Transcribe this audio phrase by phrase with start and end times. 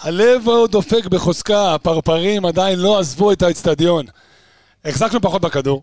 [0.00, 4.06] הלב עוד דופק בחוזקה, הפרפרים עדיין לא עזבו את האצטדיון.
[4.84, 5.82] החזקנו פחות בכדור,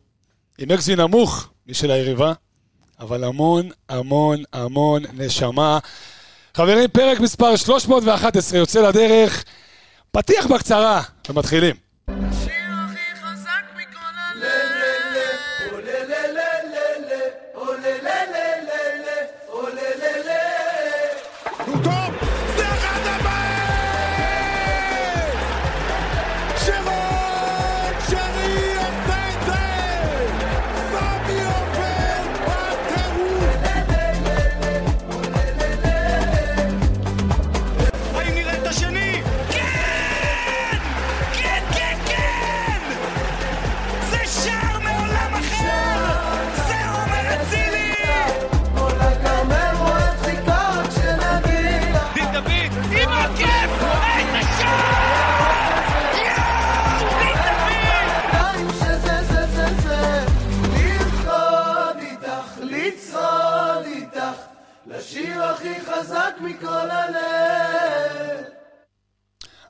[0.57, 2.33] עם אקסי נמוך משל היריבה,
[2.99, 5.79] אבל המון, המון, המון נשמה.
[6.57, 9.43] חברים, פרק מספר 311 יוצא לדרך.
[10.11, 11.84] פתיח בקצרה, ומתחילים.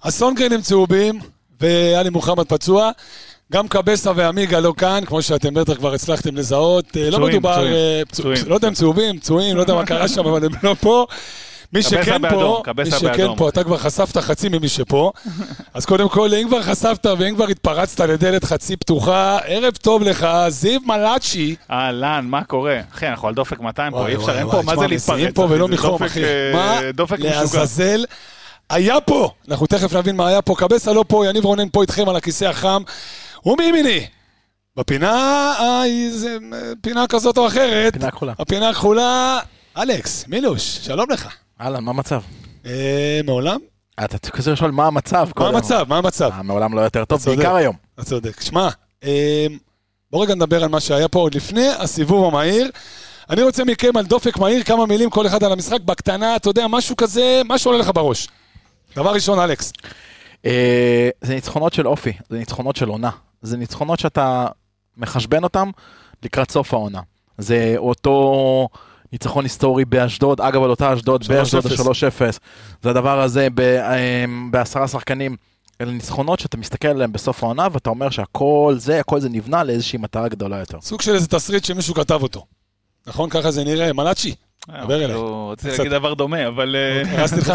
[0.05, 1.19] הסונגרן הם צהובים,
[1.61, 2.91] ואלי מוחמד פצוע.
[3.51, 6.85] גם קבסה ועמיגה לא כאן, כמו שאתם בטח כבר הצלחתם לזהות.
[6.87, 7.65] פצועים, לא מדובר,
[8.07, 8.45] פצועים.
[8.47, 11.05] לא יודע אם צהובים, פצועים, לא יודע מה קרה שם, אבל הם לא פה.
[11.73, 15.11] מי שכן פה, מי שכן פה, אתה כבר חשפת חצי ממי שפה.
[15.73, 20.27] אז קודם כל, אם כבר חשפת ואם כבר התפרצת לדלת חצי פתוחה, ערב טוב לך,
[20.47, 21.55] זיו מלאצ'י.
[21.71, 22.79] אהלן, מה קורה?
[22.93, 25.33] אחי, אנחנו על דופק 200 פה, אי אפשר, אין פה, מה זה להתפרץ?
[25.35, 26.21] פה ולא מחום, אחי.
[26.53, 26.79] מה
[27.17, 28.05] לעזאזל?
[28.69, 32.09] היה פה, אנחנו תכף נבין מה היה פה, קבסה לא פה, יניב רונן פה איתכם
[32.09, 32.83] על הכיסא החם,
[33.45, 34.05] ומימיני,
[34.77, 35.53] בפינה,
[35.85, 36.37] איזה
[36.81, 38.33] פינה כזאת או אחרת, פינה כחולה.
[38.39, 39.39] הפינה הכחולה,
[39.77, 41.27] אלכס, מילוש, שלום לך.
[41.61, 42.21] אהלן, מה המצב?
[42.65, 43.59] אה, מעולם?
[44.03, 45.27] אתה כזה לשאול מה המצב.
[45.37, 45.85] מה המצב?
[45.89, 46.29] מה המצב?
[46.33, 47.75] אה, מעולם לא יותר טוב, בעיקר היום.
[47.95, 48.41] אתה צודק.
[48.41, 48.69] שמע,
[49.03, 49.47] אה,
[50.11, 52.71] בוא רגע נדבר על מה שהיה פה עוד לפני הסיבוב המהיר.
[53.29, 56.67] אני רוצה מכם על דופק מהיר, כמה מילים כל אחד על המשחק, בקטנה, אתה יודע,
[56.67, 58.27] משהו כזה, משהו עולה לך בראש.
[58.95, 59.73] דבר ראשון, אלכס.
[60.45, 63.09] אה, זה ניצחונות של אופי, זה ניצחונות של עונה.
[63.41, 64.47] זה ניצחונות שאתה
[64.97, 65.69] מחשבן אותם
[66.23, 67.01] לקראת סוף העונה.
[67.37, 68.67] זה אותו
[69.11, 72.39] ניצחון היסטורי באשדוד, אגב, על אותה אשדוד, באשדוד ה-3-0.
[72.83, 75.35] זה הדבר הזה אה, בעשרה שחקנים.
[75.81, 79.99] אלה ניצחונות שאתה מסתכל עליהם בסוף העונה, ואתה אומר שהכל זה, הכל זה נבנה לאיזושהי
[79.99, 80.81] מטרה גדולה יותר.
[80.81, 82.45] סוג של איזה תסריט שמישהו כתב אותו.
[83.07, 83.29] נכון?
[83.29, 83.93] ככה זה נראה.
[83.93, 84.35] מלאצ'י,
[84.69, 85.17] דבר אליי.
[85.51, 86.75] רציתי להגיד דבר דומה, אבל...
[87.01, 87.53] אוקיי, הרסתי לך?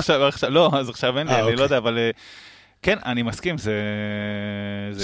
[0.49, 1.65] לא, אז עכשיו אין לי, אני לא אוקיי.
[1.65, 1.99] יודע, אבל...
[2.83, 3.73] כן, אני מסכים, זה...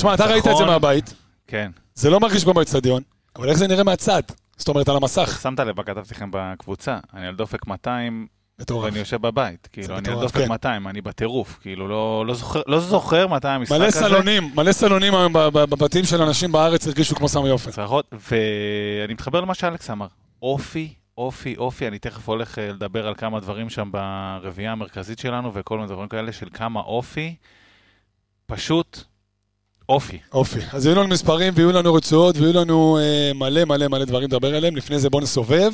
[0.01, 1.15] שמע, אתה ראית את זה מהבית.
[1.47, 1.71] כן.
[1.95, 3.03] זה לא מרגיש במאצטדיון,
[3.37, 4.23] אבל איך זה נראה מהצד?
[4.57, 5.39] זאת אומרת, על המסך.
[5.43, 8.27] שמת לב, כתבתי לכם בקבוצה, אני על דופק 200,
[8.83, 9.69] ואני יושב בבית.
[9.73, 10.89] כאילו, אני על דופק 200, כן.
[10.89, 11.59] אני בטירוף.
[11.61, 12.35] כאילו, לא, לא,
[12.67, 13.85] לא זוכר מתי המשחק הזה.
[13.85, 15.13] מלא סלונים, מלא סלונים
[15.53, 17.71] בבתים של אנשים בארץ הרגישו כמו סמי אופן.
[18.13, 20.07] ואני מתחבר למה שאלכס אמר.
[20.43, 25.55] אופי אופי, אופי, אני תכף הולך אה, לדבר על כמה דברים שם ברביעייה המרכזית שלנו
[25.55, 27.35] וכל מיני דברים כאלה של כמה אופי,
[28.47, 29.01] פשוט
[29.89, 30.19] אופי.
[30.33, 30.59] אופי.
[30.73, 34.57] אז יהיו לנו מספרים ויהיו לנו רצועות ויהיו לנו אה, מלא מלא מלא דברים לדבר
[34.57, 34.77] עליהם.
[34.77, 35.73] לפני זה בוא נסובב.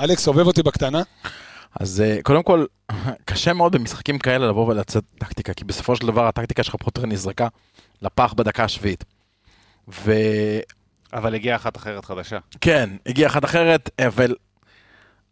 [0.00, 1.02] אלכס, סובב אותי בקטנה.
[1.80, 2.64] אז אה, קודם כל,
[3.24, 7.48] קשה מאוד במשחקים כאלה לבוא ולצאת טקטיקה, כי בסופו של דבר הטקטיקה שלך פחות נזרקה
[8.02, 9.04] לפח בדקה השביעית.
[9.88, 10.12] ו...
[11.12, 12.38] אבל הגיעה אחת אחרת חדשה.
[12.60, 14.34] כן, הגיעה אחת אחרת, אבל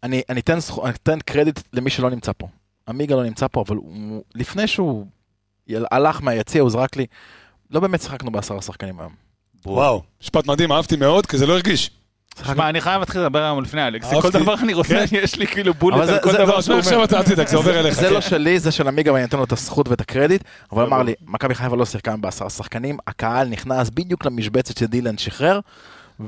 [0.03, 2.49] אני, אני, אתן, אני אתן קרדיט למי שלא נמצא פה.
[2.89, 5.07] עמיגה לא נמצא פה, אבל הוא, לפני שהוא
[5.69, 7.07] הלך מהיציע, הוא זרק לי,
[7.71, 9.13] לא באמת שיחקנו בעשרה שחקנים היום.
[9.67, 11.91] וואו, משפט מדהים, אהבתי מאוד, כי זה לא הרגיש.
[12.47, 15.17] שמע, אני חייב להתחיל לדבר היום לפני אלכס, כל דבר אני רוצה, כן.
[15.17, 16.79] יש לי כאילו בולט על כל דבר שהוא אומר.
[16.79, 17.95] עכשיו אתה זה עובר אליך.
[17.95, 21.03] זה לא שלי, זה של עמיגה ואני אתן לו את הזכות ואת הקרדיט, אבל אמר
[21.03, 25.61] לי, מכבי חיפה לא שיחקה בעשרה שחקנים, הקהל נכנס בדיוק למשבצת שדילן שחרר.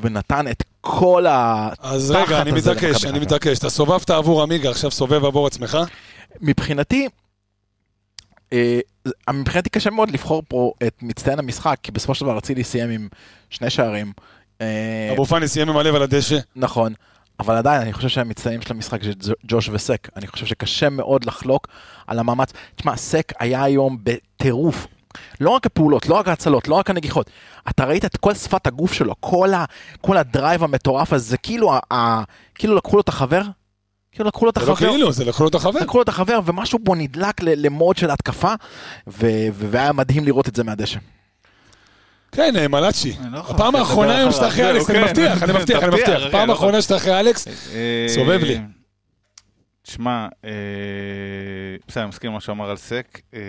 [0.00, 2.18] ונתן את כל התחת הזה.
[2.18, 3.58] אז רגע, אני מתעקש, אני מתעקש.
[3.58, 5.78] אתה סובבת עבור עמיגה, עכשיו סובב עבור עצמך?
[6.40, 7.08] מבחינתי,
[8.52, 8.80] אה,
[9.32, 13.08] מבחינתי קשה מאוד לבחור פה את מצטיין המשחק, כי בסופו של דבר אצילי סיים עם
[13.50, 14.12] שני שערים.
[14.60, 16.38] אה, אבו פאני סיים עם הלב על הדשא.
[16.56, 16.94] נכון.
[17.40, 20.08] אבל עדיין, אני חושב שהמצטיינים של המשחק זה ג'וש וסק.
[20.16, 21.68] אני חושב שקשה מאוד לחלוק
[22.06, 22.52] על המאמץ.
[22.76, 24.86] תשמע, סק היה היום בטירוף.
[25.40, 27.30] לא רק הפעולות, לא רק ההצלות, לא רק הנגיחות.
[27.68, 29.64] אתה ראית את כל שפת הגוף שלו, כל, ה,
[30.00, 32.22] כל הדרייב המטורף הזה, כאילו, ה,
[32.54, 33.42] כאילו לקחו לו את החבר,
[34.12, 34.74] כאילו לקחו לו את החבר.
[34.74, 35.80] זה לא כאילו, זה לקחו לו את החבר.
[35.80, 38.54] לקחו לו את החבר, ומשהו בו נדלק למוד של התקפה,
[39.06, 40.98] והיה מדהים לראות את זה מהדשא.
[42.32, 43.16] כן, אה, מלאצ'י.
[43.32, 46.22] לא הפעם האחרונה היום שאתה אחרי אלכס, אני מבטיח, אני מבטיח, אני מבטיח.
[46.30, 47.48] פעם האחרונה שאתה אחרי אלכס,
[48.08, 48.60] סובב לי.
[49.82, 50.50] תשמע, אה,
[51.88, 53.40] בסדר, אני מסכים עם מה שהוא אמר על סק, אה,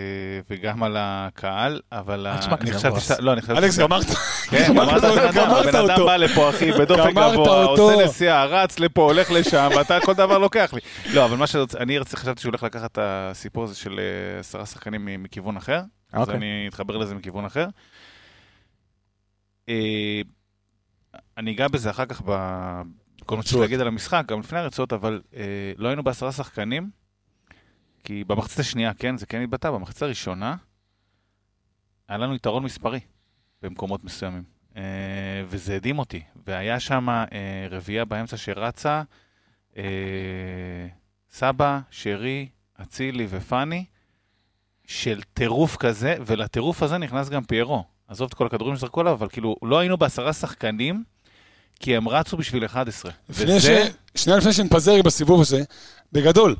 [0.50, 2.26] וגם על הקהל, אבל...
[2.26, 3.22] אני חשבתי שאתה...
[3.22, 3.58] לא, אני חשבתי...
[3.58, 4.04] אלכס, גמרת.
[4.50, 5.20] כן, גמרת אותו.
[5.40, 10.14] הבן אדם בא לפה, אחי, בדופק גבוה, עושה נסיעה, רץ לפה, הולך לשם, ואתה כל
[10.14, 10.80] דבר לוקח לי.
[11.14, 15.22] לא, אבל מה שאני חשבתי שהוא הולך לקחת את הסיפור הזה של אה, עשרה שחקנים
[15.22, 15.80] מכיוון אחר,
[16.12, 16.34] אז אוקיי.
[16.34, 17.66] אני אתחבר לזה מכיוון אחר.
[21.38, 22.22] אני אגע בזה אחר כך
[23.26, 26.90] כל מה שצריך להגיד על המשחק, גם לפני הרצועות, אבל אה, לא היינו בעשרה שחקנים,
[28.04, 30.56] כי במחצית השנייה, כן, זה כן התבטא, במחצית הראשונה,
[32.08, 33.00] היה לנו יתרון מספרי
[33.62, 34.42] במקומות מסוימים,
[34.76, 34.82] אה,
[35.46, 36.22] וזה הדהים אותי.
[36.46, 37.26] והיה שם אה,
[37.70, 39.02] רביעייה באמצע שרצה,
[39.76, 39.82] אה,
[41.30, 42.48] סבא, שרי,
[42.82, 43.84] אצילי ופאני,
[44.86, 47.84] של טירוף כזה, ולטירוף הזה נכנס גם פיירו.
[48.08, 51.04] עזוב את כל הכדורים שזרקו עליו, אבל כאילו, לא היינו בעשרה שחקנים
[51.84, 53.12] כי הם רצו בשביל 11.
[53.30, 53.60] וזה...
[53.60, 53.66] ש...
[54.14, 55.62] שנייה לפני שנפזר בסיבוב הזה,
[56.12, 56.56] בגדול,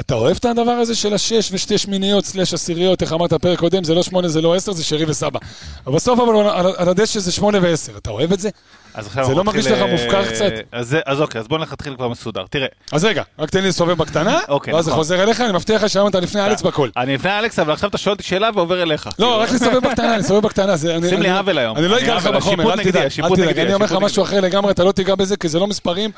[0.00, 3.84] אתה אוהב את הדבר הזה של השש ושתי שמיניות סלש עשיריות, איך אמרת פרק קודם,
[3.84, 5.38] זה לא שמונה, זה לא עשר, זה שרי וסבא.
[5.86, 6.36] אבל בסוף אבל
[6.76, 8.48] על הדשא זה שמונה ועשר, אתה אוהב את זה?
[8.94, 10.52] אז עכשיו זה לא מרגיש לך מופקר קצת?
[10.72, 12.44] אז, אז אוקיי, אז בוא נתחיל כבר מסודר.
[12.50, 12.66] תראה.
[12.92, 15.00] אז רגע, רק תן לי לסובב בקטנה, אוקיי, ואז זה נכון.
[15.00, 16.88] חוזר אליך, אני מבטיח לך שהיום אתה לפני אלכס בכל.
[16.96, 19.08] אני לפני אלכס, אבל עכשיו אתה שואל אותי שאלה ועובר אליך.
[19.18, 20.78] לא, רק לסובב בקטנה, אני סובב בקטנה.
[20.78, 21.76] שים לי עוול היום.
[21.76, 24.70] אני לא אגע לך בחומר, אל תדאג, אל תדאג, אני אומר לך משהו אחר לגמרי,
[24.70, 26.10] אתה לא תיגע בזה, כי זה לא מספרים,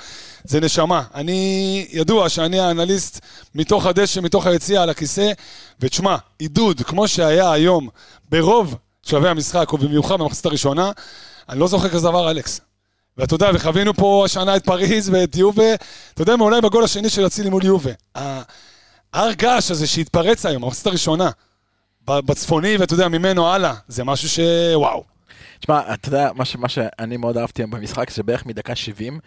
[0.44, 1.02] זה נשמה.
[1.14, 3.20] אני, ידוע שאני האנליסט
[3.54, 5.32] מתוך הדשא, מתוך היציאה על הכיסא,
[5.80, 7.88] ותשמע, עידוד, כמו שהיה היום,
[8.30, 10.90] ברוב שלבי המשחק, ובמיוחד במחצית הראשונה,
[11.48, 12.60] אני לא זוכר כזה דבר, אלכס.
[13.16, 15.74] ואתה יודע, וחווינו פה השנה את פריז ואת יובה,
[16.14, 17.90] אתה יודע, אולי בגול השני של אצילי מול יובה.
[18.14, 21.30] ההר געש הזה שהתפרץ היום, המחצית הראשונה,
[22.04, 24.40] בצפוני, ואתה יודע, ממנו הלאה, זה משהו ש...
[24.74, 25.04] וואו.
[25.60, 29.20] תשמע, אתה יודע, מה, ש, מה שאני מאוד אהבתי היום במשחק, זה בערך מדקה 70,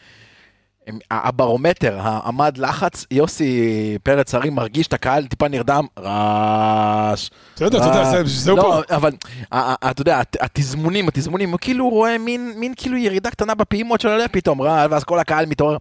[1.12, 7.30] הברומטר, העמד לחץ, יוסי פרץ הרים מרגיש את הקהל טיפה נרדם, רעש.
[7.56, 8.95] אתה יודע, אתה יודע, זהו לא, פה.
[8.95, 9.12] אבל
[9.53, 12.18] אתה יודע, התזמונים, התזמונים, הוא כאילו רואה
[12.56, 15.77] מין כאילו ירידה קטנה בפעימות של הלב פתאום, רעש, ואז כל הקהל מתעורר.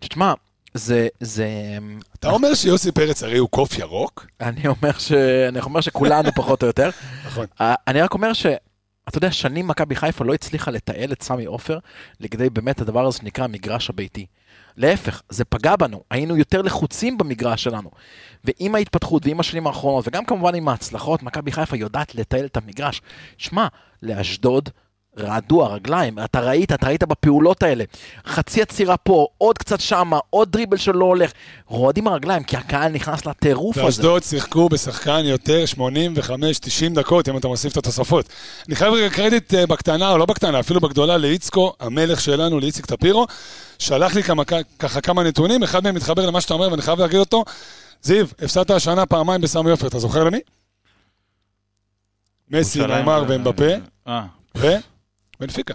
[0.00, 0.32] תשמע,
[0.74, 1.48] זה, זה...
[2.18, 4.26] אתה אומר שיוסי פרץ הרי הוא קוף ירוק?
[4.40, 5.12] אני אומר ש...
[5.48, 6.90] אני אומר שכולנו פחות או יותר.
[7.26, 7.46] נכון.
[7.60, 8.46] אני רק אומר ש...
[9.08, 11.78] אתה יודע, שנים מכבי חיפה לא הצליחה לתעל את סמי עופר
[12.20, 14.26] לכדי באמת הדבר הזה שנקרא המגרש הביתי.
[14.76, 17.90] להפך, זה פגע בנו, היינו יותר לחוצים במגרש שלנו.
[18.44, 23.02] ועם ההתפתחות ועם השנים האחרונות, וגם כמובן עם ההצלחות, מכבי חיפה יודעת לתעל את המגרש.
[23.38, 23.66] שמע,
[24.02, 24.68] לאשדוד
[25.18, 27.84] רעדו הרגליים, אתה ראית, אתה ראית בפעולות האלה.
[28.26, 31.32] חצי עצירה פה, עוד קצת שמה, עוד דריבל שלא הולך.
[31.66, 33.86] רועדים הרגליים, כי הקהל נכנס לטירוף הזה.
[33.86, 38.28] ואשדוד שיחקו בשחקן יותר 85-90 דקות, אם אתה מוסיף את התוספות.
[38.68, 42.86] אני חייב רגע קרדיט אה, בקטנה, או לא בקטנה, אפילו בגדולה, לאיצקו, המלך שלנו, לאיציק
[42.86, 43.26] טפירו.
[43.78, 44.42] שלח לי כמה,
[44.78, 47.44] ככה כמה נתונים, אחד מהם מתחבר למה שאתה אומר, ואני חייב להגיד אותו.
[48.02, 50.40] זיו, הפסדת השנה פעמיים בסמי עופר, אתה זוכר למי?
[52.50, 53.64] מסי, נאמר ואמבפה.
[54.08, 54.24] אה.
[55.40, 55.74] בנפיקה.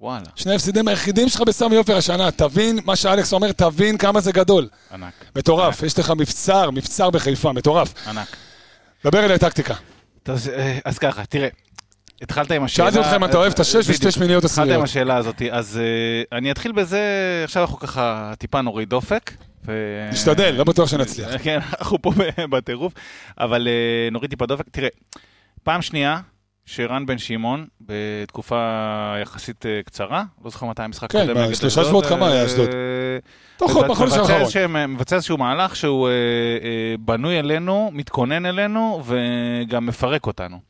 [0.00, 0.24] וואלה.
[0.34, 4.68] שני ההפסידים היחידים שלך בסמי עופר השנה, תבין מה שאלכס אומר, תבין כמה זה גדול.
[4.92, 5.12] ענק.
[5.36, 8.08] מטורף, יש לך מבצר, מבצר בחיפה, מטורף.
[8.08, 8.36] ענק.
[9.04, 9.74] דבר אליי טקטיקה.
[10.24, 11.48] אז, אה, אז ככה, תראה,
[12.22, 12.90] התחלת עם השאלה...
[12.90, 14.68] שאלתי אותך אם אתה אוהב את השש ושתי שמיניות עשיריות.
[14.70, 17.00] התחלת עם השאלה הזאת, אז uh, אני אתחיל בזה,
[17.44, 19.32] עכשיו אנחנו ככה טיפה נוריד דופק.
[19.66, 19.72] ו...
[20.12, 21.30] נשתדל, לא בטוח שנצליח.
[21.42, 22.12] כן, אנחנו פה
[22.50, 22.92] בטירוף,
[23.38, 24.64] אבל uh, נוריד טיפה דופק.
[24.70, 24.88] תראה,
[25.62, 26.20] פעם שנייה,
[26.68, 31.34] שרן בן שמעון, בתקופה יחסית אה, קצרה, לא זוכר מתי המשחק קודם.
[31.34, 32.68] כן, שלושה שבועות כמה היה אשדוד.
[32.68, 32.74] אה,
[33.56, 34.88] תוך בחודש האחרון.
[34.88, 36.14] מבצע איזשהו מהלך שהוא אה,
[36.98, 40.60] בנוי אלינו, מתכונן אלינו, וגם מפרק אותנו.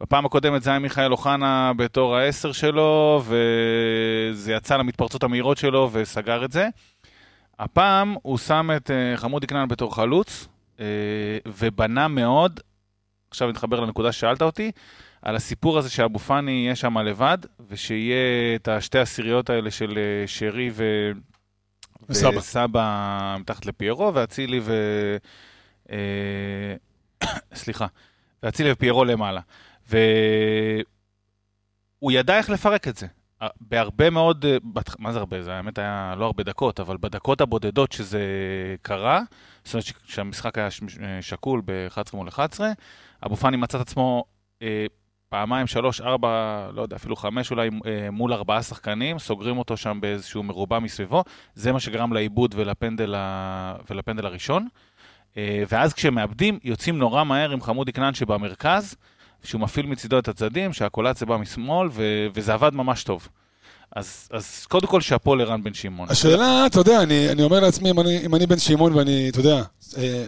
[0.00, 6.44] בפעם הקודמת זה היה מיכאל אוחנה בתור העשר שלו, וזה יצא למתפרצות המהירות שלו וסגר
[6.44, 6.68] את זה.
[7.58, 10.48] הפעם הוא שם את חמודי כנען בתור חלוץ,
[11.46, 12.60] ובנה מאוד,
[13.30, 14.70] עכשיו נתחבר לנקודה ששאלת אותי,
[15.24, 17.38] על הסיפור הזה שאבו פאני יהיה שם לבד,
[17.68, 21.10] ושיהיה את השתי עשיריות האלה של אה, שרי ו...
[22.08, 22.38] וסבא.
[22.38, 24.72] וסבא מתחת לפיירו, ואצילי ו...
[25.90, 26.74] אה...
[27.54, 27.86] סליחה,
[28.42, 29.40] ואצילי ופיירו למעלה.
[29.88, 30.02] והוא
[32.12, 33.06] ידע איך לפרק את זה.
[33.42, 34.56] אה, בהרבה מאוד, אה,
[34.98, 35.42] מה זה הרבה?
[35.42, 38.20] זה האמת היה לא הרבה דקות, אבל בדקות הבודדות שזה
[38.82, 39.22] קרה,
[39.64, 40.68] זאת אומרת שהמשחק היה
[41.20, 42.72] שקול ב-11 מול 11,
[43.26, 44.24] אבו פאני מצא את עצמו
[45.34, 49.98] פעמיים, שלוש, ארבע, לא יודע, אפילו חמש אולי, אה, מול ארבעה שחקנים, סוגרים אותו שם
[50.00, 51.24] באיזשהו מרובע מסביבו,
[51.54, 53.74] זה מה שגרם לעיבוד ולפנדל, ה...
[53.90, 54.68] ולפנדל הראשון.
[55.36, 58.94] אה, ואז כשהם מאבדים, יוצאים נורא מהר עם חמודי כנען שבמרכז,
[59.44, 62.26] שהוא מפעיל מצידו את הצדדים, שהקולציה בא משמאל, ו...
[62.34, 63.28] וזה עבד ממש טוב.
[63.96, 66.08] אז, אז קודם כל שאפו לרן בן שמעון.
[66.10, 69.40] השאלה, אתה יודע, אני, אני אומר לעצמי, אם אני, אם אני בן שמעון ואני, אתה
[69.40, 69.62] יודע,
[69.98, 70.24] אה,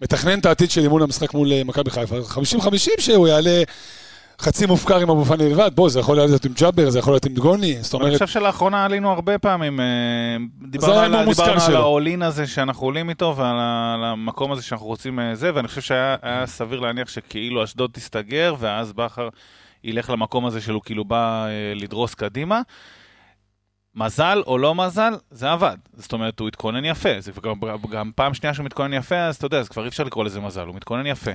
[0.00, 3.62] מתכנן את העתיד שלי מול המשחק מול מכבי חיפה, 50-50 שהוא יעלה
[4.40, 7.26] חצי מופקר עם אבו פאני לבד, בוא, זה יכול להיות עם ג'אבר, זה יכול להיות
[7.26, 8.06] עם דגוני, זאת אומרת...
[8.08, 9.84] אני חושב שלאחרונה עלינו הרבה פעמים, אה,
[10.70, 15.80] דיברנו על, האולין הזה שאנחנו עולים איתו ועל המקום הזה שאנחנו רוצים זה, ואני חושב
[15.80, 19.28] שהיה סביר להניח שכאילו אשדוד תסתגר, ואז בכר
[19.84, 22.60] ילך למקום הזה שלו כאילו בא לדרוס קדימה.
[23.98, 25.76] מזל או לא מזל, זה עבד.
[25.96, 27.08] זאת אומרת, הוא התכונן יפה.
[27.18, 27.54] זה גם,
[27.90, 30.40] גם פעם שנייה שהוא מתכונן יפה, אז אתה יודע, אז כבר אי אפשר לקרוא לזה
[30.40, 31.30] מזל, הוא מתכונן יפה.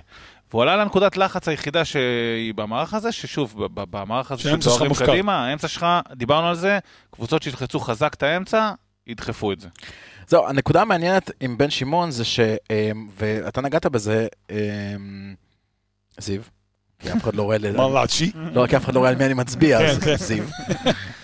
[0.52, 5.86] והוא עלה לנקודת לחץ היחידה שהיא במערך הזה, ששוב, במערך הזה שדוהרים קדימה, האמצע שלך,
[6.16, 6.80] דיברנו על זה,
[7.12, 8.72] קבוצות שילחצו חזק את האמצע,
[9.08, 9.68] ידחפו את זה.
[10.28, 12.40] זהו, הנקודה המעניינת עם בן שמעון זה ש...
[12.40, 14.56] אמ, ואתה נגעת בזה, אמ,
[16.18, 16.42] זיו.
[17.00, 17.58] כי אף אחד לא רואה...
[17.78, 18.32] מרלצ'י.
[18.36, 20.16] לא, כי אף אחד לא רואה על מי אני מצביע, אז כן, כן.
[20.16, 20.44] זיו.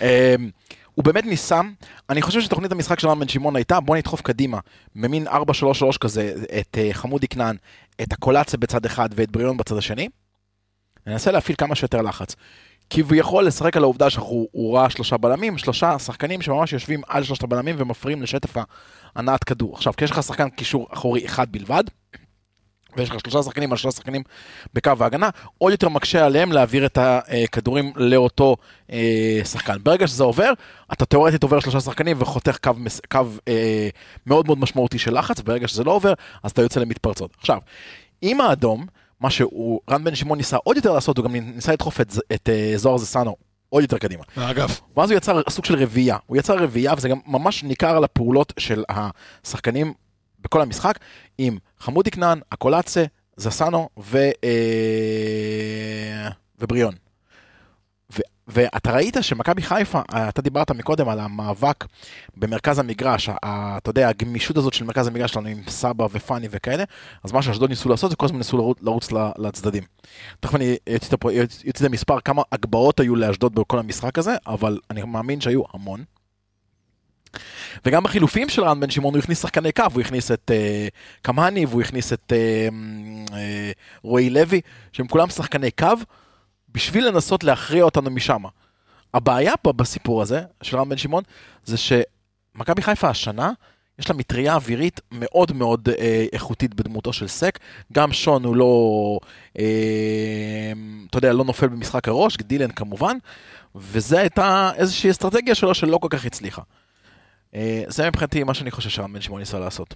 [1.00, 1.60] הוא באמת ניסה,
[2.10, 4.58] אני חושב שתוכנית המשחק של רם בן שמעון הייתה, בוא נדחוף קדימה,
[4.96, 5.32] במין 4-3-3
[6.00, 7.56] כזה, את uh, חמודי כנען,
[8.02, 10.08] את הקולציה בצד אחד ואת בריאון בצד השני,
[11.06, 12.36] ננסה להפעיל כמה שיותר לחץ.
[12.90, 17.76] כביכול לשחק על העובדה שהוא ראה שלושה בלמים, שלושה שחקנים שממש יושבים על שלושת הבלמים
[17.78, 18.54] ומפריעים לשטף
[19.16, 19.74] הנעת כדור.
[19.74, 21.84] עכשיו, כי יש לך שחקן קישור אחורי אחד בלבד,
[22.96, 24.22] ויש לך שלושה שחקנים על שלושה שחקנים
[24.74, 25.28] בקו ההגנה,
[25.58, 28.56] עוד יותר מקשה עליהם להעביר את הכדורים לאותו
[28.92, 29.76] אה, שחקן.
[29.82, 30.52] ברגע שזה עובר,
[30.92, 32.70] אתה תאורטית עובר שלושה שחקנים וחותך קו,
[33.10, 33.88] קו אה,
[34.26, 37.30] מאוד מאוד משמעותי של לחץ, וברגע שזה לא עובר, אז אתה יוצא למתפרצות.
[37.38, 37.58] עכשיו,
[38.22, 38.86] עם האדום,
[39.20, 42.48] מה שהוא, רן בן שמעון ניסה עוד יותר לעשות, הוא גם ניסה לדחוף את, את
[42.48, 43.36] uh, זוהר זסנו
[43.68, 44.22] עוד יותר קדימה.
[44.36, 44.80] אגב.
[44.96, 46.16] ואז הוא יצר סוג של רביעייה.
[46.26, 49.92] הוא יצר רביעייה, וזה גם ממש ניכר על הפעולות של השחקנים
[50.40, 50.98] בכל המשחק,
[51.38, 53.04] עם חמודי כנען, אקולצה,
[53.36, 54.18] זסנו ו...
[54.44, 56.94] אה, ובריאון.
[58.12, 58.18] ו...
[58.48, 61.84] ואתה ראית שמכבי חיפה, אתה דיברת מקודם על המאבק
[62.36, 66.84] במרכז המגרש, אתה יודע, הגמישות הזאת של מרכז המגרש שלנו עם סבא ופאני וכאלה,
[67.24, 69.08] אז מה שאשדוד ניסו לעשות זה כל הזמן ניסו לרוץ, לרוץ
[69.38, 69.82] לצדדים.
[70.40, 70.76] תכף אני
[71.64, 76.04] יוצא למספר כמה הגבהות היו לאשדוד בכל המשחק הזה, אבל אני מאמין שהיו המון.
[77.84, 81.66] וגם בחילופים של רן בן שמעון הוא הכניס שחקני קו, הוא הכניס את uh, קמאני
[81.66, 83.32] והוא הכניס את uh, uh,
[84.02, 84.60] רועי לוי,
[84.92, 85.88] שהם כולם שחקני קו,
[86.72, 88.42] בשביל לנסות להכריע אותנו משם.
[89.14, 91.22] הבעיה פה בסיפור הזה של רן בן שמעון,
[91.64, 93.52] זה שמכבי חיפה השנה,
[93.98, 97.58] יש לה מטריה אווירית מאוד מאוד אה, איכותית בדמותו של סק.
[97.92, 99.18] גם שון הוא לא,
[99.58, 100.72] אה,
[101.10, 103.16] אתה יודע, לא נופל במשחק הראש, דילן כמובן,
[103.74, 106.62] וזה הייתה איזושהי אסטרטגיה שלו שלא כל כך הצליחה.
[107.54, 109.94] אה, זה מבחינתי מה שאני חושב שרן בן שמעון ניסה לעשות.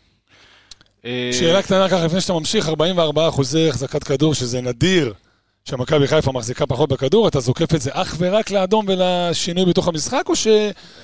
[1.05, 5.15] אה, שאלה קטנה ככה, לפני שאתה ממשיך, 44 אחוזי החזקת כדור, שזה נדיר
[5.65, 10.23] שמכבי חיפה מחזיקה פחות בכדור, אתה זוקף את זה אך ורק לאדום ולשינוי בתוך המשחק,
[10.29, 10.47] או ש...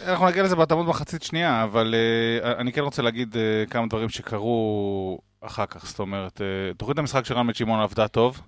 [0.06, 1.94] אנחנו נגיע לזה בהתאמות מחצית שנייה, אבל
[2.42, 5.86] uh, אני כן רוצה להגיד uh, כמה דברים שקרו אחר כך.
[5.86, 8.40] זאת אומרת, uh, תוכנית המשחק של רן בן שמעון עבדה טוב,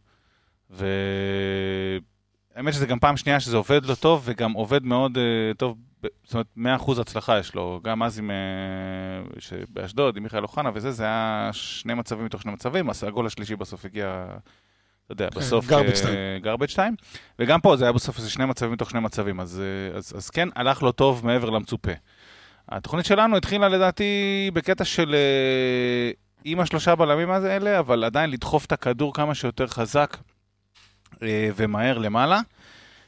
[2.54, 5.76] והאמת שזה גם פעם שנייה שזה עובד לא טוב, וגם עובד מאוד uh, טוב
[6.24, 7.80] זאת אומרת, 100% הצלחה יש לו.
[7.84, 8.30] גם אז עם...
[8.30, 13.26] אה, באשדוד, עם מיכאל אוחנה וזה, זה היה שני מצבים מתוך שני מצבים, אז הגול
[13.26, 14.24] השלישי בסוף הגיע,
[15.04, 15.66] אתה יודע, כן, בסוף...
[16.42, 16.94] גרבג' 2.
[17.38, 20.30] וגם פה זה היה בסוף איזה שני מצבים מתוך שני מצבים, אז, אה, אז, אז
[20.30, 21.92] כן, הלך לו טוב מעבר למצופה.
[22.68, 25.14] התוכנית שלנו התחילה לדעתי בקטע של
[26.44, 30.16] עם השלושה בלמים האלה, אבל עדיין לדחוף את הכדור כמה שיותר חזק
[31.56, 32.40] ומהר למעלה.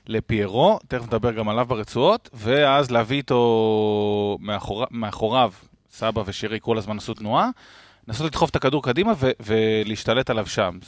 [0.06, 5.52] לפיירו, תכף נדבר גם עליו ברצועות, ואז להביא איתו מאחור, מאחוריו,
[5.90, 7.48] סבא ושירי כל הזמן עשו תנועה,
[8.08, 10.78] לנסות לדחוף את הכדור קדימה ו- ולהשתלט עליו שם.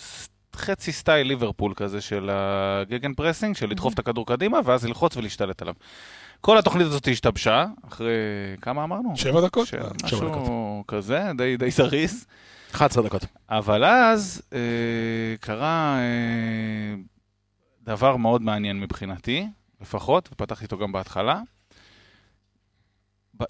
[0.56, 5.62] חצי style ליברפול כזה של ה gegenpressing, של לדחוף את הכדור קדימה, ואז ללחוץ ולהשתלט
[5.62, 5.74] עליו.
[6.40, 8.12] כל התוכנית הזאת השתבשה, אחרי
[8.60, 9.16] כמה אמרנו?
[9.16, 9.66] שבע דקות.
[9.66, 9.74] ש...
[10.04, 10.48] משהו דקות.
[10.88, 12.26] כזה, די, די זריז.
[12.74, 13.24] 11 דקות.
[13.50, 14.58] אבל אז אה,
[15.40, 15.96] קרה...
[15.98, 17.15] אה,
[17.86, 19.46] דבר מאוד מעניין מבחינתי,
[19.80, 21.40] לפחות, ופתחתי איתו גם בהתחלה.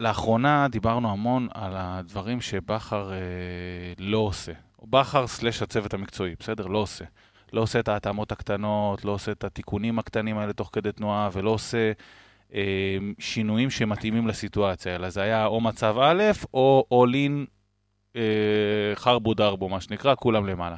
[0.00, 3.16] לאחרונה דיברנו המון על הדברים שבכר אה,
[3.98, 4.52] לא עושה.
[4.82, 6.66] בכר סלש הצוות המקצועי, בסדר?
[6.66, 7.04] לא עושה.
[7.52, 11.50] לא עושה את ההתאמות הקטנות, לא עושה את התיקונים הקטנים האלה תוך כדי תנועה, ולא
[11.50, 11.92] עושה
[12.54, 16.22] אה, שינויים שמתאימים לסיטואציה, אלא זה היה או מצב א',
[16.54, 17.46] או in
[18.16, 18.22] אה,
[18.94, 20.76] חרבו דרבו, מה שנקרא, כולם למעלה.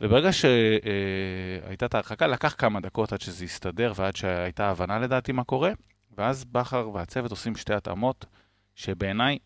[0.00, 5.44] וברגע שהייתה את ההרחקה, לקח כמה דקות עד שזה הסתדר ועד שהייתה הבנה לדעתי מה
[5.44, 5.72] קורה,
[6.18, 8.26] ואז בכר והצוות עושים שתי התאמות
[8.74, 9.38] שבעיניי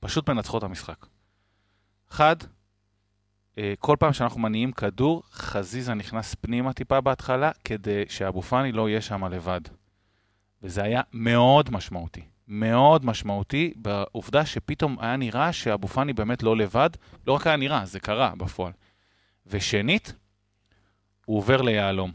[0.00, 1.06] פשוט מנצחות את המשחק.
[2.10, 2.36] אחד,
[3.58, 8.88] אה, כל פעם שאנחנו מניעים כדור, חזיזה נכנס פנימה טיפה בהתחלה, כדי שאבו פאני לא
[8.88, 9.60] יהיה שם לבד.
[10.62, 12.24] וזה היה מאוד משמעותי.
[12.48, 16.90] מאוד משמעותי בעובדה שפתאום היה נראה שאבו פאני באמת לא לבד.
[17.26, 18.72] לא רק היה נראה, זה קרה בפועל.
[19.46, 20.12] ושנית,
[21.24, 22.12] הוא עובר ליהלום.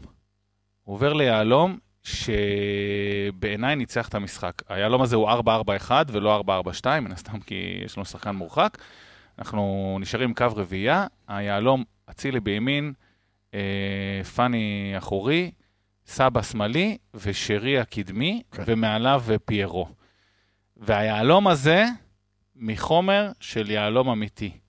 [0.82, 4.62] הוא עובר ליהלום שבעיניי ניצח את המשחק.
[4.68, 6.42] היהלום הזה הוא 4-4-1 ולא
[6.84, 8.78] 4-4-2, מן הסתם כי יש לנו שחקן מורחק.
[9.38, 12.92] אנחנו נשארים עם קו רביעייה, היהלום אצילי בימין,
[13.54, 15.50] אה, פאני אחורי,
[16.06, 18.62] סבא שמאלי ושרי הקדמי, כן.
[18.66, 19.88] ומעליו פיירו.
[20.76, 21.84] והיהלום הזה
[22.56, 24.61] מחומר של יהלום אמיתי.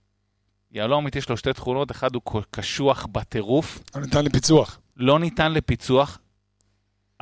[0.74, 3.84] יהלום אמיתי יש לו שתי תכונות, אחד הוא קשוח בטירוף.
[3.96, 4.80] לא ניתן לפיצוח.
[4.98, 6.20] לא ניתן לפיצוח.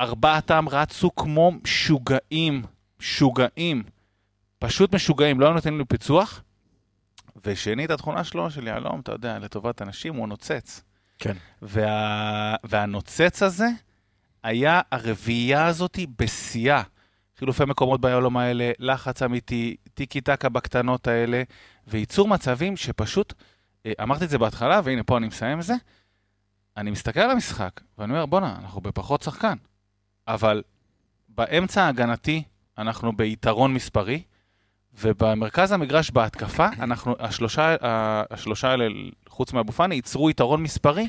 [0.00, 2.62] ארבעתם רצו כמו משוגעים,
[3.00, 3.82] משוגעים.
[4.58, 6.42] פשוט משוגעים, לא היו נותנים לפיצוח.
[7.46, 10.82] ושנית, התכונה שלו, של יהלום, אתה יודע, לטובת אנשים, הוא נוצץ.
[11.18, 11.36] כן.
[11.62, 12.56] וה...
[12.64, 13.68] והנוצץ הזה
[14.42, 16.82] היה הרביעייה הזאת בשיאה.
[17.42, 21.42] חילופי מקומות ביהלום האלה, לחץ אמיתי, טיקי טקה בקטנות האלה,
[21.86, 23.32] וייצור מצבים שפשוט,
[23.86, 25.74] אה, אמרתי את זה בהתחלה, והנה פה אני מסיים את זה,
[26.76, 29.54] אני מסתכל על המשחק, ואני אומר, בואנה, אנחנו בפחות שחקן.
[30.28, 30.62] אבל
[31.28, 32.42] באמצע ההגנתי
[32.78, 34.22] אנחנו ביתרון מספרי,
[35.00, 37.76] ובמרכז המגרש בהתקפה, אנחנו, השלושה,
[38.30, 38.84] השלושה האלה,
[39.28, 41.08] חוץ מאבו פאני, ייצרו יתרון מספרי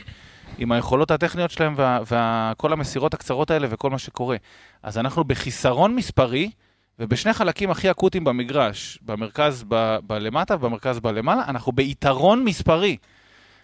[0.57, 4.37] עם היכולות הטכניות שלהם וכל המסירות הקצרות האלה וכל מה שקורה.
[4.83, 6.51] אז אנחנו בחיסרון מספרי,
[6.99, 12.97] ובשני חלקים הכי אקוטיים במגרש, במרכז ב- בלמטה ובמרכז בלמעלה, אנחנו ביתרון מספרי.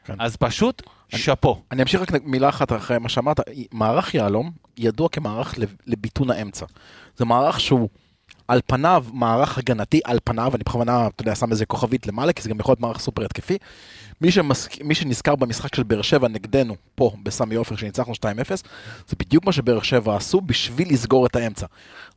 [0.06, 0.16] כן.
[0.20, 1.62] אז פשוט, שאפו.
[1.72, 3.40] אני אמשיך רק מילה אחת אחרי מה שאמרת.
[3.72, 5.56] מערך יהלום ידוע כמערך
[5.88, 6.66] לביטון האמצע.
[7.18, 7.90] זה מערך שהוא...
[8.50, 12.42] על פניו מערך הגנתי, על פניו, אני בכוונה, אתה יודע, שם איזה כוכבית למעלה, כי
[12.42, 13.58] זה גם יכול להיות מערך סופר התקפי.
[14.22, 14.82] מי, שמסק...
[14.82, 18.24] מי שנזכר במשחק של באר שבע נגדנו, פה, בסמי עופר, שניצחנו 2-0,
[19.08, 21.66] זה בדיוק מה שבאר שבע עשו בשביל לסגור את האמצע.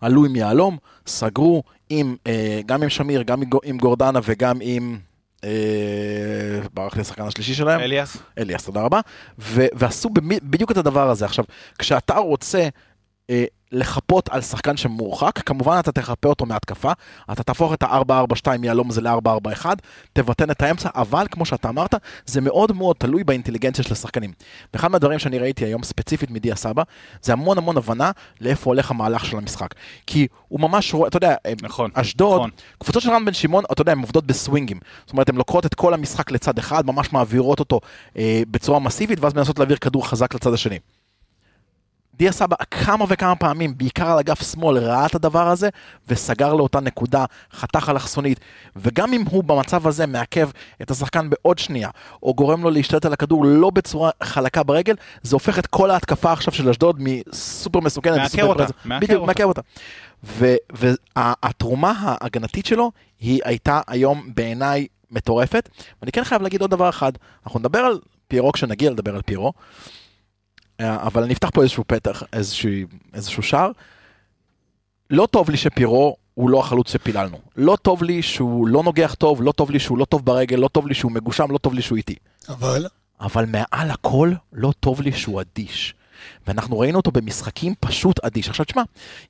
[0.01, 4.99] עלו עם יהלום, סגרו עם, אה, גם עם שמיר, גם עם גורדנה וגם עם...
[5.45, 5.51] אה,
[6.75, 7.81] ברח לי השחקן השלישי שלהם.
[7.81, 8.17] אליאס.
[8.39, 9.01] אליאס, תודה רבה.
[9.39, 10.11] ועשו
[10.43, 11.25] בדיוק את הדבר הזה.
[11.25, 11.45] עכשיו,
[11.79, 12.69] כשאתה רוצה
[13.31, 16.93] אה, לחפות על שחקן שמורחק, כמובן אתה תחפה אותו מהתקפה,
[17.33, 19.67] אתה תהפוך את ה-4-4-2 יהלום הזה ל-4-4-1,
[20.13, 21.95] תבטן את האמצע, אבל כמו שאתה אמרת,
[22.27, 24.33] זה מאוד מאוד תלוי באינטליגנציה של השחקנים.
[24.75, 26.83] ואחד מהדברים שאני ראיתי היום ספציפית מדיה סבא,
[27.23, 29.75] זה המון המון הבנה לאיפה הולך המהלך של המשחק.
[30.07, 32.51] כי הוא ממש רואה, אתה יודע, נכון, אשדוד, נכון.
[32.79, 34.81] קבוצות של רן בן שמעון, אתה יודע, הן עובדות בסווינגים.
[35.05, 37.81] זאת אומרת, הן לוקחות את כל המשחק לצד אחד, ממש מעבירות אותו
[38.17, 40.79] אה, בצורה מסיבית, ואז מנסות להעביר כדור חזק לצד השני.
[42.23, 45.69] דיה סבא כמה וכמה פעמים, בעיקר על אגף שמאל, ראה את הדבר הזה
[46.09, 48.41] וסגר לאותה נקודה, חתך אלכסונית.
[48.77, 50.51] וגם אם הוא במצב הזה מעכב
[50.83, 51.91] את השחקן בעוד שנייה,
[52.23, 56.33] או גורם לו להשתלט על הכדור לא בצורה חלקה ברגל, זה הופך את כל ההתקפה
[56.33, 58.17] עכשיו של אשדוד מסופר מסוכנת.
[58.17, 59.27] מעכב אותה, מעכב אותה.
[59.27, 59.61] מעכב אותה.
[61.17, 65.69] והתרומה ההגנתית שלו היא הייתה היום בעיניי מטורפת.
[66.03, 67.13] ואני כן חייב להגיד עוד דבר אחד,
[67.47, 69.53] אנחנו נדבר על פירו כשנגיע לדבר על פירו.
[70.83, 72.71] אה, אבל אני אפתח פה איזשהו פתח, איזשהו,
[73.15, 73.71] איזשהו שער.
[75.11, 77.39] לא טוב לי שפירו הוא לא החלוץ שפיללנו.
[77.57, 80.69] לא טוב לי שהוא לא נוגח טוב, לא טוב לי שהוא לא טוב ברגל, לא
[80.69, 82.15] טוב לי שהוא מגושם, לא טוב לי שהוא איטי.
[82.49, 82.87] אבל?
[83.21, 85.95] אבל מעל הכל, לא טוב לי שהוא אדיש.
[86.47, 88.49] ואנחנו ראינו אותו במשחקים פשוט אדיש.
[88.49, 88.83] עכשיו תשמע,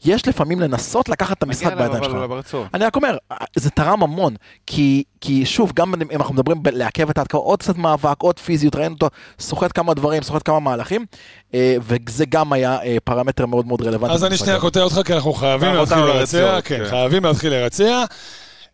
[0.04, 2.56] יש לפעמים לנסות לקחת את המשחק בידיים שלך.
[2.74, 3.16] אני רק אומר,
[3.56, 4.34] זה תרם המון,
[4.66, 8.76] כי, כי שוב, גם אם אנחנו מדברים לעכב את ההתקפה, עוד קצת מאבק, עוד פיזיות,
[8.76, 11.06] ראינו אותו סוחט כמה דברים, סוחט כמה מהלכים,
[11.54, 14.14] אה, וזה גם היה אה, פרמטר מאוד מאוד רלוונטי.
[14.14, 18.04] אז אני שנייה קוטע אותך, כי אנחנו חייבים להתחיל לרצע, כן, כן, חייבים להתחיל לרצע.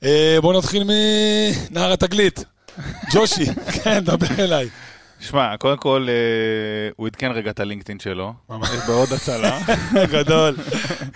[0.05, 2.45] אה, בואו נתחיל מנהר התגלית.
[3.13, 3.47] ג'ושי,
[3.83, 4.69] כן, דבר אליי.
[5.21, 8.35] שמע, קודם כל, אה, הוא עדכן רגע את הלינקדאין שלו.
[8.49, 8.69] ממש.
[8.89, 9.59] בעוד הצלה.
[10.15, 10.57] גדול.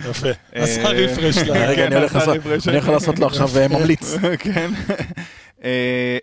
[0.09, 0.27] יפה.
[0.27, 1.37] אה, עשה רפרש.
[1.37, 4.15] רגע, אני הולך לעשות לו עכשיו אה, ממליץ.
[4.43, 4.71] כן.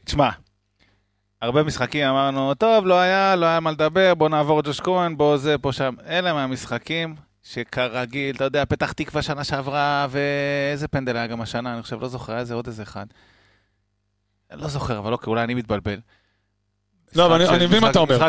[0.05, 0.29] תשמע,
[1.43, 5.37] הרבה משחקים אמרנו, טוב, לא היה, לא היה מה לדבר, בוא נעבור ג'וש כהן, בוא
[5.37, 5.95] זה, פה שם.
[6.07, 11.83] אלה מהמשחקים שכרגיל, אתה יודע, פתח תקווה שנה שעברה, ואיזה פנדל היה גם השנה, אני
[11.83, 13.07] חושב, לא זוכר, היה איזה עוד איזה אחד.
[14.53, 15.99] לא זוכר, אבל אוקיי, אולי אני מתבלבל.
[17.14, 18.29] לא, אבל אני מבין מה אתה אומר.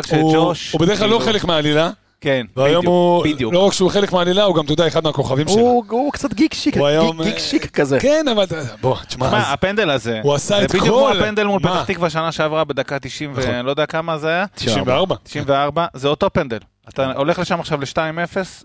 [0.72, 1.90] הוא בדרך כלל לא חלק מהעלילה.
[2.22, 3.52] כן, והיום הוא, בדיוק.
[3.54, 5.82] לא רק שהוא חלק מהעלילה, הוא גם, אתה יודע, אחד מהכוכבים שלו.
[5.90, 6.76] הוא קצת גיק שיק,
[7.22, 8.00] גיק שיק כזה.
[8.00, 8.44] כן, אבל
[8.80, 9.26] בוא, תשמע.
[9.26, 10.78] תשמע, הפנדל הזה, הוא עשה את כל...
[10.78, 13.66] זה בדיוק כמו הפנדל מול פתח תקווה שנה שעברה בדקה 90 ואני נכון.
[13.66, 14.44] לא יודע כמה זה היה.
[14.54, 15.16] 94.
[15.24, 16.58] 94, זה אותו פנדל.
[16.88, 17.92] אתה הולך לשם עכשיו ל-2-0,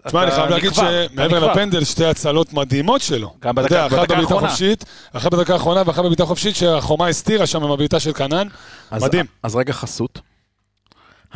[0.07, 3.33] תשמע, אני חייב להגיד שמעבר לפנדל, שתי הצלות מדהימות שלו.
[3.39, 4.53] גם בדקה האחרונה.
[5.13, 8.47] אחת בדקה האחרונה ואחת בבעיטה חופשית, שהחומה הסתירה שם עם הבעיטה של קנן.
[8.91, 9.25] מדהים.
[9.43, 10.19] אז רגע חסות.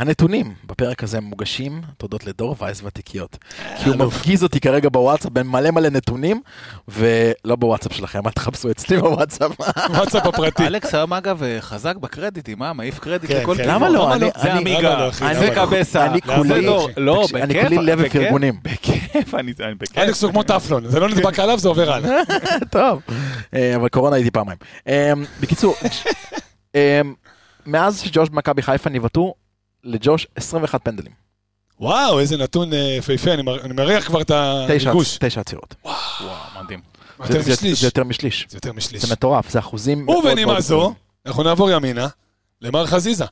[0.02, 3.38] הנתונים בפרק הזה מוגשים תודות לדור וייס ותיקיות.
[3.84, 6.42] כי הוא מפגיז אותי כרגע בוואטסאפ בין מלא מלא נתונים,
[6.88, 9.52] ולא בוואטסאפ שלכם, אל תחפשו אצלי בוואטסאפ.
[9.90, 10.68] וואטסאפ הפרטי.
[10.68, 12.74] אלכס היום אגב חזק בקרדיטים, אה?
[12.74, 13.64] מעיף קרדיט כן, לכל כן.
[13.64, 13.76] כיוון.
[13.76, 14.14] למה לא?
[14.14, 15.12] אני- זה עמיגה, לא?
[15.12, 15.56] זה לא?
[15.56, 16.90] קבסה, אני זה כולי- דור.
[16.98, 18.60] לא, תקשיב, אני בכיף, כולי לב בכיף, ופרגונים.
[18.64, 19.98] בכיף, אני אני בכיף.
[19.98, 22.22] אלכס הוא כמו טפלון, זה לא נדבק עליו, זה עובר הלאה.
[22.70, 23.02] טוב,
[23.56, 24.58] אה, אבל קורונה הייתי פעמיים.
[24.88, 25.76] אה, בקיצור,
[26.76, 27.02] אה,
[27.66, 29.34] מאז שג'וש במכבי חיפה ניבטו,
[29.84, 31.12] לג'וש 21 פנדלים.
[31.80, 35.18] וואו, איזה נתון אה, יפהפה, אני מר- אני מריח כבר את הריגוש.
[35.20, 35.76] תשע עצירות.
[35.84, 35.94] וואו,
[36.64, 36.80] מדהים.
[37.28, 37.82] זה- יותר משליש.
[37.82, 38.46] זה יותר משליש.
[38.50, 39.02] זה יותר משליש.
[39.06, 40.94] זה מטורף, זה אחוזים מאוד מאוד ובנימה זו.
[41.26, 42.08] אנחנו נעבור ימינה,
[42.62, 43.26] למר חזיזה.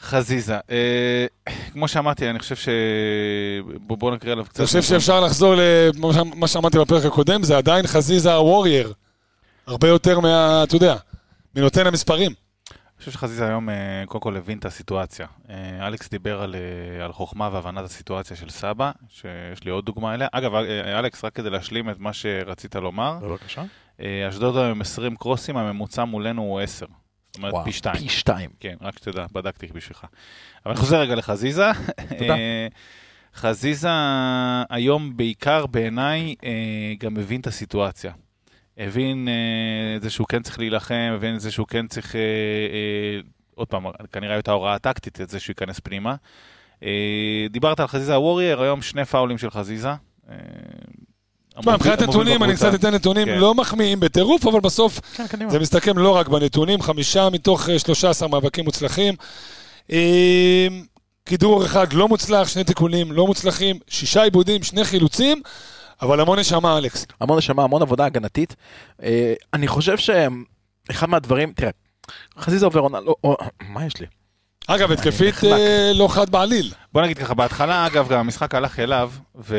[0.00, 1.26] חזיזה, אה,
[1.72, 2.68] כמו שאמרתי, אני חושב ש...
[3.80, 4.60] בוא בוא נקריא עליו קצת.
[4.60, 5.54] אני חושב שאפשר לחזור
[5.94, 8.92] למה שאמרתי בפרק הקודם, זה עדיין חזיזה הוורייר.
[9.66, 10.62] הרבה יותר מה...
[10.64, 10.96] אתה יודע,
[11.54, 12.32] מנותן המספרים.
[12.98, 15.26] חושב שחזיזה היום אה, קודם כל הבין את הסיטואציה.
[15.50, 20.14] אה, אלכס דיבר על, אה, על חוכמה והבנת הסיטואציה של סבא, שיש לי עוד דוגמה
[20.14, 20.28] אליה.
[20.32, 20.54] אגב,
[20.98, 23.64] אלכס, רק כדי להשלים את מה שרצית לומר, בבקשה.
[24.28, 26.86] אשדוד היום עם 20 קרוסים, הממוצע מולנו הוא 10.
[26.86, 27.96] זאת אומרת, וואו, פי 2.
[27.96, 28.50] פי שתיים.
[28.60, 30.06] כן, רק שתדע, בדקתי בשבילך.
[30.66, 31.70] אבל אני חוזר רגע לחזיזה.
[32.18, 32.34] תודה.
[33.34, 33.88] חזיזה
[34.70, 36.34] היום בעיקר בעיניי
[36.98, 38.12] גם מבין את הסיטואציה.
[38.78, 42.20] הבין אה, את זה שהוא כן צריך להילחם, הבין את זה שהוא כן צריך, אה,
[42.20, 43.20] אה,
[43.54, 46.14] עוד פעם, כנראה הייתה הוראה טקטית את זה שהוא ייכנס פנימה.
[46.82, 49.88] אה, דיברת על חזיזה הוורייר, היום שני פאולים של חזיזה.
[49.88, 50.34] אה,
[51.60, 52.54] תשמע, מבחינת נתונים, אני.
[52.54, 53.38] קצת אתן נתונים כן.
[53.38, 55.50] לא מחמיאים בטירוף, אבל בסוף כן.
[55.50, 59.14] זה מסתכם לא רק בנתונים, חמישה מתוך אה, 13 מאבקים מוצלחים.
[59.92, 60.68] אה,
[61.26, 65.42] כידור אחד לא מוצלח, שני תיקונים לא מוצלחים, שישה עיבודים, שני חילוצים,
[66.02, 67.06] אבל המון נשמה, אלכס.
[67.20, 68.56] המון נשמה, המון עבודה הגנתית.
[69.02, 71.70] אה, אני חושב שאחד מהדברים, תראה,
[72.38, 73.36] חזיזה עובר עונה, לא, או-
[73.68, 74.06] מה יש לי?
[74.70, 75.34] אגב, התקפית.
[75.44, 76.72] אה, לא חד בעליל.
[76.92, 79.56] בוא נגיד ככה, בהתחלה, אגב, גם המשחק הלך אליו, ו...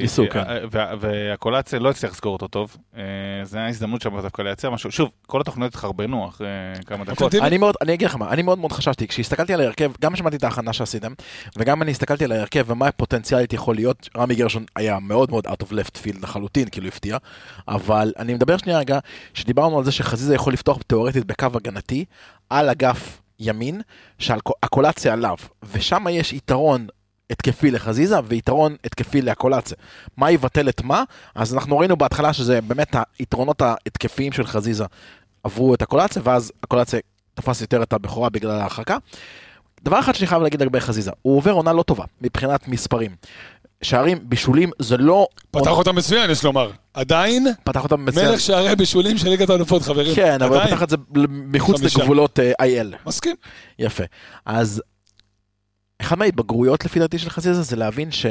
[0.00, 0.42] ניסו, כן.
[0.70, 2.76] וה- והקולציה לא הצליח לסגור אותו טוב.
[2.96, 3.02] אה,
[3.42, 4.90] זה היה הזדמנות שם דווקא לייצר משהו.
[4.90, 6.46] שוב, כל התוכניות התחרבנו אחרי
[6.86, 7.34] כמה דקות.
[7.34, 10.36] אני מאוד, אני אגיד לך מה, אני מאוד מאוד חששתי, כשהסתכלתי על ההרכב, גם שמעתי
[10.36, 11.12] את ההכנה שעשיתם,
[11.56, 15.62] וגם אני הסתכלתי על ההרכב ומה הפוטנציאלית יכול להיות, רמי גרשון היה מאוד מאוד out
[15.62, 17.16] of left field לחלוטין, כאילו הפתיע,
[17.68, 18.98] אבל אני מדבר שנייה רגע,
[19.34, 22.04] שדיברנו על זה שחזיזה יכול לפתוח תאורטית בקו הגנתי,
[22.50, 23.80] על אגף ימין,
[24.18, 25.36] שהקולציה עליו,
[25.72, 26.86] ושם יש יתרון
[27.30, 29.76] התקפי לחזיזה ויתרון התקפי להקולציה.
[30.16, 31.04] מה יבטל את מה?
[31.34, 34.84] אז אנחנו ראינו בהתחלה שזה באמת היתרונות ההתקפיים של חזיזה
[35.44, 37.00] עברו את הקולציה, ואז הקולציה
[37.34, 38.96] תפס יותר את הבכורה בגלל ההרחקה.
[39.82, 43.10] דבר אחד שאני חייב להגיד לגבי חזיזה, הוא עובר עונה לא טובה מבחינת מספרים.
[43.82, 45.26] שערים, בישולים, זה לא...
[45.50, 46.70] פתח אותה מצוין, יש לומר.
[46.94, 48.28] עדיין, פתח אותם מצוין.
[48.28, 50.14] מלך שערי בישולים של ליגת האלופות, חברים.
[50.14, 50.74] כן, אבל הוא עדיין.
[50.74, 50.96] פתח את זה
[51.28, 51.98] מחוץ חמישה.
[51.98, 52.96] לגבולות אה, IL.
[53.06, 53.36] מסכים.
[53.78, 54.04] יפה.
[54.46, 54.82] אז
[56.00, 58.26] אחד מההתבגרויות לפי דעתי של חזיזה זה להבין ש...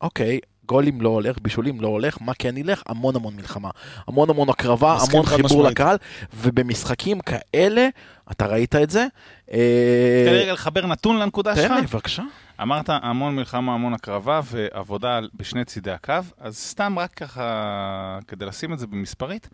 [0.00, 2.82] אוקיי, גולים לא הולך, בישולים לא הולך, מה כן ילך?
[2.86, 3.70] המון המון מלחמה.
[4.08, 5.70] המון המון הקרבה, המון חיבור משמעית.
[5.70, 5.96] לקהל,
[6.34, 7.88] ובמשחקים כאלה,
[8.30, 9.06] אתה ראית את זה.
[9.52, 11.66] אה, תן לי רגע לחבר נתון לנקודה שלך.
[11.66, 12.22] תן לי, בבקשה.
[12.62, 18.72] אמרת המון מלחמה, המון הקרבה ועבודה בשני צידי הקו, אז סתם רק ככה, כדי לשים
[18.72, 19.48] את זה במספרית,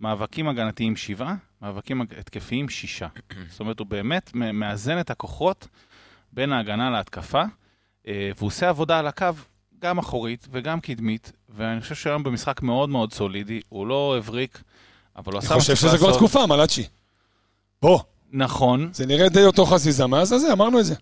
[0.00, 3.08] מאבקים הגנתיים שבעה, מאבקים התקפיים שישה.
[3.50, 5.68] זאת אומרת, הוא באמת מאזן את הכוחות
[6.32, 7.42] בין ההגנה להתקפה,
[8.08, 9.26] אה, והוא עושה עבודה על הקו,
[9.82, 14.62] גם אחורית וגם קדמית, ואני חושב שהיום במשחק מאוד מאוד סולידי, הוא לא הבריק,
[15.16, 16.16] אבל הוא אני עשה מה חושב שזה כבר.
[16.16, 16.86] תקופה, מלאצ'י.
[17.82, 18.00] בוא,
[18.32, 20.94] נכון, זה נראה די אותו חזיזה, מאז הזה, אמרנו את זה.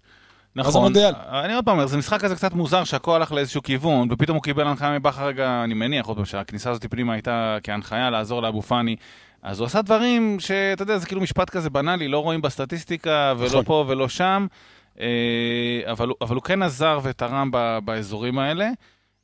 [0.56, 1.14] נכון, המונדיאל?
[1.44, 4.42] אני עוד פעם אומר, זה משחק כזה קצת מוזר שהכל הלך לאיזשהו כיוון, ופתאום הוא
[4.42, 8.62] קיבל הנחיה מבכר רגע, אני מניח עוד פעם שהכניסה הזאת פנימה הייתה כהנחיה לעזור לאבו
[8.62, 8.96] פאני.
[9.42, 13.48] אז הוא עשה דברים שאתה יודע, זה כאילו משפט כזה בנאלי, לא רואים בסטטיסטיקה, ולא
[13.48, 13.64] נכון.
[13.64, 14.46] פה ולא שם,
[15.00, 15.06] אה,
[15.92, 18.68] אבל, אבל הוא כן עזר ותרם ב- באזורים האלה,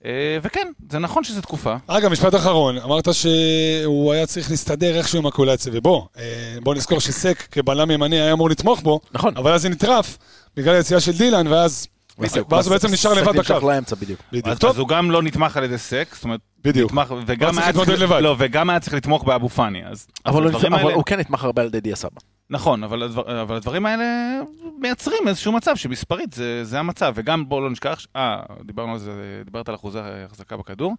[0.05, 1.77] אה, וכן, זה נכון שזו תקופה.
[1.87, 7.01] אגב, משפט אחרון, אמרת שהוא היה צריך להסתדר איכשהו עם הקולציה, ובוא, אה, בוא נזכור
[7.01, 9.37] שסק כבלם ימני היה אמור לתמוך בו, נכון.
[9.37, 10.19] אבל אז זה נטרף
[10.57, 11.89] בגלל היציאה של דילן, ואז
[12.19, 13.69] ואז הוא בעצם נשאר לבד בקו.
[13.71, 14.21] לאמצע בדיוק.
[14.33, 14.47] בדיוק.
[14.65, 16.91] אז, הוא גם לא נתמך על ידי סק, זאת אומרת, בדיוק.
[16.93, 18.21] נתמך, וגם צריך היה להתמודד לבד.
[18.23, 20.43] לא, וגם היה צריך לתמוך באבו פאני, אז, אבל
[20.93, 22.21] הוא- כן נתמך הרבה על ידי דיה סבא.
[22.51, 24.05] נכון, אבל, הדבר, אבל הדברים האלה
[24.79, 28.37] מייצרים איזשהו מצב שמספרית זה, זה המצב, וגם בואו לא נשכח, אה,
[28.67, 29.13] דיברנו על זה,
[29.45, 30.95] דיברת על אחוזי החזקה בכדור,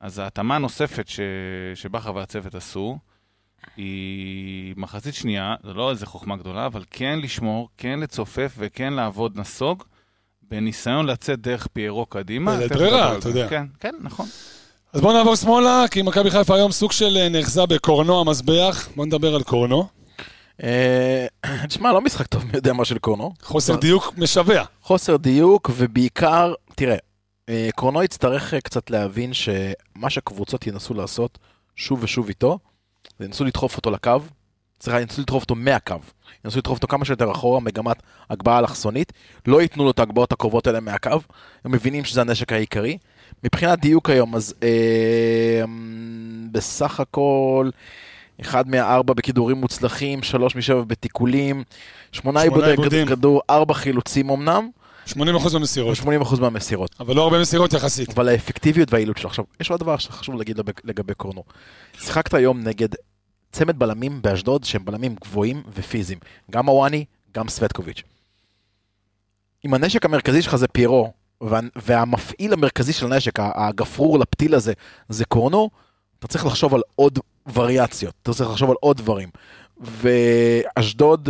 [0.00, 1.20] אז ההתאמה הנוספת ש,
[1.74, 2.98] שבכר והצוות עשו,
[3.76, 9.38] היא מחצית שנייה, זה לא איזה חוכמה גדולה, אבל כן לשמור, כן לצופף וכן לעבוד
[9.38, 9.84] נסוג,
[10.42, 12.58] בניסיון לצאת דרך פיירו קדימה.
[12.60, 13.38] תכף ברירה, אתה זה.
[13.38, 13.50] יודע.
[13.50, 14.26] כן, כן, נכון.
[14.92, 18.88] אז בואו נעבור שמאלה, כי מכבי חיפה היום סוג של אה, נאחזה בקורנו המזבח.
[18.96, 19.88] בואו נדבר על קורנו.
[20.62, 21.26] אה,
[21.68, 23.32] תשמע, לא משחק טוב מי יודע מה של קורנו.
[23.42, 24.64] חוסר דיוק משווע.
[24.82, 26.96] חוסר דיוק, ובעיקר, תראה,
[27.48, 31.38] אה, קורנו יצטרך קצת להבין שמה שקבוצות ינסו לעשות
[31.76, 32.58] שוב ושוב איתו,
[33.18, 34.20] זה ינסו לדחוף אותו לקו,
[34.80, 35.96] סליחה, ינסו לדחוף אותו מהקו.
[36.44, 37.96] ינסו לדחוף אותו כמה שיותר אחורה, מגמת
[38.30, 39.12] הגבהה אלכסונית.
[39.46, 41.18] לא ייתנו לו את ההגבהות הקרובות האלה מהקו,
[41.64, 42.98] הם מבינים שזה הנשק העיקרי.
[43.44, 45.64] מבחינת דיוק היום, אז אה,
[46.52, 47.70] בסך הכל,
[48.40, 51.64] אחד מהארבע בכידורים מוצלחים, שלוש משבע בתיקולים,
[52.12, 54.68] שמונה עיבודי כדור, ארבע חילוצים אמנם.
[55.08, 55.12] 80%
[55.54, 55.98] במסירות.
[55.98, 56.94] 80% מהמסירות.
[57.00, 58.10] אבל לא הרבה מסירות יחסית.
[58.10, 59.28] אבל האפקטיביות והיעילות שלו.
[59.28, 61.44] עכשיו, יש עוד דבר שחשוב להגיד לגבי קורנו.
[61.98, 62.88] שיחקת היום נגד
[63.52, 66.18] צמד בלמים באשדוד שהם בלמים גבוהים ופיזיים.
[66.50, 68.02] גם הוואני, גם סווטקוביץ'.
[69.64, 74.72] אם הנשק המרכזי שלך זה פירו, וה, והמפעיל המרכזי של הנשק, הגפרור לפתיל הזה,
[75.08, 75.70] זה קורנו,
[76.18, 77.18] אתה צריך לחשוב על עוד
[77.54, 79.28] וריאציות, אתה צריך לחשוב על עוד דברים.
[79.80, 81.28] ואשדוד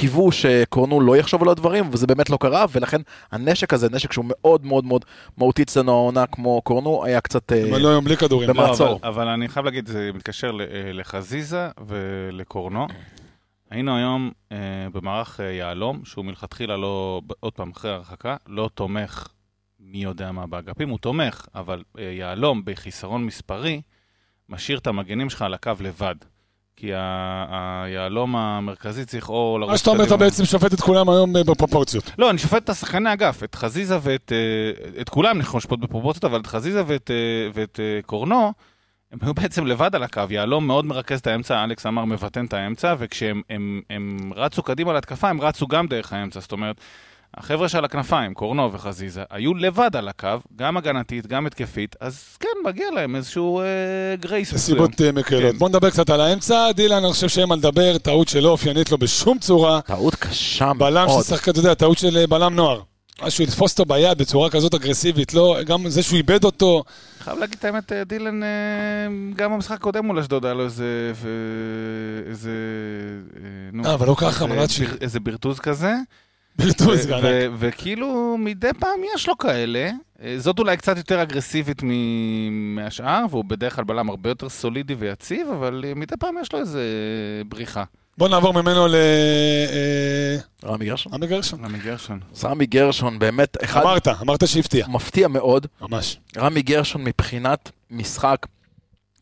[0.00, 3.00] קיוו שקורנו לא יחשוב על עוד דברים, וזה באמת לא קרה, ולכן
[3.32, 5.04] הנשק הזה, נשק שהוא מאוד מאוד מאוד
[5.36, 7.74] מהותי אצלנו העונה כמו קורנו, היה קצת במעצור.
[7.74, 8.48] אבל לא היום בלי כדורים.
[8.48, 8.86] במעצור.
[8.86, 12.86] לא, אבל, אבל אני חייב להגיד, זה מתקשר אה, לחזיזה ולקורנו.
[13.70, 14.56] היינו היום אה,
[14.92, 19.28] במערך אה, יהלום, שהוא מלכתחילה לא, עוד פעם, אחרי הרחקה, לא תומך
[19.80, 23.82] מי יודע מה באגפים, הוא תומך, אבל אה, יהלום בחיסרון מספרי,
[24.48, 26.14] משאיר את המגנים שלך על הקו לבד.
[26.76, 26.90] כי
[27.50, 29.70] היהלום המרכזי צריך או לרוץ...
[29.70, 32.10] מה שאתה אומר, אתה בעצם שופט את כולם היום אה, בפרופורציות.
[32.18, 34.32] לא, אני שופט את השחקני אגף, את חזיזה ואת...
[34.32, 38.52] אה, את כולם אני יכול לשפוט בפרופורציות, אבל את חזיזה ואת, אה, ואת קורנו,
[39.12, 40.22] הם היו בעצם לבד על הקו.
[40.30, 44.92] יהלום מאוד מרכז את האמצע, אלכס אמר מבטן את האמצע, וכשהם הם, הם רצו קדימה
[44.92, 46.40] להתקפה, הם רצו גם דרך האמצע.
[46.40, 46.80] זאת אומרת,
[47.34, 52.48] החבר'ה של הכנפיים, קורנו וחזיזה, היו לבד על הקו, גם הגנתית, גם התקפית, אז כן,
[52.64, 53.64] מגיע להם איזשהו אה,
[54.20, 54.78] גרייס מסוים.
[54.78, 55.52] סיבות אה, מקלות.
[55.52, 55.58] כן.
[55.58, 56.72] בוא נדבר קצת על האמצע.
[56.72, 59.80] דילן, אני חושב שאין מה לדבר, טעות שלא אופיינית לו בשום צורה.
[59.80, 60.78] טעות קשה מאוד.
[60.78, 62.80] בלם ששחק, אתה יודע, טעות של אה, בלם נוער.
[63.22, 66.84] משהו לתפוס אותו ביד בצורה כזאת אגרסיבית, לא, גם זה שהוא איבד אותו.
[67.20, 68.40] חייב להגיד את האמת, אה, דילן,
[69.36, 71.12] גם במשחק הקודם מול אשדוד היה לו איזה...
[72.28, 72.50] איזה...
[73.72, 74.84] נו, אבל לא ככה, מלאצ'י.
[75.00, 75.94] איזה ברטוז כזה.
[77.58, 79.90] וכאילו מדי פעם יש לו כאלה.
[80.22, 81.82] אה, זאת אולי קצת יותר אגרסיבית
[82.50, 86.58] מהשאר, והוא בדרך כלל בלם הרבה יותר סולידי ויציב, אבל אה, מדי פעם יש לו
[86.58, 86.82] איזה
[87.48, 87.84] בריחה.
[88.18, 88.94] בוא נעבור ממנו ל...
[88.94, 91.14] אה, רמי גרשון.
[91.14, 91.64] רמי גרשון.
[91.64, 92.20] רמי גרשון.
[92.44, 93.82] רמי גרשון באמת אחד...
[93.82, 94.86] אמרת, אמרת שהפתיע.
[94.88, 95.66] מפתיע מאוד.
[95.80, 96.18] ממש.
[96.36, 98.46] רמי גרשון מבחינת משחק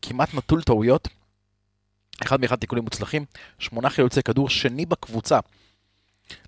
[0.01, 1.07] כמעט נטול טעויות.
[2.23, 3.25] אחד מאחד תיקולים מוצלחים,
[3.59, 5.39] שמונה חילוצי כדור, שני בקבוצה.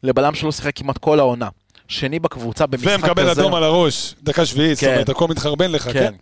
[0.03, 1.49] לבלם שלא שיחק כמעט כל העונה.
[1.87, 3.05] שני בקבוצה במשחק כזה.
[3.05, 4.85] ומקבל אדום על הראש, דקה שביעית, כן.
[4.85, 5.93] זאת אומרת, הכל מתחרבן לך, כן?
[5.93, 6.13] כן?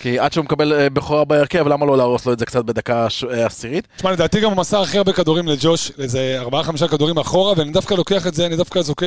[0.00, 3.06] כי עד שהוא מקבל אה, בכורה בהרכב, למה לא להרוס לו את זה קצת בדקה
[3.30, 3.88] אה, עשירית?
[3.96, 7.72] תשמע, לדעתי גם הוא מסר הכי הרבה כדורים לג'וש, איזה ארבעה חמישה כדורים אחורה, ואני
[7.72, 9.06] דווקא לוקח את זה, אני דווקא זוכר,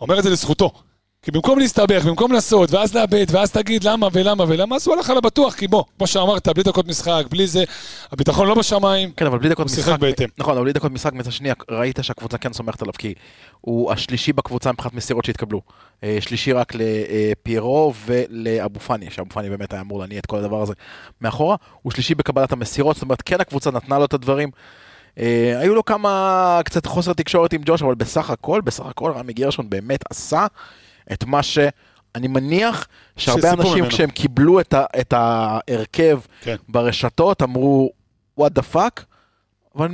[0.00, 0.72] אומר את זה לזכותו.
[1.22, 5.10] כי במקום להסתבך, במקום לעשות, ואז לאבד, ואז תגיד למה ולמה ולמה, אז הוא הלך
[5.10, 7.64] על הבטוח, כי בוא, כמו שאמרת, בלי דקות משחק, בלי זה,
[8.12, 10.28] הביטחון לא בשמיים, כן, אבל בלי דקות משחק, בהתאם.
[10.38, 13.14] נכון, אבל בלי דקות משחק מצד שני, ראית שהקבוצה כן סומכת עליו, כי
[13.60, 15.60] הוא השלישי בקבוצה מבחינת מסירות שהתקבלו.
[16.04, 20.62] אה, שלישי רק לפיירו ולאבו פאני, שאבו פאני באמת היה אמור להניע את כל הדבר
[20.62, 20.72] הזה
[21.20, 24.50] מאחורה, הוא שלישי בקבלת המסירות, זאת אומרת, כן הקבוצה נתנה לו את הדברים.
[25.16, 25.20] Uh,
[25.60, 29.70] היו לו כמה, קצת חוסר תקשורת עם ג'וש, אבל בסך הכל, בסך הכל רמי גרשון
[29.70, 30.46] באמת עשה
[31.12, 33.88] את מה שאני מניח שהרבה אנשים ממנו.
[33.88, 36.56] כשהם קיבלו את, ה, את ההרכב כן.
[36.68, 37.90] ברשתות אמרו
[38.38, 39.04] what the fuck,
[39.74, 39.88] אבל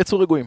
[0.00, 0.46] יצאו רגועים.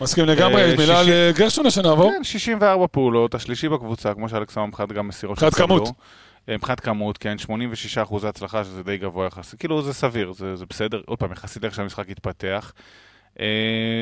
[0.00, 2.12] מסכים לגמרי, אה, מילה על אה, גרשון השנה, עבור?
[2.12, 5.88] כן, 64 פעולות, השלישי בקבוצה, כמו שאלכס אמר, מבחינת גם מסירות מבחינת כמות.
[6.48, 9.60] אה, מבחינת כמות, כן, 86 אחוזי הצלחה, שזה די גבוה יחסית.
[9.60, 11.00] כאילו, זה סביר, זה, זה בסדר.
[11.06, 12.72] עוד פעם, יחסית איך שהמשחק התפתח.
[13.36, 13.38] Uh,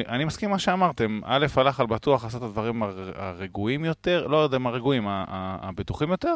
[0.08, 2.82] אני מסכים מה שאמרתם, א', הלך על בטוח לעשות את הדברים
[3.16, 6.34] הרגועים יותר, לא יודע מה הרגועים, הבטוחים יותר,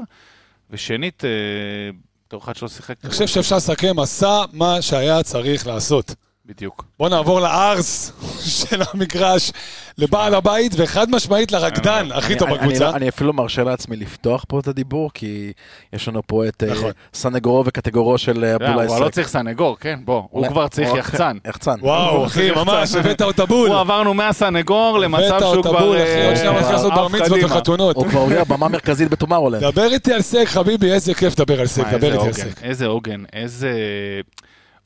[0.70, 2.94] ושנית, uh, בתור אחד שלא שיחק...
[3.04, 6.14] אני חושב שאפשר לסכם, עשה מה שהיה צריך לעשות.
[6.48, 6.84] בדיוק.
[6.98, 8.12] בוא נעבור לארס
[8.68, 9.52] של המגרש,
[9.98, 12.90] לבעל הבית, וחד משמעית לרקדן הכי טוב בקבוצה.
[12.90, 15.52] אני אפילו מרשה לעצמי לפתוח פה את הדיבור, כי
[15.92, 16.90] יש לנו פה את אה, נכון.
[17.14, 18.94] סנגורו וקטגורו של אה, אבדולאי סק.
[18.94, 21.36] הוא לא צריך סנגור, כן, בוא, הוא כבר צריך יחצן.
[21.44, 21.76] יחצן.
[21.80, 23.68] וואו, אחי, ממש, הבאת אותה בול.
[23.68, 25.48] הוא עברנו מהסנגור למצב שהוא כבר...
[25.48, 27.96] הבאת אותה בול, אחי, עוד שניה מתחיל לעשות בר מצוות וחתונות.
[27.96, 29.62] הוא כבר עובר במה מרכזית בטומארולנד.
[29.62, 32.62] דבר איתי על סק, חביבי, איזה כיף לדבר על סק, דבר איתי על סק.
[32.62, 33.70] איזה עוגן, איזה...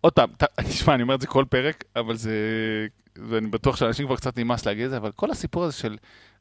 [0.02, 0.30] עוד פעם,
[0.68, 2.36] תשמע, אני אומר את זה כל פרק, אבל זה...
[3.16, 5.96] ואני בטוח שאנשים כבר קצת נמאס להגיד את זה, אבל כל הסיפור הזה של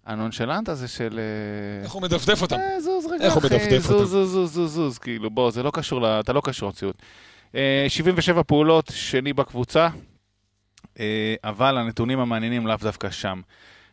[0.06, 1.20] הנונשלנט הזה של...
[1.20, 2.56] אה, איך הוא מדפדף אותם?
[2.56, 4.06] אה, זוז רגע, איך הוא מדפדף אותם?
[4.06, 7.02] זוז, זוז, זוז, זוז, כאילו, בוא, זה לא קשור, אתה לא קשור למציאות.
[7.88, 9.90] 77 אה, פעולות, שני בקבוצה.
[11.44, 13.42] אבל הנתונים המעניינים לאו דווקא שם.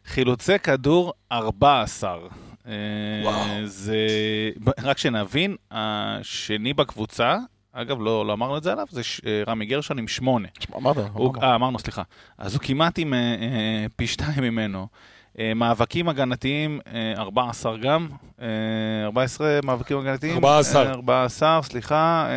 [0.06, 2.18] חילוצי כדור 14.
[3.22, 3.34] וואו.
[3.64, 3.96] זה,
[4.82, 7.36] רק שנבין, השני בקבוצה,
[7.72, 10.48] אגב, לא, לא אמרנו את זה עליו, זה ש, רמי גרשון עם שמונה.
[10.76, 10.96] אמרת,
[11.42, 12.02] אה, אמרנו, סליחה.
[12.38, 14.86] אז הוא כמעט עם אה, אה, פי שתיים ממנו.
[15.38, 16.80] אה, מאבקים הגנתיים,
[17.16, 18.08] 14 אה, גם,
[19.04, 20.34] 14 אה, מאבקים הגנתיים.
[20.34, 20.90] 14.
[20.90, 22.28] 14, סליחה.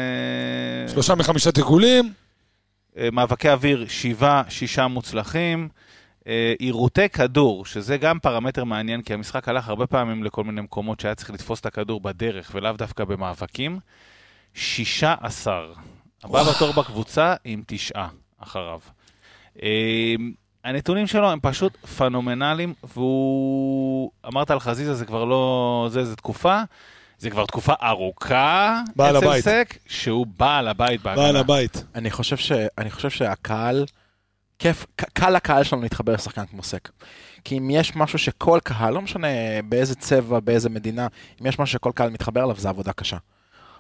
[0.88, 2.14] שלושה מחמישה תיקולים.
[3.12, 5.70] מאבקי אוויר, שבעה, שישה מוצלחים.
[6.60, 11.16] עירותי כדור, שזה גם פרמטר מעניין, כי המשחק הלך הרבה פעמים לכל מיני מקומות שהיה
[11.16, 13.80] צריך לתפוס את הכדור בדרך, ולאו דווקא במאבקים.
[14.54, 15.66] 16.
[16.24, 18.08] הבא בתור בקבוצה עם תשעה
[18.40, 18.80] אחריו.
[20.64, 24.12] הנתונים שלו הם פשוט פנומנליים, והוא...
[24.28, 25.88] אמרת על חזיזה, זה כבר לא...
[25.92, 26.62] זה, זה תקופה.
[27.18, 29.44] זה כבר תקופה ארוכה בעל אצל הבית.
[29.44, 31.24] סק, שהוא בעל הבית בהגנה.
[31.24, 31.84] בעל הבית.
[31.96, 32.52] אני חושב, ש...
[32.78, 33.86] אני חושב שהקהל,
[34.60, 36.90] כיף, קל לקהל שלנו להתחבר לשחקן כמו סק.
[37.44, 39.28] כי אם יש משהו שכל קהל, לא משנה
[39.70, 41.08] באיזה צבע, באיזה מדינה,
[41.42, 43.18] אם יש משהו שכל קהל מתחבר אליו, זה עבודה קשה.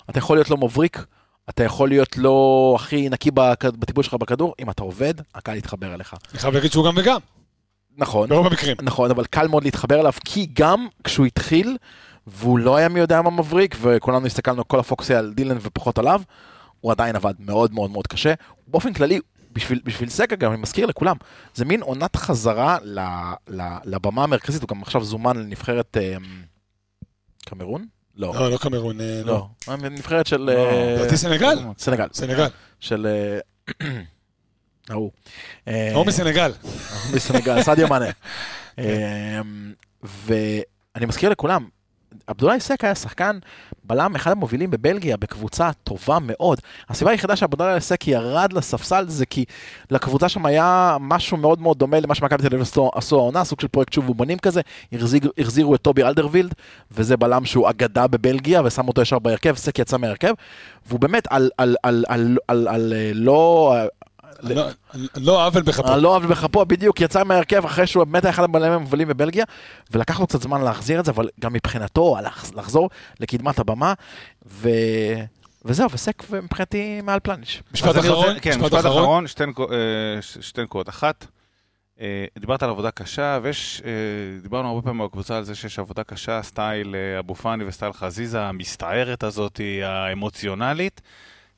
[0.09, 1.05] אתה יכול להיות לא מבריק,
[1.49, 3.31] אתה יכול להיות לא הכי נקי
[3.63, 6.15] בטיפול שלך בכדור, אם אתה עובד, הקהל יתחבר אליך.
[6.31, 7.19] אני חייב להגיד שהוא גם וגם.
[7.97, 8.29] נכון.
[8.29, 8.77] ברוב המקרים.
[8.81, 11.77] נכון, אבל קל מאוד להתחבר אליו, כי גם כשהוא התחיל,
[12.27, 15.97] והוא לא היה מי יודע מה מבריק, וכולנו הסתכלנו, כל הפוקוס היה על דילן ופחות
[15.97, 16.21] עליו,
[16.81, 18.33] הוא עדיין עבד מאוד מאוד מאוד קשה.
[18.67, 19.19] באופן כללי,
[19.53, 21.15] בשביל, בשביל סגה גם, אני מזכיר לכולם,
[21.55, 22.99] זה מין עונת חזרה ל,
[23.47, 26.15] ל, לבמה המרכזית, הוא גם עכשיו זומן לנבחרת אה,
[27.45, 27.85] קמרון?
[28.15, 28.33] לא.
[28.35, 29.47] לא, לא קמרון, אה, לא.
[29.67, 29.77] לא.
[29.77, 30.41] נבחרת של...
[30.41, 31.59] לדעתי אה, סנגל?
[31.77, 32.07] סנגל.
[32.13, 32.47] סנגל.
[32.79, 33.07] של...
[33.07, 33.87] אה,
[34.89, 35.11] ההוא.
[35.93, 36.51] או מסנגל.
[37.13, 38.05] מסנגל, סעדיה מאנה.
[40.25, 41.67] ואני מזכיר לכולם,
[42.27, 43.39] עבדולאי סק היה שחקן
[43.83, 46.59] בלם אחד המובילים בבלגיה בקבוצה טובה מאוד.
[46.89, 49.45] הסיבה היחידה שעבדולאי סק ירד לספסל זה כי
[49.91, 52.61] לקבוצה שם היה משהו מאוד מאוד דומה למה שמכבי תל אביב
[52.95, 54.61] עשו העונה, סוג של פרויקט שוב ובונים כזה,
[54.93, 56.53] החזיר, החזירו את טובי אלדרווילד,
[56.91, 60.33] וזה בלם שהוא אגדה בבלגיה ושם אותו ישר בהרכב, סק יצא מהרכב,
[60.87, 63.75] והוא באמת על, על, על, על, על, על, על לא
[64.43, 64.67] לא,
[65.17, 65.95] לא עוול בכפו.
[65.97, 69.45] לא עוול בכפו, בדיוק, יצא מהרכב אחרי שהוא באמת היה אחד הבלמים המובלים בבלגיה,
[69.91, 72.17] ולקח לו קצת זמן להחזיר את זה, אבל גם מבחינתו,
[72.55, 73.93] לחזור לקדמת הבמה,
[74.47, 74.69] ו...
[75.65, 77.63] וזהו, וסק מבחינתי מעל פלניש.
[77.73, 79.25] משפט אחרון, כן, משפט אחרון,
[79.71, 80.89] אה, שתי נקודות.
[80.89, 81.25] אחת,
[82.01, 83.91] אה, דיברת על עבודה קשה, ויש, אה,
[84.41, 89.23] דיברנו הרבה פעמים בקבוצה על זה שיש עבודה קשה, סטייל אבו פאני וסטייל חזיזה, המסתערת
[89.23, 91.01] הזאת, האמוציונלית.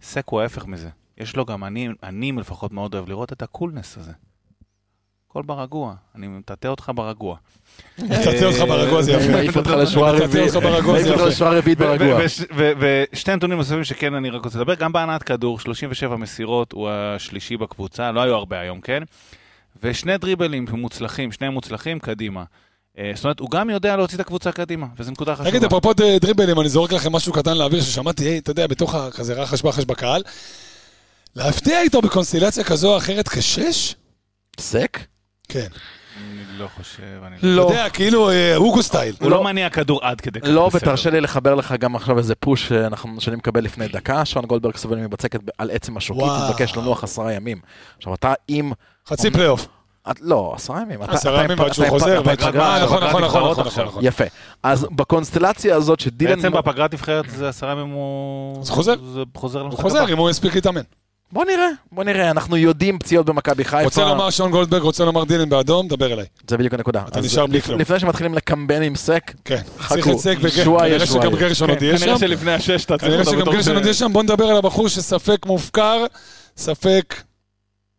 [0.02, 0.90] סק הוא ההפך מזה.
[1.18, 4.12] יש לו גם, אני, אני לפחות מאוד אוהב לראות את הקולנס הזה.
[5.34, 7.38] הכל ברגוע, אני מטאטא אותך ברגוע.
[8.00, 9.32] מטאטא אותך ברגוע זה יפה.
[9.32, 10.34] מעיף אותך לשורה רביעית.
[10.34, 10.56] מעיף
[11.10, 12.20] אותך לשורה רביעית ברגוע.
[12.80, 17.58] ושתי נתונים נוספים שכן אני רק רוצה לדבר, גם בהנעת כדור, 37 מסירות, הוא השלישי
[17.58, 19.04] בקבוצה, לא היו הרבה היום, כן?
[19.84, 22.44] ושני דריבלים מוצלחים, שניהם מוצלחים, קדימה.
[22.98, 25.50] אה, זאת אומרת, הוא גם יודע להוציא את הקבוצה קדימה, וזו נקודה חשובה.
[25.50, 29.62] תגיד, אפרופו דריבלים, אני זורק לכם משהו קטן לאוויר ששמעתי, אתה יודע, בתוך כזה רחש
[29.62, 30.24] בחש בקהל.
[31.36, 33.96] להפתיע איתו בקונסטלציה כזו או אחרת כשש?
[34.60, 35.00] סק?
[35.48, 35.68] כן.
[36.18, 37.66] אני לא חושב, אני לא...
[37.66, 39.16] אתה יודע, כאילו אה, אוגו style.
[39.22, 40.48] הוא לא מניע כדור עד כדי כך.
[40.48, 42.72] לא, ותרשה לי לחבר לך גם עכשיו איזה פוש
[43.20, 47.34] שאני מקבל לפני דקה, שון גולדברג סובל מבצקת על עצם השוקית, הוא מבקש לנוח עשרה
[47.34, 47.58] ימים.
[47.98, 48.72] עכשיו אתה עם...
[49.08, 49.68] חצי פלייאוף.
[50.22, 51.02] לא, עשרה ימים.
[51.02, 54.06] עשרה ימים ועד שהוא חוזר, נכון, נכון, נכון, נכון.
[54.06, 54.24] יפה.
[54.64, 56.36] אז בקונסטלציה הזאת שדילן...
[56.36, 58.66] בעצם בפגרת נבחרת זה עשרה ימים הוא...
[58.66, 58.96] זה חוזר.
[59.14, 59.62] זה חוזר.
[59.62, 60.82] הוא חוזר, אם הוא יספיק להתאמן.
[61.34, 63.84] בוא נראה, בוא נראה, אנחנו יודעים פציעות במכבי חיפה.
[63.84, 66.26] רוצה לומר שון גולדברג, רוצה לומר דילן באדום, דבר אליי.
[66.50, 67.04] זה בדיוק הנקודה.
[67.08, 67.80] אתה נשאר בלי כלום.
[67.80, 71.98] לפני שמתחילים לקמבן עם סק, כן, צריך את סק וגרשון, כנראה שגם גרשון עוד יהיה
[71.98, 72.06] שם.
[72.06, 74.88] כנראה שלפני השש אתה צריך כנראה שגם גרשון עוד יהיה שם, בוא נדבר על הבחור
[74.88, 76.06] שספק מופקר,
[76.58, 77.16] ספק...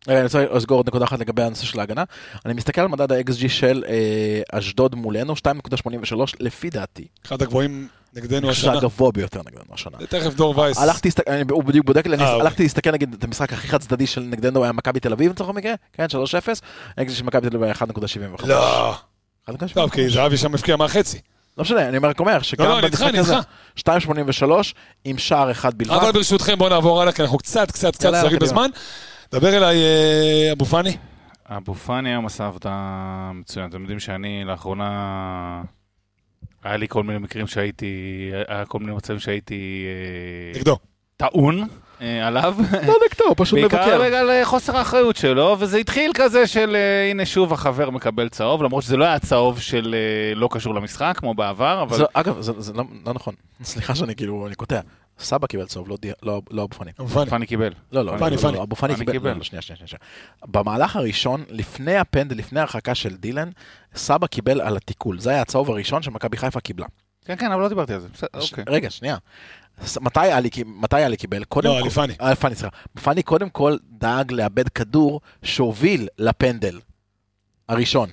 [0.07, 2.03] אני רוצה לסגור עוד נקודה אחת לגבי הנושא של ההגנה.
[2.45, 7.07] אני מסתכל על מדד ה-XG של אה, אשדוד מולנו, 2.83 לפי דעתי.
[7.25, 8.71] אחד הגבוהים נגדנו השנה.
[8.71, 9.97] זה הגבוה ביותר נגדנו השנה.
[10.09, 10.77] תכף דור וייס.
[10.77, 11.09] הלכתי,
[11.51, 12.65] הוא בדיוק בודק לי, אה, הלכתי אוקיי.
[12.65, 15.73] להסתכל נגיד את המשחק הכי חד צדדי של נגדנו היה מכבי תל אביב לצורך המקרה,
[15.93, 16.61] כן, 3-0,
[16.97, 18.47] האקזיט של מכבי תל אביב היה 1.75.
[18.47, 18.95] לא.
[19.73, 21.19] טוב, כי זהבי שם הפקיע מהחצי.
[21.57, 23.35] לא משנה, אני רק אומר שגם לא, לא, במשחק הזה,
[23.79, 24.43] 2.83
[25.05, 25.93] עם שער אחד בלבד.
[25.93, 28.69] אבל ברשותכם בואו נעבור הלאה, כי אנחנו קצת קצת קצת שרים בזמן.
[29.31, 30.97] דבר אליי, אה, אבו פאני.
[31.45, 32.71] אבו פאני היום עשה עבודה
[33.33, 33.69] מצוינת.
[33.69, 35.61] אתם יודעים שאני לאחרונה
[36.65, 39.85] היה לי כל מיני מקרים שהייתי, היה כל מיני מצבים שהייתי...
[40.53, 40.77] אה, נגדו.
[41.17, 41.67] טעון
[42.01, 42.55] אה, עליו.
[42.87, 43.77] לא נגדו, פשוט מבקר.
[43.77, 46.77] בעיקר בגלל אה, חוסר האחריות שלו, וזה התחיל כזה של
[47.11, 49.95] הנה שוב החבר מקבל צהוב, למרות שזה לא היה צהוב של
[50.35, 52.05] לא קשור למשחק כמו בעבר, אבל...
[52.13, 54.79] אגב, זה לא, לא נכון, סליחה שאני כאילו, אני קוטע.
[55.19, 56.91] סבא קיבל צהוב, לא, לא, לא אבו פאני.
[56.99, 57.45] אבו פאני.
[57.45, 57.73] קיבל.
[57.91, 58.29] לא, לא, לא.
[58.53, 59.11] לא, אבו פאני קיבל.
[59.11, 59.43] קיבל.
[59.43, 59.99] שנייה, שנייה, שנייה.
[60.47, 63.49] במהלך הראשון, לפני הפנדל, לפני ההרחקה של דילן,
[63.95, 65.19] סבא קיבל על התיקול.
[65.19, 66.85] זה היה הצהוב הראשון שמכבי חיפה קיבלה.
[67.25, 68.07] כן, כן, אבל לא דיברתי על זה.
[68.33, 68.63] אוקיי.
[68.69, 69.17] רגע, שנייה.
[70.01, 71.43] מתי עלי, מתי עלי קיבל?
[71.43, 72.13] קודם לא, כל- פאני.
[72.19, 72.75] עלי פאני, סליחה.
[73.03, 76.79] פאני קודם כל דאג לאבד כדור שהוביל לפנדל
[77.69, 78.09] הראשון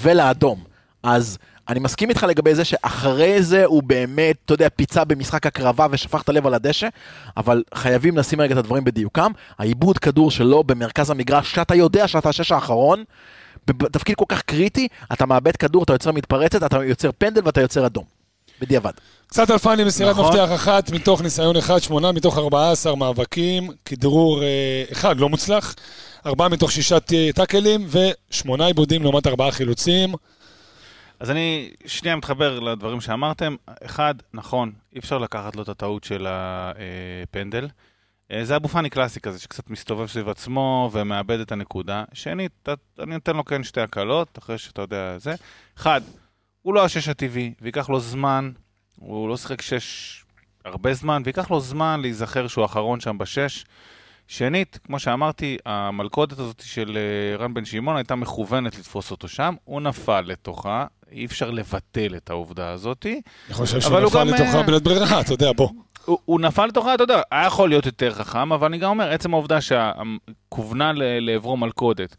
[0.00, 0.64] ולאדום.
[1.02, 1.38] אז
[1.68, 6.22] אני מסכים איתך לגבי זה שאחרי זה הוא באמת, אתה יודע, פיצה במשחק הקרבה ושפך
[6.22, 6.88] את הלב על הדשא,
[7.36, 9.32] אבל חייבים לשים רגע את הדברים בדיוקם.
[9.58, 13.04] העיבוד כדור שלו במרכז המגרש, שאתה יודע שאתה השש האחרון,
[13.66, 17.86] בתפקיד כל כך קריטי, אתה מאבד כדור, אתה יוצר מתפרצת, אתה יוצר פנדל ואתה יוצר
[17.86, 18.04] אדום.
[18.60, 18.92] בדיעבד.
[19.26, 20.26] קצת על פאני, מסירת נכון.
[20.26, 25.74] מפתח אחת מתוך ניסיון אחד, שמונה מתוך 14 מאבקים, כדרור אה, אחד לא מוצלח,
[26.26, 26.98] ארבעה מתוך שישה
[27.34, 30.14] טאקלים ושמונה עיבודים לעומת ארבעה חילוצים.
[31.20, 33.56] אז אני שנייה מתחבר לדברים שאמרתם.
[33.84, 37.68] אחד, נכון, אי אפשר לקחת לו את הטעות של הפנדל.
[38.30, 42.04] אה, זה אבו פאני קלאסי כזה, שקצת מסתובב סביב עצמו ומאבד את הנקודה.
[42.12, 45.34] שנית, אני נותן לו כן שתי הקלות, אחרי שאתה יודע זה.
[45.76, 46.00] אחד,
[46.62, 48.50] הוא לא השש הטבעי, וייקח לו זמן,
[48.96, 50.24] הוא לא שיחק שש
[50.64, 53.64] הרבה זמן, וייקח לו זמן להיזכר שהוא האחרון שם בשש.
[54.28, 59.54] שנית, כמו שאמרתי, המלכודת הזאת של אה, רן בן שמעון הייתה מכוונת לתפוס אותו שם,
[59.64, 63.06] הוא נפל לתוכה, אי אפשר לבטל את העובדה הזאת.
[63.06, 65.68] אני חושב אבל שהוא הוא נפל גם, לתוכה אה, בלית ברירה, אתה יודע, בוא.
[66.04, 69.10] הוא, הוא נפל לתוכה, אתה יודע, היה יכול להיות יותר חכם, אבל אני גם אומר,
[69.10, 72.16] עצם העובדה שכוונה לעברו מלכודת,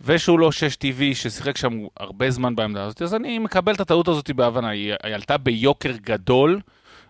[0.00, 4.08] ושהוא לא שש טבעי ששיחק שם הרבה זמן בעמדה הזאת, אז אני מקבל את הטעות
[4.08, 4.68] הזאת בהבנה.
[4.68, 6.60] היא, היא עלתה ביוקר גדול,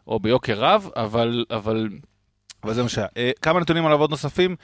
[0.06, 1.88] או ביוקר רב, אבל, אבל,
[2.66, 3.06] אבל זה מה שהיה.
[3.16, 4.56] אה, כמה נתונים עליו עוד נוספים.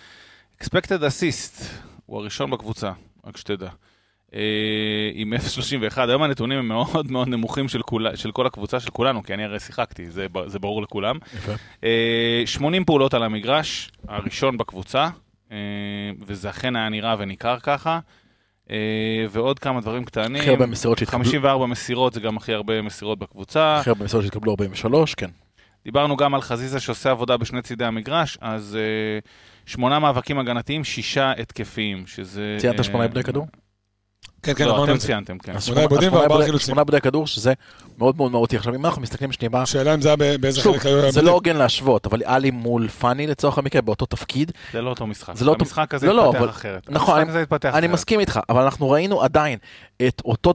[0.63, 1.65] expected assist,
[2.07, 2.93] הוא הראשון בקבוצה,
[3.27, 3.69] רק שתדע.
[4.35, 4.41] אה,
[5.15, 9.23] עם 0.31, היום הנתונים הם מאוד מאוד נמוכים של, כולה, של כל הקבוצה, של כולנו,
[9.23, 11.19] כי אני הרי שיחקתי, זה, זה ברור לכולם.
[11.85, 15.09] אה, 80 פעולות על המגרש, הראשון בקבוצה,
[15.53, 15.57] אה,
[16.27, 17.99] וזה אכן היה נראה וניכר ככה.
[18.71, 18.77] אה,
[19.31, 20.41] ועוד כמה דברים קטנים.
[20.41, 21.25] הכי הרבה מסירות שהתקבלו.
[21.25, 23.77] 54 מסירות זה גם הכי הרבה מסירות בקבוצה.
[23.77, 25.31] הכי הרבה מסירות שהתקבלו 43, כן.
[25.85, 29.19] דיברנו גם על חזיזה שעושה עבודה בשני צידי המגרש, אז אה,
[29.67, 32.57] שמונה מאבקים הגנתיים, שישה התקפיים, שזה...
[32.61, 33.47] ציינת אה, שמונה עיבודי כדור?
[34.43, 35.07] כן, כן, לא, אמרנו אתם את זה.
[35.07, 35.45] ציינתם, כן.
[35.47, 36.67] שמונה שמונה- עיבודים וארבעה חילוצים.
[36.67, 37.53] שמונה עיבודי כדור, שזה
[37.99, 38.57] מאוד מאוד מהותי.
[38.57, 41.13] עכשיו, אם אנחנו מסתכלים שנייה, השאלה אם זה היה ב- באיזה שוב, חלק היו...
[41.13, 45.07] זה לא הוגן להשוות, אבל עלי מול פאני לצורך המקרה באותו תפקיד, זה לא אותו
[45.07, 45.35] משחק.
[45.37, 46.91] זה לא אותו- המשחק הזה לא, לא, התפתח אחרת.
[46.91, 47.91] נכון, המשחק אני- הזה התפתח אני אחרת.
[47.91, 49.59] מסכים איתך, אבל אנחנו ראינו עדיין
[50.09, 50.55] את אותו...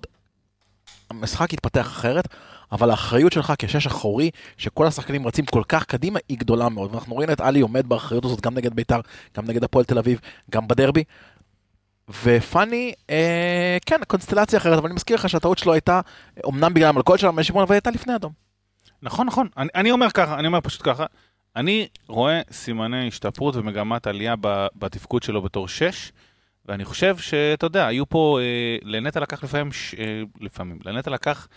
[1.09, 2.27] המשחק התפתח אחרת,
[2.71, 6.91] אבל האחריות שלך כשש אחורי, שכל השחקנים רצים כל כך קדימה, היא גדולה מאוד.
[6.91, 8.99] ואנחנו רואים את עלי עומד באחריות הזאת גם נגד ביתר,
[9.37, 10.19] גם נגד הפועל תל אביב,
[10.51, 11.03] גם בדרבי.
[12.23, 16.01] ופאני, אה, כן, קונסטלציה אחרת, אבל אני מזכיר לך שהטעות שלו הייתה,
[16.47, 18.31] אמנם בגלל המלכודת של שמעון, אבל הייתה לפני אדום.
[19.01, 19.47] נכון, נכון.
[19.57, 21.05] אני, אני אומר ככה, אני אומר פשוט ככה.
[21.55, 24.35] אני רואה סימני השתפרות ומגמת עלייה
[24.75, 26.11] בתפקוד שלו בתור שש,
[26.65, 31.47] ואני חושב שאתה יודע, היו פה, אה, לנטע לקח לפעמים, ש, אה, לפעמים, לנטע לקח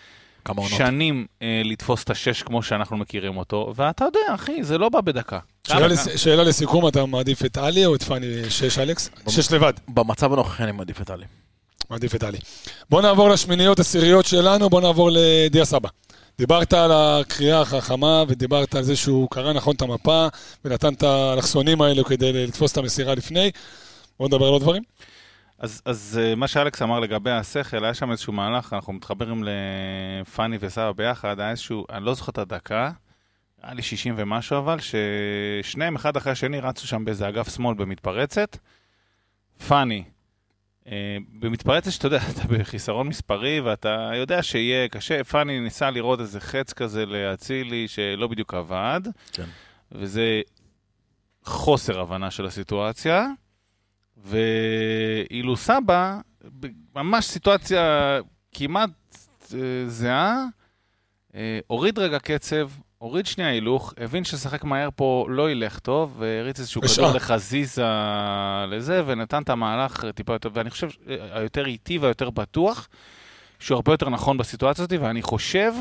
[0.55, 0.79] כמה עונות.
[0.79, 5.01] שנים אה, לתפוס את השש כמו שאנחנו מכירים אותו, ואתה יודע, אחי, זה לא בא
[5.01, 5.39] בדקה.
[5.67, 9.11] שאלה לס- שאלה לסיכום, אתה מעדיף את עלי או את פאני שש, אלכס?
[9.29, 9.73] שש לבד.
[9.89, 11.25] במצב הנוכחי אני מעדיף את עלי.
[11.91, 12.39] מעדיף את עלי.
[12.91, 15.89] בוא נעבור לשמיניות עשיריות שלנו, בוא נעבור לדיה סבא.
[16.39, 20.27] דיברת על הקריאה החכמה ודיברת על זה שהוא קרא נכון את המפה
[20.65, 23.51] ונתן את האלכסונים האלו כדי לתפוס את המסירה לפני.
[24.19, 24.83] בוא נדבר על עוד דברים.
[25.61, 30.57] אז, אז אה, מה שאלכס אמר לגבי השכל, היה שם איזשהו מהלך, אנחנו מתחברים לפאני
[30.61, 32.91] וסבא ביחד, היה איזשהו, אני לא זוכר את הדקה,
[33.63, 38.57] היה לי 60 ומשהו אבל, ששניהם אחד אחרי השני רצו שם באיזה אגף שמאל במתפרצת.
[39.69, 40.05] פאני,
[40.87, 46.41] אה, במתפרצת שאתה יודע, אתה בחיסרון מספרי ואתה יודע שיהיה קשה, פאני ניסה לראות איזה
[46.41, 49.01] חץ כזה לאצילי שלא בדיוק עבד,
[49.33, 49.47] כן.
[49.93, 50.41] וזה
[51.45, 53.27] חוסר הבנה של הסיטואציה.
[54.25, 56.19] ואילו סבא,
[56.97, 58.19] ממש סיטואציה
[58.53, 58.91] כמעט
[59.55, 60.45] אה, זהה,
[61.35, 62.69] אה, הוריד רגע קצב,
[62.99, 66.83] הוריד שנייה הילוך, הבין ששחק מהר פה לא ילך טוב, והריץ איזשהו.
[66.83, 67.85] כדור לחזיזה
[68.69, 72.89] לזה, ונתן את המהלך טיפה יותר, ואני חושב, אה, היותר איטי והיותר בטוח,
[73.59, 75.73] שהוא הרבה יותר נכון בסיטואציה הזאת, ואני חושב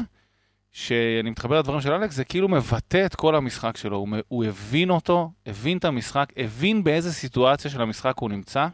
[0.72, 3.98] שאני מתחבר לדברים של אלכס, זה כאילו מבטא את כל המשחק שלו.
[3.98, 8.68] הוא, הוא הבין אותו, הבין את המשחק, הבין באיזה סיטואציה של המשחק הוא נמצא,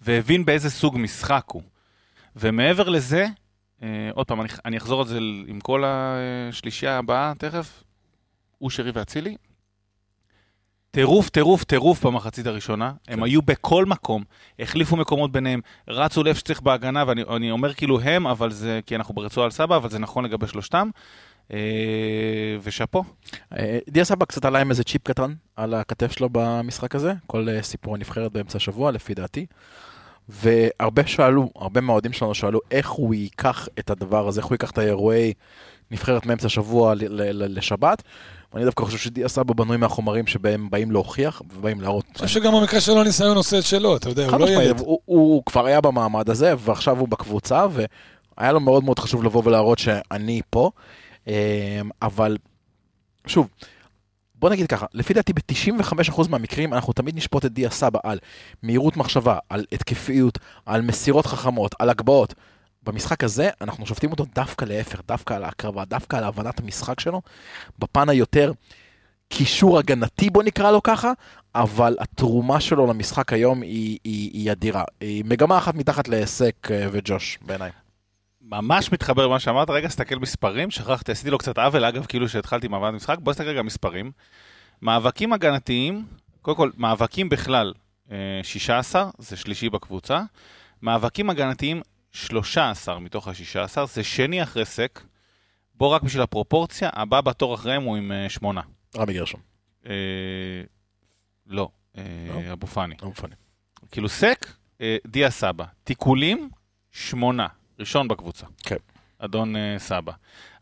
[0.00, 1.62] והבין באיזה סוג משחק הוא.
[2.36, 3.26] ומעבר לזה,
[3.82, 7.84] אה, עוד פעם, אני, אני אחזור על זה עם כל השלישייה הבאה תכף,
[8.58, 9.36] הוא שרי ואצילי.
[10.90, 12.92] טירוף, טירוף, טירוף במחצית הראשונה.
[13.04, 13.12] כן.
[13.12, 14.24] הם היו בכל מקום,
[14.58, 18.96] החליפו מקומות ביניהם, רצו לאיפה שצריך בהגנה, ואני אני אומר כאילו הם, אבל זה, כי
[18.96, 20.90] אנחנו ברצועה על סבא, אבל זה נכון לגבי שלושתם.
[22.62, 23.04] ושאפו.
[23.88, 27.94] דיה סבא קצת עלה עם איזה צ'יפ קטן על הכתף שלו במשחק הזה, כל סיפור
[27.94, 29.46] הנבחרת באמצע השבוע לפי דעתי.
[30.28, 34.70] והרבה שאלו, הרבה מהאוהדים שלנו שאלו איך הוא ייקח את הדבר הזה, איך הוא ייקח
[34.70, 35.32] את האירועי
[35.90, 36.94] נבחרת מאמצע השבוע
[37.32, 38.02] לשבת.
[38.52, 42.04] ואני דווקא חושב שדיה סבא בנוי מהחומרים שבהם באים להוכיח ובאים להראות.
[42.04, 44.80] אני חושב שגם במקרה שלו ניסיון עושה את שלו, אתה יודע, הוא לא ילד.
[44.80, 49.42] הוא, הוא כבר היה במעמד הזה, ועכשיו הוא בקבוצה, והיה לו מאוד מאוד חשוב לבוא
[49.44, 50.70] ולהראות שאני פה.
[51.26, 51.32] אמ,
[52.02, 52.36] אבל,
[53.26, 53.48] שוב,
[54.34, 58.18] בוא נגיד ככה, לפי דעתי ב-95% מהמקרים אנחנו תמיד נשפוט את דיה סבא על
[58.62, 62.34] מהירות מחשבה, על התקפיות, על מסירות חכמות, על הגבהות.
[62.88, 67.22] במשחק הזה אנחנו שופטים אותו דווקא להפך, דווקא על ההקרבה, דווקא על הבנת המשחק שלו,
[67.78, 68.52] בפן היותר
[69.28, 71.12] קישור הגנתי בוא נקרא לו ככה,
[71.54, 74.84] אבל התרומה שלו למשחק היום היא, היא, היא אדירה.
[75.00, 77.70] היא מגמה אחת מתחת להיסק אה, וג'וש בעיניי.
[78.42, 82.66] ממש מתחבר למה שאמרת, רגע, סתכל מספרים, שכחתי, עשיתי לו קצת עוול, אגב, כאילו שהתחלתי
[82.66, 84.10] עם הבנת משחק, בוא נסתכל רגע מספרים.
[84.82, 86.06] מאבקים הגנתיים,
[86.42, 87.72] קודם כל, מאבקים בכלל,
[88.42, 90.22] 16, אה, זה שלישי בקבוצה.
[90.82, 91.82] מאבקים הגנתיים,
[92.12, 95.00] 13 מתוך ה-16, זה שני אחרי סק.
[95.74, 98.60] בוא רק בשביל הפרופורציה, הבא בתור אחריהם הוא עם 8.
[98.60, 99.40] אה, רמי גרשון.
[99.86, 99.92] אה,
[101.46, 102.52] לא, אה, לא?
[102.52, 102.94] אבו פאני.
[103.02, 103.34] אבו פאני.
[103.90, 104.46] כאילו סק,
[104.80, 105.64] אה, דיה סבא.
[105.84, 106.50] תיקולים,
[106.92, 107.46] 8.
[107.78, 108.46] ראשון בקבוצה.
[108.62, 108.76] כן.
[109.18, 110.12] אדון uh, סבא.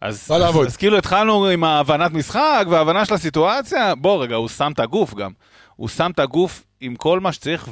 [0.00, 4.72] אז, אז, אז כאילו התחלנו עם ההבנת משחק וההבנה של הסיטואציה, בוא רגע, הוא שם
[4.72, 5.32] את הגוף גם.
[5.76, 7.68] הוא שם את הגוף עם כל מה שצריך,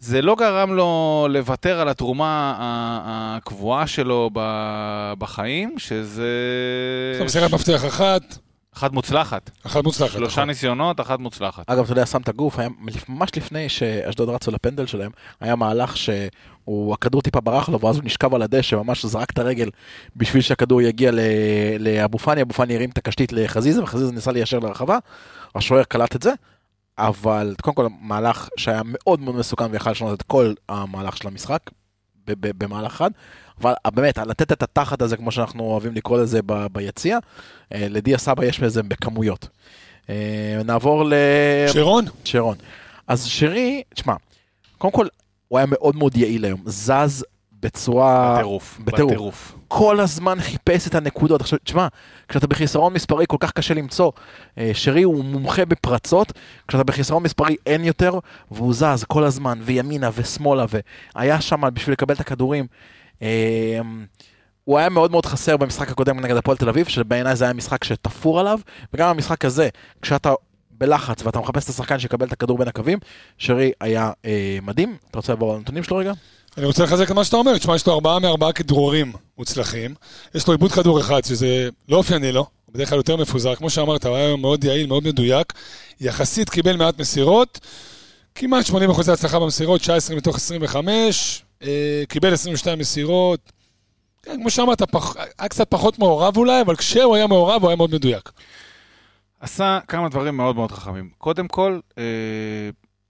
[0.00, 2.54] וזה לא גרם לו לוותר על התרומה
[3.06, 4.30] הקבועה שלו
[5.18, 6.30] בחיים, שזה...
[7.18, 8.38] זה מסירת מפתח אחת.
[8.76, 9.50] אחת מוצלחת.
[9.66, 10.12] אחת מוצלחת.
[10.12, 10.48] שלושה נכון.
[10.48, 11.64] ניסיונות, אחת מוצלחת.
[11.70, 12.68] אגב, אתה יודע, שם את הגוף, היה,
[13.08, 18.04] ממש לפני שאשדוד רצו לפנדל שלהם, היה מהלך שהוא, הכדור טיפה ברח לו, ואז הוא
[18.04, 19.70] נשכב על הדשא, ממש זרק את הרגל
[20.16, 21.10] בשביל שהכדור יגיע
[21.78, 24.98] לאבו פאני, אבו פאני הרים את הקשתית לחזיזה, וחזיזה ניסה ליישר לרחבה,
[25.54, 26.32] השוער קלט את זה,
[26.98, 31.60] אבל קודם כל מהלך שהיה מאוד מאוד מסוכן ויכל לשנות את כל המהלך של המשחק,
[32.26, 33.10] במהלך אחד.
[33.60, 37.18] אבל באמת, לתת את התחת הזה, כמו שאנחנו אוהבים לקרוא לזה ב, ביציע,
[37.74, 39.48] אה, לדיה סבא יש בזה בכמויות.
[40.10, 41.14] אה, נעבור ל...
[41.72, 42.04] שרון?
[42.24, 42.56] שרון.
[43.06, 44.14] אז שרי, תשמע,
[44.78, 45.06] קודם כל,
[45.48, 47.24] הוא היה מאוד מאוד יעיל היום, זז
[47.66, 48.34] בצורה...
[48.36, 48.78] בטירוף.
[48.84, 49.54] בטירוף.
[49.68, 51.40] כל הזמן חיפש את הנקודות.
[51.40, 51.88] עכשיו, תשמע,
[52.28, 54.12] כשאתה בחיסרון מספרי כל כך קשה למצוא.
[54.58, 56.32] אה, שרי הוא מומחה בפרצות,
[56.68, 58.18] כשאתה בחיסרון מספרי אין יותר,
[58.50, 60.64] והוא זז כל הזמן, וימינה ושמאלה,
[61.14, 62.66] והיה שם בשביל לקבל את הכדורים.
[63.22, 63.26] אמ,
[64.64, 67.84] הוא היה מאוד מאוד חסר במשחק הקודם נגד הפועל תל אביב, שבעיניי זה היה משחק
[67.84, 68.60] שתפור עליו,
[68.94, 69.68] וגם המשחק הזה,
[70.02, 70.32] כשאתה
[70.70, 72.98] בלחץ ואתה מחפש את השחקן שיקבל את הכדור בין הקווים,
[73.38, 74.96] שרי היה אה, מדהים.
[75.10, 76.12] אתה רוצה לעבור על הנתונים שלו רגע?
[76.56, 79.94] אני רוצה לחזק את מה שאתה אומר, תשמע, יש לו ארבעה מארבעה כדרורים מוצלחים,
[80.34, 83.70] יש לו עיבוד כדור אחד, שזה לא אופייני לו, הוא בדרך כלל יותר מפוזר, כמו
[83.70, 85.52] שאמרת, הוא היה מאוד יעיל, מאוד מדויק,
[86.00, 87.60] יחסית קיבל מעט מסירות,
[88.34, 93.52] כמעט 80% הצלחה במסירות, 19 מתוך 25, אה, קיבל 22 מסירות.
[94.22, 97.76] כן, כמו שאמרת, פח, היה קצת פחות מעורב אולי, אבל כשהוא היה מעורב הוא היה
[97.76, 98.32] מאוד מדויק.
[99.40, 101.10] עשה כמה דברים מאוד מאוד חכמים.
[101.18, 102.04] קודם כל, אה,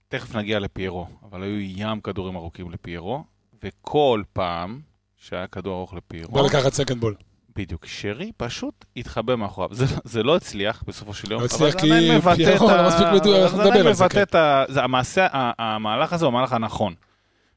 [0.07, 3.23] תכף נגיע לפיירו, אבל היו ים כדורים ארוכים לפיירו,
[3.63, 4.79] וכל פעם
[5.17, 6.31] שהיה כדור ארוך לפיירו...
[6.31, 7.15] בוא לקחת סקנד בול.
[7.55, 9.69] בדיוק, שרי פשוט התחבא מאחוריו.
[9.73, 11.89] זה, זה לא הצליח בסופו של יום, לא הצליח כי
[12.35, 14.09] פיירו לא מספיק מדויק, אנחנו נדבר על זה.
[14.09, 14.23] כן.
[14.67, 15.27] זה המעשה,
[15.59, 16.93] המהלך הזה הוא המהלך הנכון.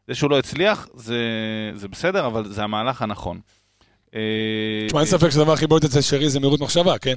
[0.08, 1.18] זה שהוא לא הצליח, זה,
[1.74, 3.40] זה בסדר, אבל זה המהלך הנכון.
[4.14, 4.20] אה,
[4.86, 7.14] תשמע, אין ספק שהדבר הכי בולט אצל שרי זה מהירות מחשבה, כן?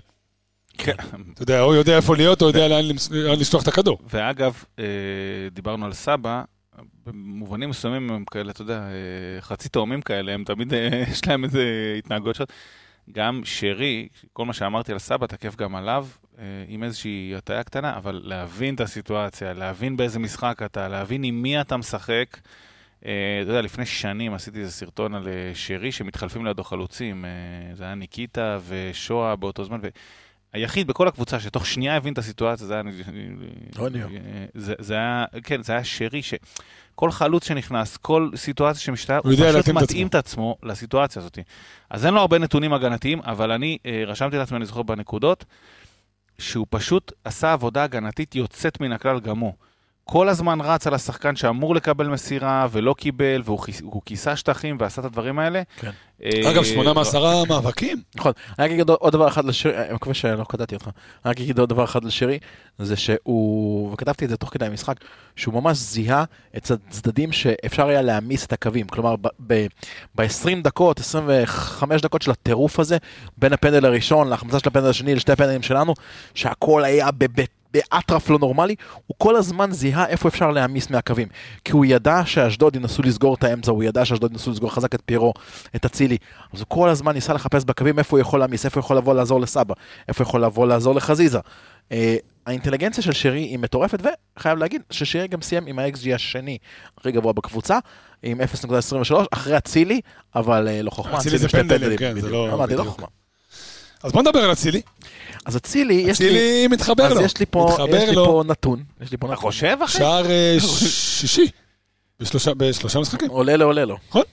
[0.77, 0.95] כן.
[1.33, 3.97] אתה יודע, הוא יודע איפה להיות, הוא יודע לאן לשלוח את הכדור.
[4.09, 4.85] ואגב, אה,
[5.51, 6.43] דיברנו על סבא,
[7.05, 10.73] במובנים מסוימים הם כאלה, אתה יודע, אה, חצי תאומים כאלה, הם תמיד,
[11.11, 12.45] יש להם איזה התנהגות שלו.
[13.11, 16.07] גם שרי, כל מה שאמרתי על סבא תקף גם עליו,
[16.67, 21.61] עם איזושהי הטעיה קטנה, אבל להבין את הסיטואציה, להבין באיזה משחק אתה, להבין עם מי
[21.61, 22.37] אתה משחק.
[23.05, 27.25] אה, אתה יודע, לפני שנים עשיתי איזה סרטון על אה, שרי שמתחלפים לידו חלוצים.
[27.25, 29.79] אה, זה היה ניקיטה ושואה באותו זמן.
[30.53, 32.83] היחיד בכל הקבוצה שתוך שנייה הבין את הסיטואציה, זה היה...
[34.53, 39.61] זה, זה היה, כן, זה היה שרי, שכל חלוץ שנכנס, כל סיטואציה שמשתנה, הוא, הוא
[39.61, 41.39] פשוט מתאים את עצמו לסיטואציה הזאת.
[41.89, 43.77] אז אין לו הרבה נתונים הגנתיים, אבל אני
[44.07, 45.45] רשמתי לעצמי, אני זוכר בנקודות,
[46.39, 49.53] שהוא פשוט עשה עבודה הגנתית יוצאת מן הכלל גם הוא.
[50.05, 55.05] כל הזמן רץ על השחקן שאמור לקבל מסירה ולא קיבל, והוא כיסה שטחים ועשה את
[55.05, 55.61] הדברים האלה.
[55.79, 55.91] כן.
[56.23, 58.01] אה, אגב, שמונה מעשרה מאבקים.
[58.15, 58.31] נכון.
[58.59, 60.85] אני רק אגיד עוד דבר אחד לשירי, אני מקווה שלא קטעתי אותך.
[60.85, 62.39] אני רק אגיד עוד דבר אחד לשירי,
[62.79, 64.95] זה שהוא, וכתבתי את זה תוך כדי המשחק,
[65.35, 66.23] שהוא ממש זיהה
[66.57, 68.87] את הצדדים שאפשר היה להעמיס את הקווים.
[68.87, 69.15] כלומר,
[70.15, 72.97] ב-20 דקות, 25 דקות של הטירוף הזה,
[73.37, 75.93] בין הפנדל הראשון להחמצה של הפנדל השני לשתי הפנדלים שלנו,
[76.33, 78.75] שהכל היה בבית באטרף לא נורמלי,
[79.07, 81.27] הוא כל הזמן זיהה איפה אפשר להעמיס מהקווים.
[81.65, 85.01] כי הוא ידע שאשדוד ינסו לסגור את האמצע, הוא ידע שאשדוד ינסו לסגור חזק את
[85.05, 85.33] פירו,
[85.75, 86.17] את אצילי.
[86.53, 89.13] אז הוא כל הזמן ניסה לחפש בקווים איפה הוא יכול להעמיס, איפה הוא יכול לבוא
[89.13, 89.73] לעזור לסבא,
[90.07, 91.39] איפה הוא יכול לבוא לעזור לחזיזה.
[91.89, 91.93] Uh,
[92.45, 93.99] האינטליגנציה של שרי היא מטורפת,
[94.37, 96.57] וחייב להגיד ששרי גם סיים עם ה-XG השני
[96.97, 97.79] הכי גבוה בקבוצה,
[98.23, 100.01] עם 0.23, אחרי אצילי,
[100.35, 101.17] אבל uh, לא חוכמה.
[101.17, 102.53] אצילי זה פנדלים, כן, זה לא...
[102.53, 103.07] אמרתי, לא חוכמה.
[104.03, 104.81] אז בוא נדבר על אצילי.
[105.45, 106.27] אז אצילי, יש לי...
[106.27, 107.19] אצילי מתחבר לו.
[107.19, 108.83] אז יש לי פה, יש לי פה נתון.
[109.01, 109.33] יש לי פה נתון.
[109.33, 109.97] אתה חושב, אחי?
[109.97, 110.57] שער אה,
[111.19, 111.47] שישי.
[112.19, 113.29] בשלושה משחקים.
[113.29, 113.97] עולה לו, עולה לו.
[114.09, 114.23] נכון.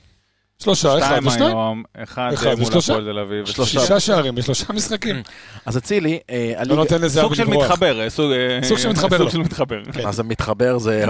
[0.62, 1.30] שלושה, אחד ושתיים.
[1.30, 3.46] שתיים היום, אחד מול הפועל תל אביב.
[3.46, 5.22] שישה שערים בשלושה משחקים.
[5.66, 8.00] אז אצילי, אה, לא נותן לזה סוג של מתחבר.
[8.00, 8.10] אה,
[8.62, 9.30] סוג של מתחבר לו.
[9.92, 10.06] כן.
[10.06, 11.04] אז המתחבר זה...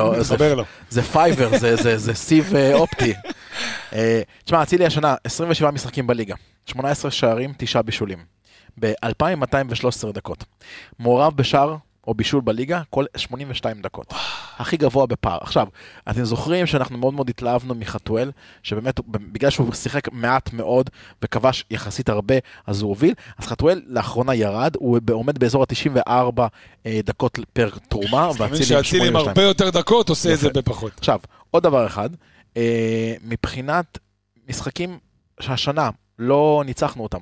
[0.91, 1.51] זה fiber,
[1.97, 3.15] זה סיב אופטי.
[4.45, 6.35] תשמע, אצילי השנה, 27 משחקים בליגה.
[6.67, 8.40] 18 שערים, 9 בישולים.
[8.81, 10.45] ב-2213 דקות.
[10.99, 11.77] מעורב בשער
[12.07, 14.15] או בישול בליגה כל 82 דקות.
[14.59, 15.39] הכי גבוה בפער.
[15.41, 15.67] עכשיו,
[16.11, 18.31] אתם זוכרים שאנחנו מאוד מאוד התלהבנו מחתואל,
[18.63, 20.91] שבאמת, בגלל שהוא שיחק מעט מאוד
[21.23, 22.35] וכבש יחסית הרבה,
[22.67, 23.15] אז הוא הוביל.
[23.39, 26.41] אז חתואל לאחרונה ירד, הוא עומד באזור ה-94
[26.87, 28.85] אה, דקות פר תרומה, ואצילי עם 82.
[28.85, 30.93] שאצילי עם הרבה יותר דקות עושה את זה בפחות.
[30.99, 31.19] עכשיו,
[31.51, 32.11] עוד דבר אחד,
[32.57, 33.99] אה, מבחינת
[34.49, 34.99] משחקים
[35.41, 37.21] שהשנה לא ניצחנו אותם.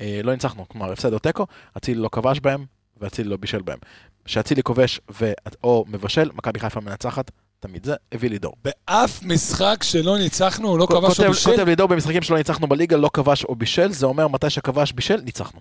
[0.00, 1.46] אה, לא ניצחנו, כלומר הפסד או תיקו,
[1.76, 2.64] אצילי לא כבש בהם
[3.00, 3.78] ואצילי לא בישל בהם.
[4.24, 5.32] כשאצילי כובש ו...
[5.64, 7.30] או מבשל, מכבי חיפה מנצחת,
[7.60, 8.54] תמיד זה הביא לי דור.
[8.64, 11.50] באף משחק שלא ניצחנו, הוא לא כבש או בישל?
[11.50, 14.92] כותב לי דור במשחקים שלא ניצחנו בליגה, לא כבש או בישל, זה אומר מתי שכבש
[14.92, 15.60] בישל, ניצחנו.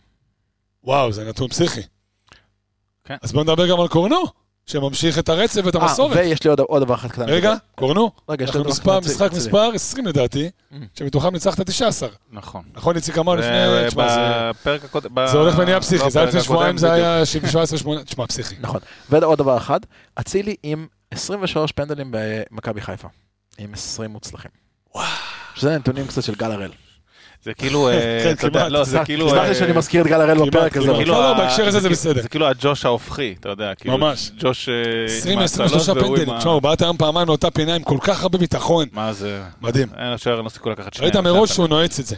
[0.84, 1.82] וואו, זה נתון פסיכי.
[3.04, 3.16] כן.
[3.22, 4.24] אז בוא נדבר גם על קורנו.
[4.70, 6.18] שממשיך את הרצף ואת המסורת.
[6.18, 7.30] ויש לי עוד, עוד דבר אחד קטן.
[7.30, 8.12] רגע, קורנו.
[8.30, 9.00] רגע, יש דבר אחד.
[9.06, 10.76] משחק מספר 20 לדעתי, mm.
[10.94, 12.10] שמתוכם ניצחת 19.
[12.32, 12.64] נכון.
[12.74, 13.58] נכון, איציק אמר לפני...
[13.96, 15.28] בפרק הקודם...
[15.32, 17.24] זה הולך ונהיה פסיכי, לא, זה היה לפני שבועיים, זה היה
[18.02, 18.56] 17-18, תשמע, פסיכי.
[18.60, 18.80] נכון.
[19.10, 19.80] ועוד דבר אחד,
[20.16, 23.08] אצילי עם 23 פנדלים במכבי חיפה.
[23.58, 24.52] עם 20 מוצלחים.
[24.96, 25.08] וואו.
[25.56, 26.72] שזה נתונים קצת של גל הראל.
[27.44, 29.30] זה כאילו, אה, כן, אתה יודע, לא, זה כאילו...
[29.30, 30.88] סלח לי שאני מזכיר את גל הראל בפרק הזה.
[30.88, 32.22] לא, לא, בהקשר הזה זה בסדר.
[32.22, 33.76] זה כאילו הג'וש ההופכי, אתה יודע.
[33.76, 34.32] כאילו, ממש.
[34.40, 34.70] ג'וש...
[35.06, 36.38] 20, 23 פנדלים.
[36.38, 38.88] תשמעו, בעט היום פעמיים לאותה פינה עם כל כך הרבה ביטחון.
[38.92, 39.42] מה זה?
[39.62, 39.88] מדהים.
[39.98, 41.12] אין לשוער לא סיכוי לקחת שנייה.
[41.12, 42.16] ראית מראש שהוא נועץ את זה.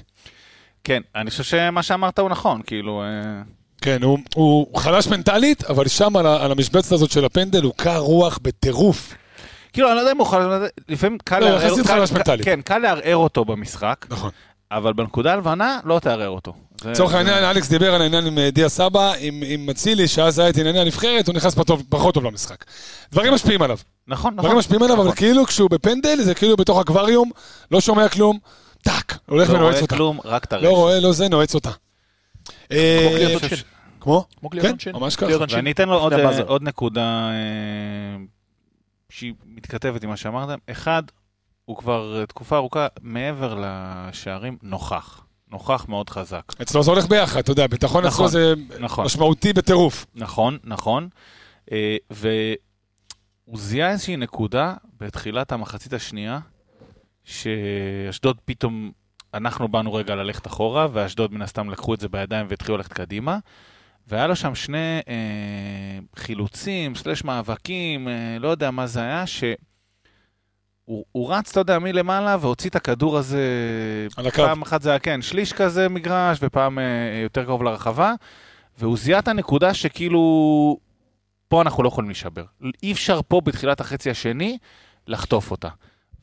[0.83, 3.01] כן, אני חושב שמה שאמרת הוא נכון, כאילו...
[3.01, 3.41] אה,
[3.81, 4.01] כן,
[4.35, 9.13] הוא חלש מנטלית, אבל שם על המשבצת הזאת של הפנדל הוא קר רוח בטירוף.
[9.73, 11.75] כאילו, אני לא יודע אם הוא חלש, לפעמים קל לערער...
[12.43, 14.05] כן, קל לערער אותו במשחק.
[14.09, 14.31] נכון.
[14.71, 16.53] אבל בנקודה הלבנה לא תערער אותו.
[16.85, 20.57] לצורך העניין, אלכס דיבר על העניין עם אה, דיה סבא, עם אצילי, שאז היה את
[20.57, 21.55] ענייני הנבחרת, הוא נכנס
[21.89, 22.65] פחות טוב למשחק.
[23.11, 23.77] דברים משפיעים עליו.
[24.07, 24.45] נכון, נכון.
[24.45, 25.15] דברים משפיעים עליו, אבל נכון.
[25.15, 27.31] כאילו כשהוא בפנדל, זה כאילו בתוך אקווריום,
[27.71, 28.39] לא שומע כלום,
[28.81, 29.95] טאק, הולך לא ונועץ אותה.
[29.95, 30.65] לא רואה כלום, רק את הרשת.
[30.65, 31.69] לא רואה, לא זה, נועץ אותה.
[32.69, 32.77] כמו
[33.31, 33.57] עונשין.
[33.99, 34.25] כמו?
[34.61, 34.91] כן.
[34.93, 35.27] ממש ככה.
[35.49, 36.09] ואני אתן לו
[36.47, 38.23] עוד נקודה אה,
[39.09, 40.57] שהיא מתכתבת עם מה שאמרתם.
[40.71, 41.03] אחד,
[41.65, 45.25] הוא כבר תקופה ארוכה מעבר לשערים נוכח.
[45.51, 46.43] נוכח מאוד חזק.
[46.61, 49.05] אצלו זה הולך ביחד, אתה יודע, ביטחון נכון, אצלו זה נכון.
[49.05, 50.05] משמעותי בטירוף.
[50.15, 51.09] נכון, נכון.
[51.71, 56.39] אה, והוא זיהה איזושהי נקודה בתחילת המחצית השנייה,
[57.23, 58.91] שאשדוד פתאום,
[59.33, 63.37] אנחנו באנו רגע ללכת אחורה, ואשדוד מן הסתם לקחו את זה בידיים והתחילו ללכת קדימה.
[64.07, 69.43] והיה לו שם שני אה, חילוצים, סלש מאבקים, אה, לא יודע מה זה היה, ש...
[70.91, 73.41] הוא, הוא רץ, אתה יודע, מלמעלה והוציא את הכדור הזה...
[74.17, 74.35] על הקו.
[74.35, 76.83] פעם אחת זה היה, כן, שליש כזה מגרש, ופעם אה,
[77.23, 78.13] יותר קרוב לרחבה,
[78.79, 80.77] והוא זיהה את הנקודה שכאילו,
[81.47, 82.43] פה אנחנו לא יכולים להישבר.
[82.83, 84.57] אי אפשר פה בתחילת החצי השני
[85.07, 85.67] לחטוף אותה.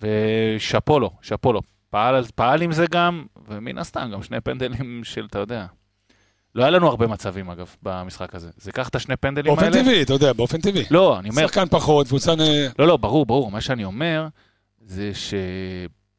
[0.02, 1.60] ושאפו לו, שאפו לו.
[1.90, 5.66] פעל, פעל עם זה גם, ומן הסתם, גם שני פנדלים של, אתה יודע.
[6.54, 8.50] לא היה לנו הרבה מצבים, אגב, במשחק הזה.
[8.56, 9.74] זה קח את השני פנדלים באופן האלה...
[9.74, 10.84] באופן טבעי, אתה יודע, באופן טבעי.
[10.90, 11.46] לא, אני אומר...
[11.46, 12.34] שחקן פחות, קבוצה...
[12.78, 13.50] לא, לא, ברור, ברור.
[13.50, 14.26] מה שאני אומר,
[14.88, 15.10] זה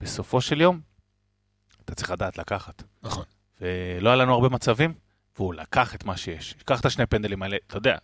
[0.02, 0.80] שבסופו של יום,
[1.86, 2.84] אתה צריך לדעת לקחת.
[3.04, 3.24] נכון.
[3.62, 4.94] ולא היה לנו הרבה מצבים,
[5.38, 6.56] והוא לקח את מה שיש.
[6.66, 7.96] קח את השני פנדלים האלה, אתה יודע,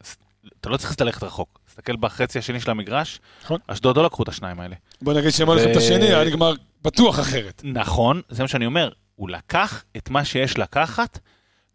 [0.62, 1.60] אתה לא צריך ללכת רחוק.
[1.68, 3.60] תסתכל בחצי השני של המגרש, נכון.
[3.68, 4.76] אשדוד לא לקחו את השניים האלה.
[5.02, 5.72] בוא נגיד שהם ו...
[5.72, 7.62] את השני, היה נגמר בטוח אחרת.
[7.64, 8.90] נכון, זה מה שאני אומר.
[9.16, 11.20] הוא לקח את מה שיש לקחת,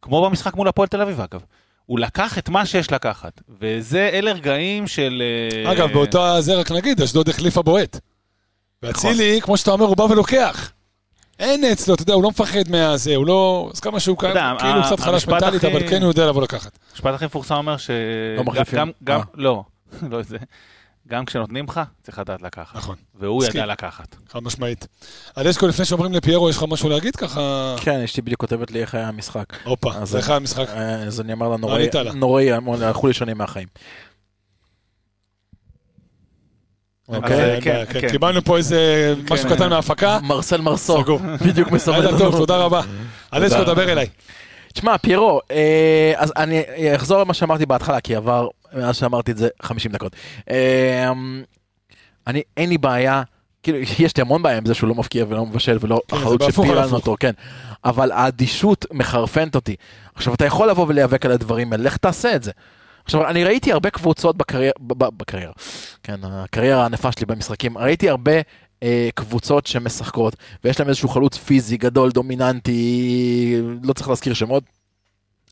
[0.02, 1.40] כמו במשחק מול הפועל תל אביב, אגב.
[1.86, 5.22] הוא לקח את מה שיש לקחת, וזה, אלה רגעים של...
[5.66, 8.00] אה, אגב, באותה זה רק נגיד, אשדוד החליפה בועט.
[8.82, 9.40] ואצילי, נכון.
[9.46, 10.72] כמו שאתה אומר, הוא בא ולוקח.
[11.38, 13.70] אין אצלו, אתה יודע, הוא לא מפחד מהזה, הוא לא...
[13.74, 16.78] אז כמה שהוא כאן, כאילו הוא קצת חלש מנטלית, אבל כן הוא יודע לבוא לקחת.
[16.92, 17.90] המשפט הכי מפורסם אומר ש...
[18.36, 18.92] לא מחליפים?
[19.04, 19.64] גם, לא,
[20.10, 20.36] לא זה.
[21.08, 22.76] גם כשנותנים לך, צריך לדעת לקחת.
[22.76, 22.96] נכון.
[23.14, 24.16] והוא ידע לקחת.
[24.28, 24.86] חד משמעית.
[25.38, 27.74] אלסקו, לפני שאומרים לפיירו, יש לך משהו להגיד ככה?
[27.80, 29.44] כן, אשתי בדיוק כותבת לי איך היה המשחק.
[29.64, 30.68] הופה, איך היה המשחק?
[30.68, 33.68] אה, אז אני אומר לה, נוראי, נוראי, הלכו לי שונים מהחיים.
[37.16, 38.08] אוקיי, כן, כן.
[38.08, 40.18] קיבלנו פה איזה משהו קטן מההפקה.
[40.22, 41.04] מרסל מרסו,
[41.46, 41.98] בדיוק מסובב.
[41.98, 42.80] לילה טוב, תודה רבה.
[43.34, 44.06] אלסקו, דבר אליי.
[44.72, 46.62] תשמע, פיירו, אה, אז אני
[46.96, 50.16] אחזור למה שאמרתי בהתחלה, כי עבר, מאז שאמרתי את זה, 50 דקות.
[50.50, 51.12] אה,
[52.26, 53.22] אני, אין לי בעיה,
[53.62, 56.42] כאילו, יש לי המון בעיה עם זה שהוא לא מפקיע ולא מבשל ולא כן, אחריות
[56.42, 57.32] שפיללנו אותו, כן.
[57.84, 59.76] אבל האדישות מחרפנת אותי.
[60.14, 62.50] עכשיו, אתה יכול לבוא ולהיאבק על הדברים האלה, לך תעשה את זה.
[63.10, 65.52] עכשיו, אני ראיתי הרבה קבוצות בקריירה, בקריירה,
[66.02, 68.32] כן, הקריירה הענפה שלי במשחקים, ראיתי הרבה
[68.82, 74.64] אה, קבוצות שמשחקות, ויש להם איזשהו חלוץ פיזי גדול, דומיננטי, לא צריך להזכיר שמות.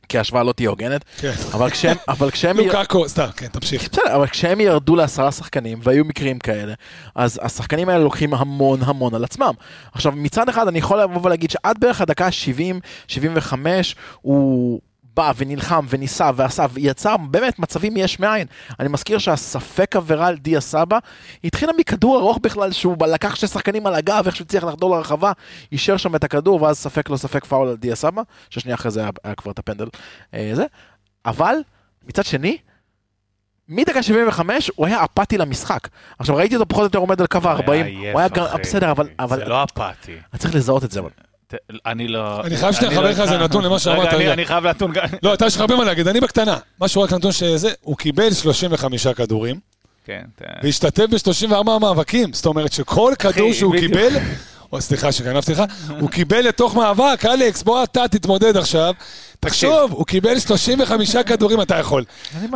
[0.08, 1.32] כי ההשוואה לא תהיה הוגנת, כן.
[1.52, 3.88] אבל כשהם, אבל כשהם, לוקאקו, סתם, כן, תמשיך.
[3.88, 6.74] בסדר, אבל כשהם ירדו לעשרה שחקנים, והיו מקרים כאלה,
[7.14, 9.54] אז השחקנים האלה לוקחים המון המון על עצמם.
[9.92, 14.80] עכשיו, מצד אחד אני יכול לבוא ולהגיד שעד בערך הדקה 70, 75, הוא
[15.18, 18.46] בא ונלחם וניסה ועשה ויצר באמת מצבים יש מאין.
[18.80, 20.98] אני מזכיר שהספק עבירה על דיה סבא
[21.44, 25.32] התחילה מכדור ארוך בכלל שהוא לקח שני שחקנים על הגב איך שהוא הצליח לחדור לרחבה,
[25.72, 29.00] אישר שם את הכדור ואז ספק לא ספק פאול על דיה סבא, ששנייה אחרי זה
[29.00, 29.88] היה, היה כבר את הפנדל.
[30.34, 30.66] אה, זה.
[31.26, 31.54] אבל
[32.08, 32.58] מצד שני,
[33.68, 35.88] מדקה 75 הוא היה אפאתי למשחק.
[36.18, 37.70] עכשיו ראיתי אותו פחות או יותר עומד על קו ה-40,
[38.12, 38.28] הוא היה
[38.62, 39.38] בסדר אבל...
[39.38, 40.12] זה לא אפאתי.
[40.32, 41.10] אני צריך לזהות את זה אבל.
[41.86, 42.40] אני לא...
[42.44, 44.12] אני חייב שנייה לחבר לך איזה נתון למה שאמרת.
[44.12, 44.92] רגע, אני חייב נתון.
[45.22, 46.56] לא, אתה יש לך הרבה מה להגיד, אני בקטנה.
[46.80, 49.60] משהו רק נתון שזה, הוא קיבל 35 כדורים.
[50.04, 50.22] כן.
[50.62, 52.32] והשתתף ב-34 מאבקים.
[52.32, 54.08] זאת אומרת שכל כדור שהוא קיבל...
[54.72, 55.62] או סליחה שגנבתי לך,
[56.00, 58.94] הוא קיבל לתוך מאבק, אלכס, בוא אתה תתמודד עכשיו.
[59.40, 62.04] תחשוב, הוא קיבל 35 כדורים, אתה יכול.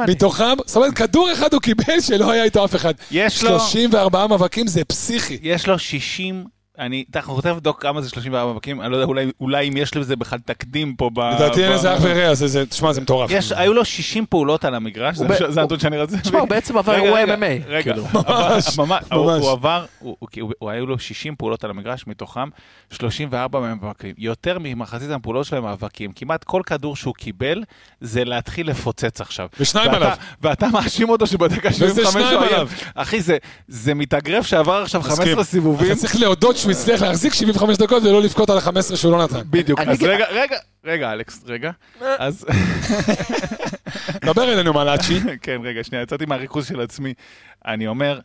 [0.09, 2.95] מתוכם, זאת אומרת, כדור אחד הוא קיבל שלא היה איתו אף אחד.
[3.11, 3.61] יש לו...
[3.61, 5.39] 34 מאבקים זה פסיכי.
[5.43, 6.45] יש לו 60
[6.87, 9.97] אני, אתה חושב לבדוק כמה זה 34 מאבקים, אני לא יודע, אולי, אולי אם יש
[9.97, 11.21] לזה בכלל תקדים פה ב...
[11.21, 12.33] לדעתי אין לזה אח ורע,
[12.69, 13.31] תשמע, זה מטורף.
[13.31, 15.17] יש, היו לו 60 פעולות על המגרש,
[15.49, 16.19] זה הנתון שאני רוצה...
[16.19, 17.65] תשמע, הוא בעצם עבר אירועי MMA.
[17.67, 18.07] רגע, כאילו.
[18.15, 19.05] ממש, ממש.
[19.13, 19.85] הוא עבר,
[20.59, 22.49] הוא היו לו 60 פעולות על המגרש, מתוכם
[22.91, 24.15] 34 מהם מאבקים.
[24.19, 26.13] יותר ממחצית הפעולות שלהם מאבקים.
[26.13, 27.63] כמעט כל כדור שהוא קיבל,
[28.01, 29.49] זה להתחיל לפוצץ עכשיו.
[29.61, 30.13] ושניים עליו.
[30.43, 32.69] ואתה מאשים אותו שבדקה 75 הוא.
[32.95, 33.19] אחי,
[33.69, 35.93] זה מתאגרף שעבר עכשיו 15 סיבובים.
[35.93, 39.41] אתה צריך להודות שהוא הצליח להחזיק 75 דקות ולא לבכות על ה-15 שהוא לא נתן.
[39.51, 39.81] בדיוק.
[39.81, 41.71] אז רגע, רגע, רגע, אלכס, רגע.
[42.01, 42.47] אז...
[44.25, 45.21] דבר אלינו מלאצ'י.
[45.43, 47.15] כן, רגע, שנייה, יצאתי מהריכוז של עצמי.
[47.67, 48.21] אני אומר,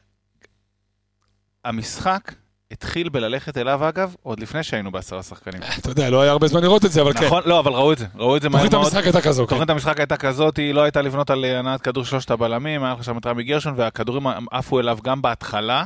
[1.65, 2.31] המשחק
[2.71, 5.61] התחיל בללכת אליו, אגב, עוד לפני שהיינו בעשרה שחקנים.
[5.79, 7.25] אתה יודע, לא היה הרבה זמן לראות את זה, אבל כן.
[7.25, 8.71] נכון, לא, אבל ראו את זה, ראו את זה מהר מאוד.
[8.71, 9.49] תוכנית המשחק הייתה כזו, כן.
[9.49, 13.03] תוכנית המשחק הייתה כזאת, היא לא הייתה לבנות על הנעת כדור שלושת הבלמים, היה לך
[13.03, 15.83] שם את רמי גרשון, והכדורים עפו אליו גם בהתחלה.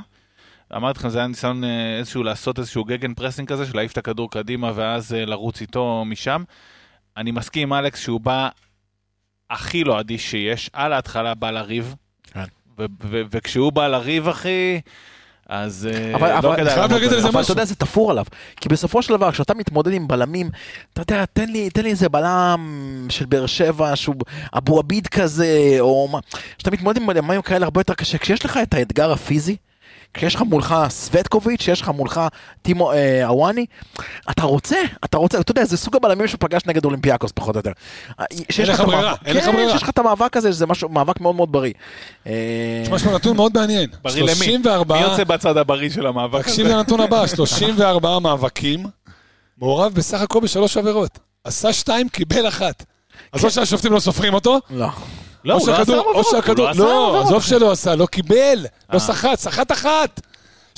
[0.76, 4.32] אמרתי לכם, זה היה ניסיון אה, איזשהו לעשות איזשהו gegenpressing כזה, של להעיף את הכדור
[4.32, 6.44] קדימה ואז אה, לרוץ איתו משם.
[7.18, 8.50] אני מסכים עם אלכס שהוא בא
[9.50, 12.44] הכי לא אדיש שיש, על ההתחלה בא לריב, כן.
[13.08, 14.82] וכשהוא בא לריב, אחי...
[15.50, 17.30] אז אה, אבל, לא כדאי חייב להגיד על זה משהו.
[17.30, 18.26] אבל אתה יודע, זה תפור עליו.
[18.56, 20.50] כי בסופו של דבר, כשאתה מתמודד עם בלמים,
[20.94, 24.16] אתה יודע, תן לי, תן לי איזה בלם של באר שבע, שהוא
[24.58, 26.20] אבו עביד כזה, או מה,
[26.58, 29.56] כשאתה מתמודד עם בלמים כאלה הרבה יותר קשה, כשיש לך את האתגר הפיזי,
[30.14, 32.22] כשיש לך מולך סווטקוביץ', שיש לך מולך
[32.62, 33.66] טימו אה, אוואני,
[34.30, 37.72] אתה רוצה, אתה רוצה, אתה יודע, זה סוג הבלמים שפגש נגד אולימפיאקוס פחות או יותר.
[38.20, 38.26] אה,
[38.60, 39.72] אין לך ברירה, אין לך כן, ברירה.
[39.72, 41.74] שיש לך את המאבק הזה, שזה משהו, מאבק מאוד מאוד בריא.
[42.24, 43.90] תשמע, יש פה נתון מאוד מעניין.
[44.02, 44.58] בריא למי?
[44.88, 46.50] מי יוצא בצד הבריא של המאבק הזה?
[46.50, 48.86] תקשיב לנתון הבא, 34 מאבקים,
[49.58, 51.20] מעורב בסך הכל בשלוש עבירות.
[51.44, 52.86] עשה שתיים, קיבל אחת.
[53.34, 54.60] אז או שהשופטים לא סופרים אותו,
[55.44, 55.54] לא.
[55.56, 56.16] לא, הוא לא עשה עבירות.
[56.16, 59.00] או שהכדור, לא, עזוב שלא עשה, לא קיבל, לא אה.
[59.00, 60.22] סחט, סחט אחת.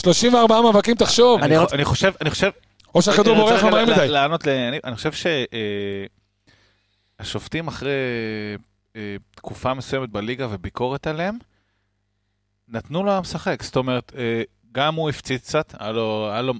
[0.02, 1.42] 34 מאבקים, תחשוב.
[1.44, 2.50] אני חושב, אני חושב...
[2.96, 4.08] או שהכדור בורח מהר מדי.
[4.08, 4.50] לענות ל...
[4.84, 5.12] אני חושב
[7.20, 7.92] שהשופטים אחרי
[8.96, 11.38] אה, תקופה מסוימת בליגה וביקורת עליהם,
[12.68, 13.64] נתנו לו משחק.
[13.64, 14.42] זאת אומרת, אה,
[14.72, 15.76] גם הוא הפציץ קצת,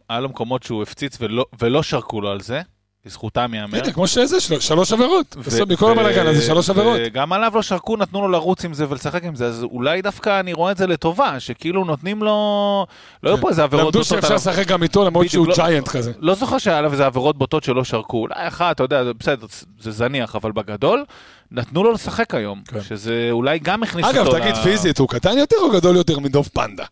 [0.10, 1.18] היה לו מקומות שהוא הפציץ
[1.60, 2.62] ולא שרקו לו על זה.
[3.06, 3.78] לזכותם ייאמר.
[3.84, 5.36] הנה, כמו שזה, של- שלוש עבירות.
[5.36, 6.98] בסוף מכל הבלאגן הזה, שלוש עבירות.
[7.06, 10.40] וגם עליו לא שרקו, נתנו לו לרוץ עם זה ולשחק עם זה, אז אולי דווקא
[10.40, 12.86] אני רואה את זה לטובה, שכאילו נותנים לו...
[13.24, 14.36] לא היו פה איזה עבירות למדו בוטות שאפשר עליו.
[14.38, 16.12] לשחק גם איתו, למרות שהוא בדיוק, לא- ג'יינט כזה.
[16.20, 19.48] לא זוכר שהיה עליו איזה עבירות בוטות שלא שרקו, אולי אחת, אתה יודע, בסדר,
[19.80, 21.06] זה זניח, אבל בגדול,
[21.52, 22.82] נתנו לו לשחק היום, כן.
[22.82, 26.20] שזה אולי גם הכניס אגב, אותו תגיד ל- פיזית, הוא קטן יותר או גדול יותר
[26.20, 26.84] מדוב פנדה?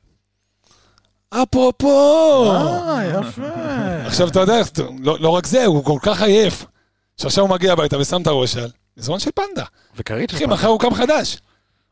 [1.33, 2.51] אפרופו!
[2.51, 3.41] אה, יפה.
[4.05, 4.61] עכשיו, אתה יודע,
[4.99, 6.65] לא לא רק זה, הוא כל כך עייף,
[7.17, 9.65] שעכשיו הוא מגיע הביתה ושם את הראש על מזרון של פנדה.
[9.95, 11.37] וכרית אחי, מחר הוא קם חדש.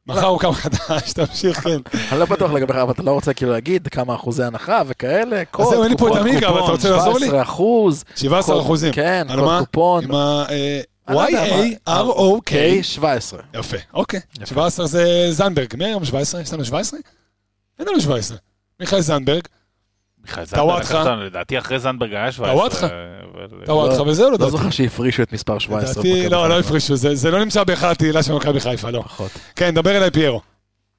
[0.08, 1.78] מחר הוא קם חדש, תמשיך, כן.
[2.12, 5.70] אני לא בטוח לגביך, אבל אתה לא רוצה כאילו להגיד כמה אחוזי הנחה וכאלה, קוד,
[5.70, 7.28] זהו, אין לי פה את עמיגה, אבל אתה רוצה לעזור לי?
[7.28, 8.04] 17 אחוז.
[8.16, 8.94] 17 אחוזים.
[8.94, 9.66] כן, קוד?
[9.66, 10.04] קופון.
[10.04, 10.46] עם ה...
[10.50, 11.26] אה, לא.
[11.28, 12.50] Y-A-R-O-K.
[12.50, 13.40] K 17.
[13.54, 14.20] יפה, אוקיי.
[14.36, 14.46] יפה.
[14.46, 15.76] 17 זה זנדברג.
[15.76, 16.42] מי היום 17?
[16.42, 17.00] יש לנו 17?
[17.80, 18.38] אין לנו 17.
[18.80, 19.42] מיכאל זנדברג,
[20.22, 21.04] מיכאל טוואטחה.
[21.04, 22.90] זנדברג, לדעתי אחרי זנדברג היה 17.
[23.66, 24.04] טוואטחה.
[24.04, 24.52] וזהו, לא לדעתי.
[24.52, 26.04] זוכר שהפרישו את מספר 17.
[26.04, 26.60] לדעתי, לא, לא.
[26.60, 29.04] הפרישו, זה זה לא נמצא בהיכל התהילה של מכבי חיפה, לא.
[29.56, 30.42] כן, דבר אליי פיירו.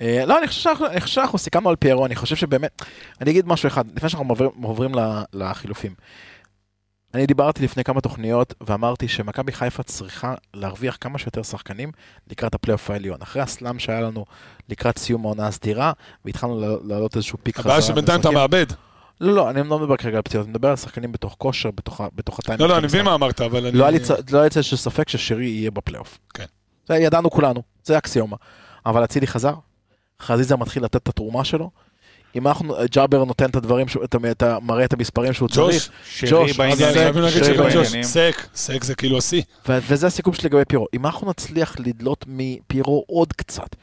[0.00, 0.70] אה, לא, אני חושב
[1.06, 2.82] שאנחנו- סיכמנו על פיירו, אני חושב שבאמת,
[3.20, 4.94] אני אגיד משהו אחד, לפני שאנחנו עוברים-
[5.32, 5.94] לחילופים.
[7.14, 11.92] אני דיברתי לפני כמה תוכניות ואמרתי שמכבי חיפה צריכה להרוויח כמה שיותר שחקנים
[12.30, 13.22] לקראת הפלייאוף העליון.
[13.22, 14.24] אחרי ה slump שהיה לנו
[14.68, 15.92] לקראת סיום העונה הסדירה,
[16.24, 17.72] והתחלנו לעלות- לעלות איזשהו peak חזרה.
[17.72, 18.66] הבעיה שבינתיים אתה מאבד.
[19.20, 22.00] לא, לא, אני לא מדבר כרגע על פציעות, אני מדבר על שחקנים בתוך כושר, בתוך
[22.14, 22.62] בתוך הטיימינג.
[22.62, 23.04] לא, לא, אני מבין.
[23.04, 23.78] מה אמרת, אבל אני...
[23.78, 24.32] לא היה לי צ-
[24.72, 26.18] לא ספק ששירי יהיה בפלייאוף.
[26.34, 26.44] כן.
[26.88, 28.36] זה ידענו כולנו, זה אקסיומה.
[28.86, 29.54] אבל אצילי חזר,
[30.22, 31.70] חזיזה מתחיל לתת את התרומה שלו.
[32.36, 35.48] אם אנחנו, ג'אבר נותן את הדברים, שהוא- את ה- את ה- מראה את המספרים שהוא
[35.48, 35.88] צריך,
[36.30, 36.56] ג'וש,
[37.70, 38.04] שרי.
[38.04, 39.42] סק, סק זה כאילו השיא.
[39.88, 40.86] וזה הסיכום שלי לגבי פירו.
[40.94, 43.76] אם אנחנו נצליח לדלות מפירו עוד קצת,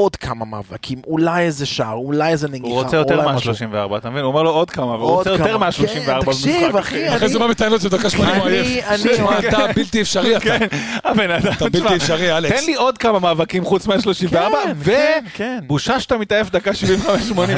[0.00, 3.52] עוד כמה מאבקים, אולי איזה שער, אולי איזה נגיחה, הוא רוצה יותר אולי משהו.
[3.92, 4.22] מה-34, אתה מבין?
[4.22, 5.58] הוא אומר לו עוד כמה, והוא רוצה יותר כמה.
[5.58, 5.74] מה-34
[6.06, 8.84] כן, תקשיב, אחי, אחרי זה אני- בא בטענות שבדקה 80 הוא אני- עייף.
[8.88, 10.56] אני- שמע, אתה בלתי אפשרי אתה.
[11.04, 12.60] הבן אדם, אתה בלתי אפשרי, אלכס.
[12.60, 14.38] תן לי עוד כמה מאבקים חוץ מה-34, כן,
[14.84, 15.58] כן, כן.
[15.64, 16.74] ובושה שאתה מתעייף דקה 75-80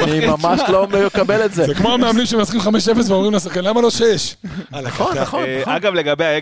[0.05, 1.65] אני ממש לא מקבל את זה.
[1.67, 2.67] זה כמו המאמנים שמנצחים 5-0
[3.11, 4.37] ואומרים לשחקן, למה לא 6?
[4.83, 5.73] נכון, נכון, אה, נכון.
[5.75, 6.39] אגב, לגבי אה,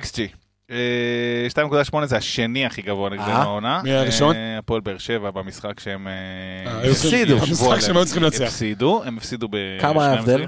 [0.70, 3.42] 2.8 זה השני הכי גבוה נגדנו אה?
[3.42, 3.80] העונה.
[3.84, 4.36] מי הראשון?
[4.36, 6.12] אה, הפועל באר שבע במשחק שהם אה,
[6.66, 7.36] אה, הפסידו.
[7.38, 7.80] המשחק.
[7.80, 8.44] שהם היו צריכים לנצח.
[8.44, 9.56] הפסידו, הם הפסידו ב...
[9.80, 10.46] כמה ההבדל?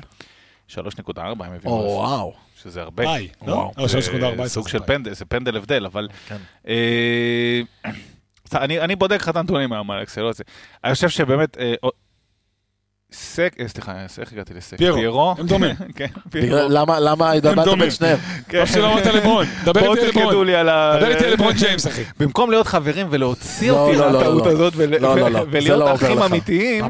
[0.68, 1.12] משחקים.
[1.14, 2.34] 3.4 הם או, הביאו, וואו.
[2.62, 3.04] שזה הרבה.
[3.04, 3.52] ביי, לא?
[3.52, 3.72] וואו.
[3.78, 4.42] לא, 3.14.
[4.42, 6.08] זה סוג של פנדל, זה פנדל הבדל, אבל...
[6.28, 6.36] כן.
[6.68, 7.60] אה,
[8.54, 10.32] אני אני בודק לך את הנתונים מהיום על אקסל, לא.
[10.84, 11.56] אני חושב שבאמת...
[13.12, 14.76] אה, סק, אה, סליחה, איך הגעתי לסק?
[14.78, 15.34] פיירו.
[15.38, 15.74] הם דומים.
[15.96, 16.68] כן, פיירו.
[16.68, 17.78] למה, דומים.
[17.78, 18.18] בין שניהם?
[18.50, 19.46] טוב שלא אמרת לברון.
[19.64, 20.46] דבר איתי לברון.
[20.98, 22.02] דבר איתי לברון ג'יימס, אחי.
[22.18, 24.50] במקום להיות חברים ולהוציא לא, אותי לא, לא, מהטעות לא.
[24.50, 25.44] הזאת לא, לא, לא.
[25.50, 26.18] ולהיות לא אחים.
[26.22, 26.84] אמיתיים?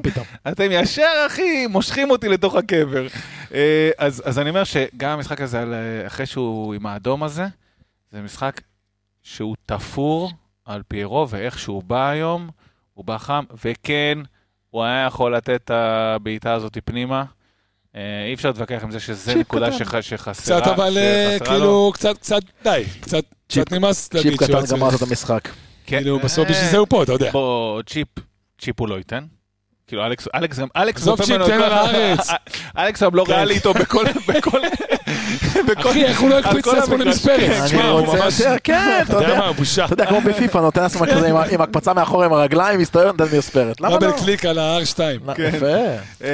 [0.48, 3.06] אתם ישר, אחי, מושכים אותי לתוך הקבר.
[3.54, 7.46] אה, אז אני אומר שגם המשחק הזה, אה, אחרי שהוא עם האדום הזה,
[8.12, 8.60] זה משחק
[9.22, 10.32] שהוא תפור
[10.64, 12.50] על פיירו, ואיך שהוא בא היום,
[12.94, 14.18] הוא בא חם, וכן,
[14.72, 17.24] הוא היה יכול לתת את הבעיטה הזאת פנימה.
[17.96, 19.78] אה, אי אפשר להתווכח עם זה שזה צ'יפ נקודה קטן.
[19.78, 20.60] שח- שחסרה.
[20.60, 21.46] קצת אבל אה, לו.
[21.46, 22.84] כאילו, קצת, קצת, די.
[23.00, 24.80] קצת צ'יפ- קצת נמאס צ'יפ להגיד שהוא קטן היה צריך.
[24.80, 25.48] גמרת את המשחק.
[25.86, 27.30] כן, כאילו, אה, בסוף בשביל זה הוא פה, אתה יודע.
[27.32, 28.08] בוא, צ'יפ,
[28.58, 29.24] צ'יפ הוא לא ייתן.
[29.88, 32.28] כאילו, אלכס, אלכס, אלכס עזוב לו כל- לארץ.
[32.78, 33.32] אלכס גם לא כן.
[33.32, 34.58] ריאלי איתו בכל, בכל,
[35.68, 36.96] בכל, אחי, איך הוא לא על הקפיץ את עצמו.
[36.96, 37.70] למספרת?
[37.72, 38.18] אני רוצה.
[38.18, 39.84] יותר, כן, אתה יודע מה, בושה.
[39.84, 43.80] אתה יודע, כמו בפיפ"א, נותן לעצמו כזה עם הקפצה מאחורה עם הרגליים, מסתובב, נותן מספרת.
[43.80, 43.98] למה לא?
[43.98, 44.98] דאבל קליק על ה-R2.
[45.26, 45.50] לא, כן.
[45.54, 45.66] יפה.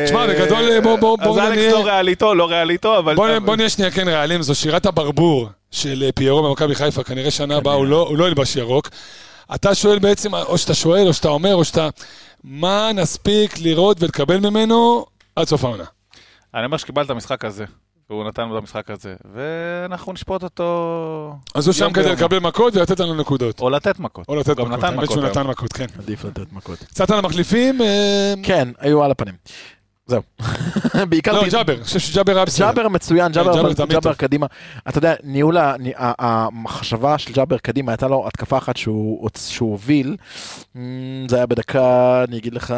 [0.05, 3.15] תשמע, בגדול, בוא- בוא- בוא אז אלכס נהיה- לא ריאלי איתו, לא ריאלי איתו, אבל...
[3.15, 7.31] בוא בוא נהיה שנייה כן ריאליים, זו שירת הברבור של אה, פיירו במכבי חיפה, כנראה
[7.31, 8.89] שנה הבאה לא- הוא לא ילבש ירוק.
[9.55, 11.89] אתה שואל בעצם, או שאתה שואל, או שאתה אומר, או שאתה...
[12.45, 15.85] מה נספיק לראות ולקבל ממנו עד סוף העונה?
[16.55, 17.65] אני אומר שקיבלת את המשחק הזה,
[18.11, 21.35] והוא נתן לו את המשחק הזה, ואנחנו נשפוט אותו...
[21.55, 22.13] אז הוא שם כדי.
[22.13, 23.61] לקבל מכות ולתת לנו נקודות.
[23.61, 24.29] או לתת מכות.
[24.29, 25.25] או לתת מכות, האמת שהוא.
[25.25, 25.87] נתן מכות, כן.
[25.99, 26.79] עדיף לתת מכות.
[26.79, 29.35] קצת על המחליפים, אה, כן, היו על הפנים.
[30.09, 30.23] זהו.
[31.09, 31.33] בעיקר...
[31.33, 32.67] לא, ג'אבר, אני חושב שג'אבר היה בסדר.
[32.67, 34.15] ג'אבר מצוין, ג'אבר, ג'אבר.
[34.15, 34.47] קדימה.
[34.89, 35.57] אתה יודע, ניהול,
[35.97, 39.29] המחשבה של ג'אבר קדימה, הייתה לו התקפה אחת שהוא
[39.61, 40.17] הוביל.
[40.77, 42.75] אמ, זה היה בדקה, אני אגיד לך,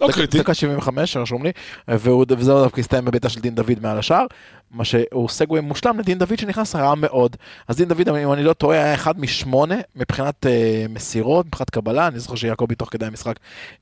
[0.00, 0.38] לא דקה- קריטי.
[0.38, 1.52] דקה 75, רשום לי,
[1.88, 2.10] וזה
[2.52, 4.26] דווקא הסתיים בביתה של דין דוד מעל השער,
[4.70, 7.36] מה שהוא סגווי מושלם לדין דוד שנכנס רע מאוד.
[7.68, 12.06] אז דין דוד, אם אני לא טועה, היה אחד משמונה מבחינת אה, מסירות, מבחינת קבלה,
[12.06, 13.34] אני זוכר שיעקבי תוך כדי המשחק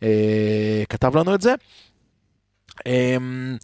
[0.03, 0.09] אה,
[0.89, 1.55] כתב לנו את זה.
[2.87, 3.57] אמ,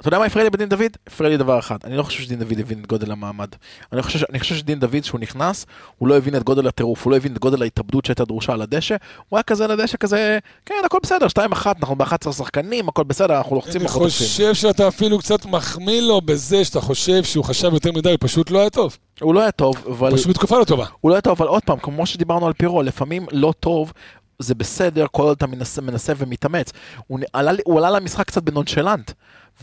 [0.00, 0.96] אתה יודע מה הפריע לי בדין דוד?
[1.06, 3.48] הפריע לי דבר אחד, אני לא חושב שדין דוד הבין את גודל המעמד.
[3.92, 5.66] אני חושב, אני חושב שדין דוד, כשהוא נכנס,
[5.98, 8.62] הוא לא הבין את גודל הטירוף, הוא לא הבין את גודל ההתאבדות שהייתה דרושה על
[8.62, 8.96] הדשא,
[9.28, 13.38] הוא היה כזה על הדשא כזה, כן, הכל בסדר, 2-1, אנחנו ב-11 שחקנים, הכל בסדר,
[13.38, 17.92] אנחנו לוחצים אני חושב שאתה אפילו קצת מחמיא לו בזה שאתה חושב שהוא חשב יותר
[17.92, 18.96] מדי, הוא פשוט לא היה טוב.
[19.20, 20.12] הוא לא היה טוב, אבל...
[20.12, 20.86] פשוט בתקופה לא טובה.
[21.00, 23.92] הוא לא היה טוב, אבל עוד פעם, כמו שדיברנו על פירו, לפעמים לא טוב,
[24.38, 26.72] זה בסדר, כל עוד אתה מנסה, מנסה ומתאמץ.
[27.06, 29.10] הוא עלה, הוא עלה למשחק קצת בנונשלנט.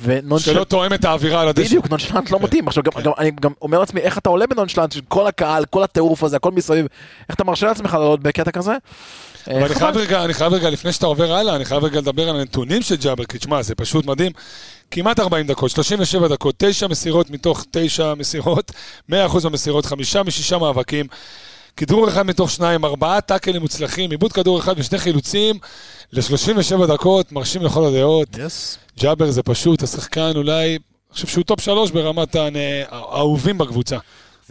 [0.03, 0.55] ונונשלנט...
[0.55, 1.67] שלא תואם את האווירה על הדשא.
[1.67, 2.43] בדיוק, נונשלנט לא כן.
[2.43, 2.67] מתאים.
[2.67, 3.01] עכשיו, כן.
[3.01, 6.51] גם, אני גם אומר לעצמי, איך אתה עולה בנונשלנט, כל הקהל, כל הטירוף הזה, הכל
[6.51, 6.85] מסביב,
[7.29, 8.73] איך אתה מרשה לעצמך לעלות בקטע כזה?
[9.47, 12.29] אבל אני חייב רגע, אני חייב רגע, לפני שאתה עובר הלאה, אני חייב רגע לדבר
[12.29, 14.31] על הנתונים של ג'אבר, כי תשמע, זה פשוט מדהים.
[14.91, 18.71] כמעט 40 דקות, 37 דקות, 9 מסירות מתוך 9 מסירות,
[19.11, 19.13] 100%
[19.43, 21.07] במסירות, 5 מ-6 מאבקים.
[21.77, 25.55] כדרור אחד מתוך שניים, ארבעה טאקלים מוצלחים, עיבוד כדור אחד ושני חילוצים
[26.13, 28.35] ל-37 דקות, מרשים לכל הדעות.
[28.35, 28.99] Yes.
[28.99, 30.79] ג'אבר זה פשוט השחקן אולי, אני
[31.13, 32.35] חושב שהוא top שלוש ברמת
[32.89, 33.97] האהובים בקבוצה.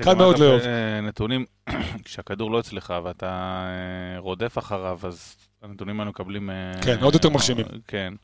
[0.03, 0.61] קל מאוד לאהוב.
[0.61, 1.45] אה, נתונים,
[2.05, 6.51] כשהכדור לא אצלך ואתה אה, רודף אחריו, אז הנתונים האלה מקבלים...
[6.51, 7.67] אה, כן, עוד יותר מרשימים.
[7.89, 8.15] כן.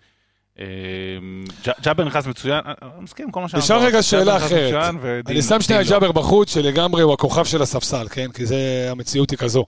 [1.83, 3.65] ג'אבר נכנס מצוין, אני מסכים עם כל מה שאמרת.
[3.65, 4.95] נשאל רגע שאלה אחרת.
[5.27, 8.33] אני שם שנייה את ג'אבר בחוץ, שלגמרי הוא הכוכב של הספסל, כן?
[8.33, 9.65] כי זה, המציאות היא כזו.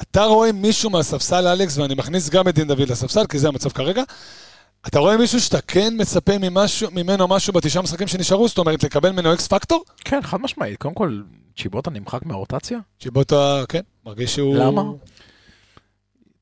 [0.00, 3.68] אתה רואה מישהו מהספסל, אלכס, ואני מכניס גם את דין דוד לספסל, כי זה המצב
[3.68, 4.02] כרגע,
[4.86, 8.48] אתה רואה מישהו שאתה כן מצפה ממשהו, ממנו משהו בתשעה משחקים שנשארו?
[8.48, 9.84] זאת אומרת, לקבל ממנו X factor?
[10.04, 10.78] כן, חד משמעית.
[10.78, 11.20] קודם כל,
[11.58, 12.78] צ'יבוטה נמחק מהרוטציה?
[13.00, 14.56] צ'יבוטה, כן, מרגיש שהוא...
[14.56, 14.82] למה?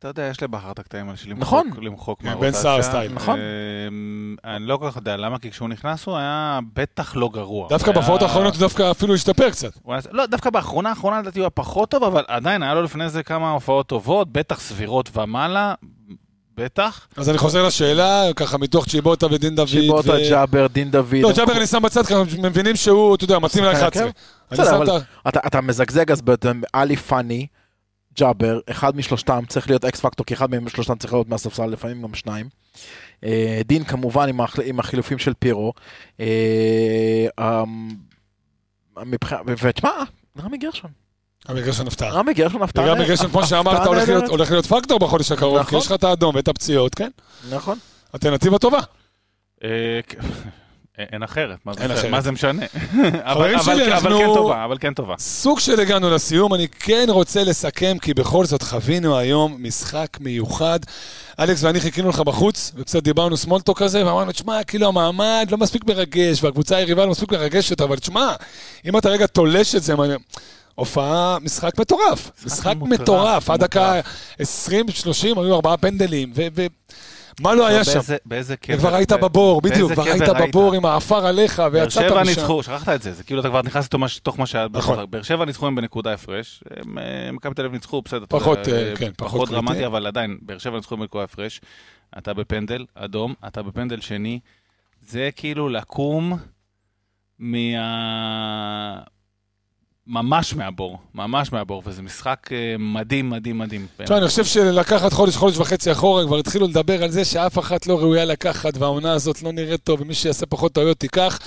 [0.01, 1.71] אתה יודע, יש לבכר את הקטעים האלה של נכון.
[1.83, 2.51] למחוק מהרוטציה.
[2.51, 3.13] בן סער style.
[3.13, 3.39] נכון.
[3.39, 7.69] אמ, אני לא כל כך יודע למה, כי כשהוא נכנס הוא היה בטח לא גרוע.
[7.69, 9.73] דווקא בהופעות האחרונות הוא דווקא אפילו השתפר קצת.
[10.13, 13.23] לא, דווקא באחרונה האחרונה לדעתי הוא היה פחות טוב, אבל עדיין היה לו לפני זה
[13.23, 15.75] כמה הופעות טובות, בטח סבירות ומעלה.
[16.57, 17.09] בטח.
[17.17, 19.69] אז אני חוזר לשאלה, ככה מתוך צ'יבוטה ודין דוד.
[19.69, 21.15] צ'יבוטה, ג'אבר, דין דוד.
[21.23, 24.01] לא, ג'אבר אני שם בצד, כי אנחנו מבינים שהוא, אתה יודע, מתאים ל-11.
[24.51, 24.87] בסדר, אבל
[25.47, 26.23] אתה מזגזג אז
[26.73, 27.47] עלי פאני.
[28.19, 32.15] ג'אבר, אחד משלושתם צריך להיות אקס פקטור, כי אחד משלושתם צריך להיות מהספסל, לפעמים גם
[32.15, 32.49] שניים.
[33.25, 34.63] אה, דין כמובן עם, החל...
[34.63, 35.73] עם החילופים של פירו.
[36.21, 37.91] אה, אמ,
[39.47, 39.91] ותשמע,
[40.39, 40.91] רמי גרשון.
[41.49, 42.09] רמי גרשון נפתר.
[42.09, 42.91] רמי גרשון נפתר.
[42.91, 43.87] רמי גרשון, כמו שאמרת,
[44.29, 45.79] הולך להיות פקטור בחודש הקרוב, כי נכון.
[45.79, 47.11] יש לך את האדום ואת הפציעות, כן?
[47.51, 47.79] נכון.
[48.15, 48.81] אלטרנטיבה טובה.
[51.13, 52.11] אין אחרת, מה זה, אחרת.
[52.11, 52.63] מה זה משנה?
[53.23, 55.15] אבל, אבל, שלי, אבל כן טובה, אבל כן טובה.
[55.19, 60.79] סוג של הגענו לסיום, אני כן רוצה לסכם, כי בכל זאת חווינו היום משחק מיוחד.
[61.41, 65.85] אלכס ואני חיכינו לך בחוץ, וקצת דיברנו סמולטו כזה, ואמרנו, תשמע, כאילו המעמד לא מספיק
[65.87, 68.33] מרגש, והקבוצה היריבה לא מספיק מרגשת, אבל תשמע,
[68.87, 69.95] אם אתה רגע תולש את זה,
[70.75, 72.31] הופעה, משחק מטורף.
[72.47, 74.01] משחק מטורף, עד דקה
[74.41, 74.43] 20-30
[75.25, 76.67] היו ארבעה פנדלים, ו...
[77.41, 78.01] מה לא היה שם?
[78.27, 78.79] באיזה קבר.
[78.79, 82.01] כבר היית בבור, בדיוק, כבר היית בבור עם העפר עליך ויצאת משם.
[82.01, 84.67] באר שבע ניצחו, שכחת את זה, זה כאילו אתה כבר נכנס לתוך מה שהיה.
[84.73, 85.11] נכון.
[85.11, 86.65] באר שבע ניצחו הם בנקודה הפרש,
[86.99, 88.25] אה, מכבי תל אביב ניצחו, בסדר.
[88.29, 91.61] פחות, אה, כן, פחות דרמטי, אבל עדיין, באר שבע ניצחו בנקודה הפרש.
[92.19, 94.41] אתה בפנדל אדום, אתה בפנדל שני.
[95.01, 96.39] זה כאילו לקום
[97.39, 99.01] מה...
[100.07, 103.87] ממש מהבור, ממש מהבור, וזה משחק אה, מדהים, מדהים, מדהים.
[104.05, 107.87] תשמע, אני חושב שלקחת חודש, חודש וחצי אחורה, כבר התחילו לדבר על זה שאף אחת
[107.87, 111.39] לא ראויה לקחת, והעונה הזאת לא נראית טוב, ומי שיעשה פחות טעויות תיקח.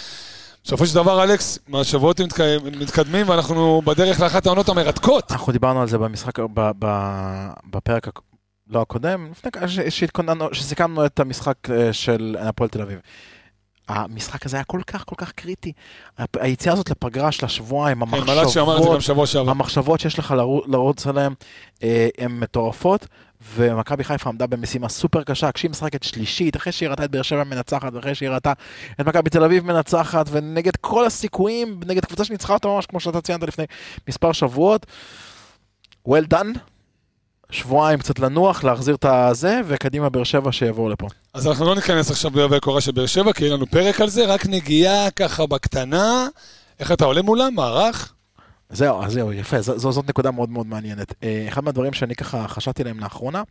[0.64, 2.22] בסופו של דבר, אלכס, מהשבועות
[2.80, 5.32] מתקדמים, ואנחנו בדרך לאחת העונות המרתקות.
[5.32, 6.40] אנחנו דיברנו על זה במשחק,
[7.72, 8.08] בפרק,
[8.70, 9.52] לא הקודם, לפני
[10.54, 13.00] שסיכמנו את המשחק אה, של הפועל תל אביב.
[13.88, 15.72] המשחק הזה היה כל כך כל כך קריטי.
[16.40, 20.36] היציאה הזאת לפגרה של השבועיים, המחשבות, המחשבות שיש לך
[20.68, 21.34] לרוץ עליהן,
[21.84, 23.08] אה, הן מטורפות,
[23.56, 27.44] ומכבי חיפה עמדה במשימה סופר קשה, כשהיא משחקת שלישית, אחרי שהיא ראתה את באר שבע
[27.44, 28.54] מנצחת, ואחרי שהיא ראתה
[29.02, 33.22] את מכבי תל אביב מנצחת, ונגד כל הסיכויים, נגד קבוצה שניצחה אותה ממש כמו שאתה
[33.22, 33.66] ציינת לפני
[34.08, 34.86] מספר שבועות.
[36.08, 36.58] well done,
[37.54, 41.08] שבועיים קצת לנוח, להחזיר את הזה, וקדימה באר שבע שיבואו לפה.
[41.34, 44.10] אז אנחנו לא ניכנס עכשיו בעובי הקורה של באר שבע, כי אין לנו פרק על
[44.10, 46.28] זה, רק נגיעה ככה בקטנה.
[46.80, 47.56] איך אתה עולה מולם?
[47.56, 48.14] מערך?
[48.70, 51.14] זהו, אז זהו, יפה, ז, ז, זאת נקודה מאוד מאוד מעניינת.
[51.24, 53.44] אה, אחד מהדברים שאני ככה חשבתי עליהם לאחרונה,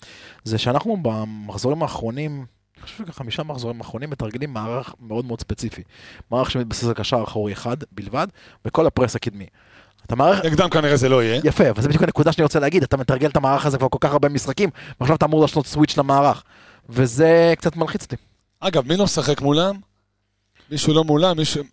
[0.44, 2.44] זה שאנחנו במחזורים האחרונים,
[2.76, 5.82] אני חושב שחמישה מחזורים האחרונים מתרגלים מערך מאוד מאוד ספציפי.
[6.30, 8.26] מערך שמתבסס על קשר אחורי אחד בלבד,
[8.64, 9.46] וכל הפרס הקדמי.
[10.06, 10.44] אתה מערך...
[10.44, 11.40] נגדם כנראה זה לא יהיה.
[11.44, 13.98] יפה, אבל זה בדיוק הנקודה שאני רוצה להגיד, אתה מתרגל את המערך הזה כבר כל
[14.00, 16.42] כך הרבה משחקים, ועכשיו אתה אמור לעשות סוויץ' למערך.
[16.88, 18.16] וזה קצת מלחיץ אותי.
[18.60, 19.74] אגב, מי לא משחק מולם?
[20.70, 21.64] מישהו לא מולם, מישהו...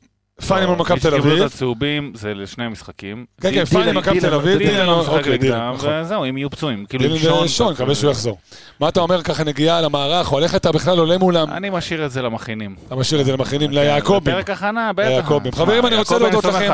[0.47, 1.45] פאני מול מכבי תל מי שקיבלו אביב.
[1.45, 3.25] את הצהובים זה לשני המשחקים.
[3.41, 5.89] כן, כן, פאני מכבי תל אביב, דילן לא משחק אוקיי, דילן, נגדם, נכון.
[6.01, 6.85] וזהו, אם יהיו פצועים.
[6.85, 8.37] כאילו, דילן ושון, מקווה שהוא יחזור.
[8.79, 11.51] מה אתה אומר ככה נגיעה למערך, או איך אתה בכלל עולה מולם?
[11.51, 12.75] אני משאיר את זה למכינים.
[12.87, 14.19] אתה משאיר את זה למכינים, ליעקבים.
[14.19, 15.07] פרק הכנה, בטח.
[15.09, 15.51] ליעקבים.
[15.51, 16.73] חברים, אני רוצה להודות לכם.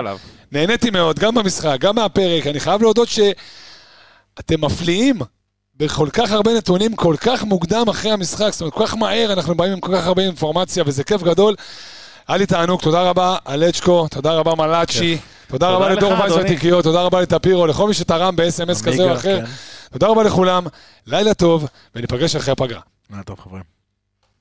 [0.51, 2.47] נהניתי מאוד, גם במשחק, גם מהפרק.
[2.47, 5.19] אני חייב להודות שאתם מפליאים
[5.77, 9.55] בכל כך הרבה נתונים, כל כך מוקדם אחרי המשחק, זאת אומרת, כל כך מהר, אנחנו
[9.55, 11.55] באים עם כל כך הרבה אינפורמציה, וזה כיף גדול.
[12.27, 15.17] היה לי תענוג, תודה רבה אלצ'קו, תודה רבה מלאצ'י,
[15.47, 16.33] תודה רבה לדור וייס.
[16.33, 19.39] ותיקיות, תודה רבה לטפירו, לכל מי שתרם ב-SMS כזה או אחר.
[19.39, 19.45] כן.
[19.93, 20.65] תודה רבה לכולם,
[21.07, 22.81] לילה טוב, וניפגש אחרי הפגרה.
[23.11, 23.74] לילה טוב חברים.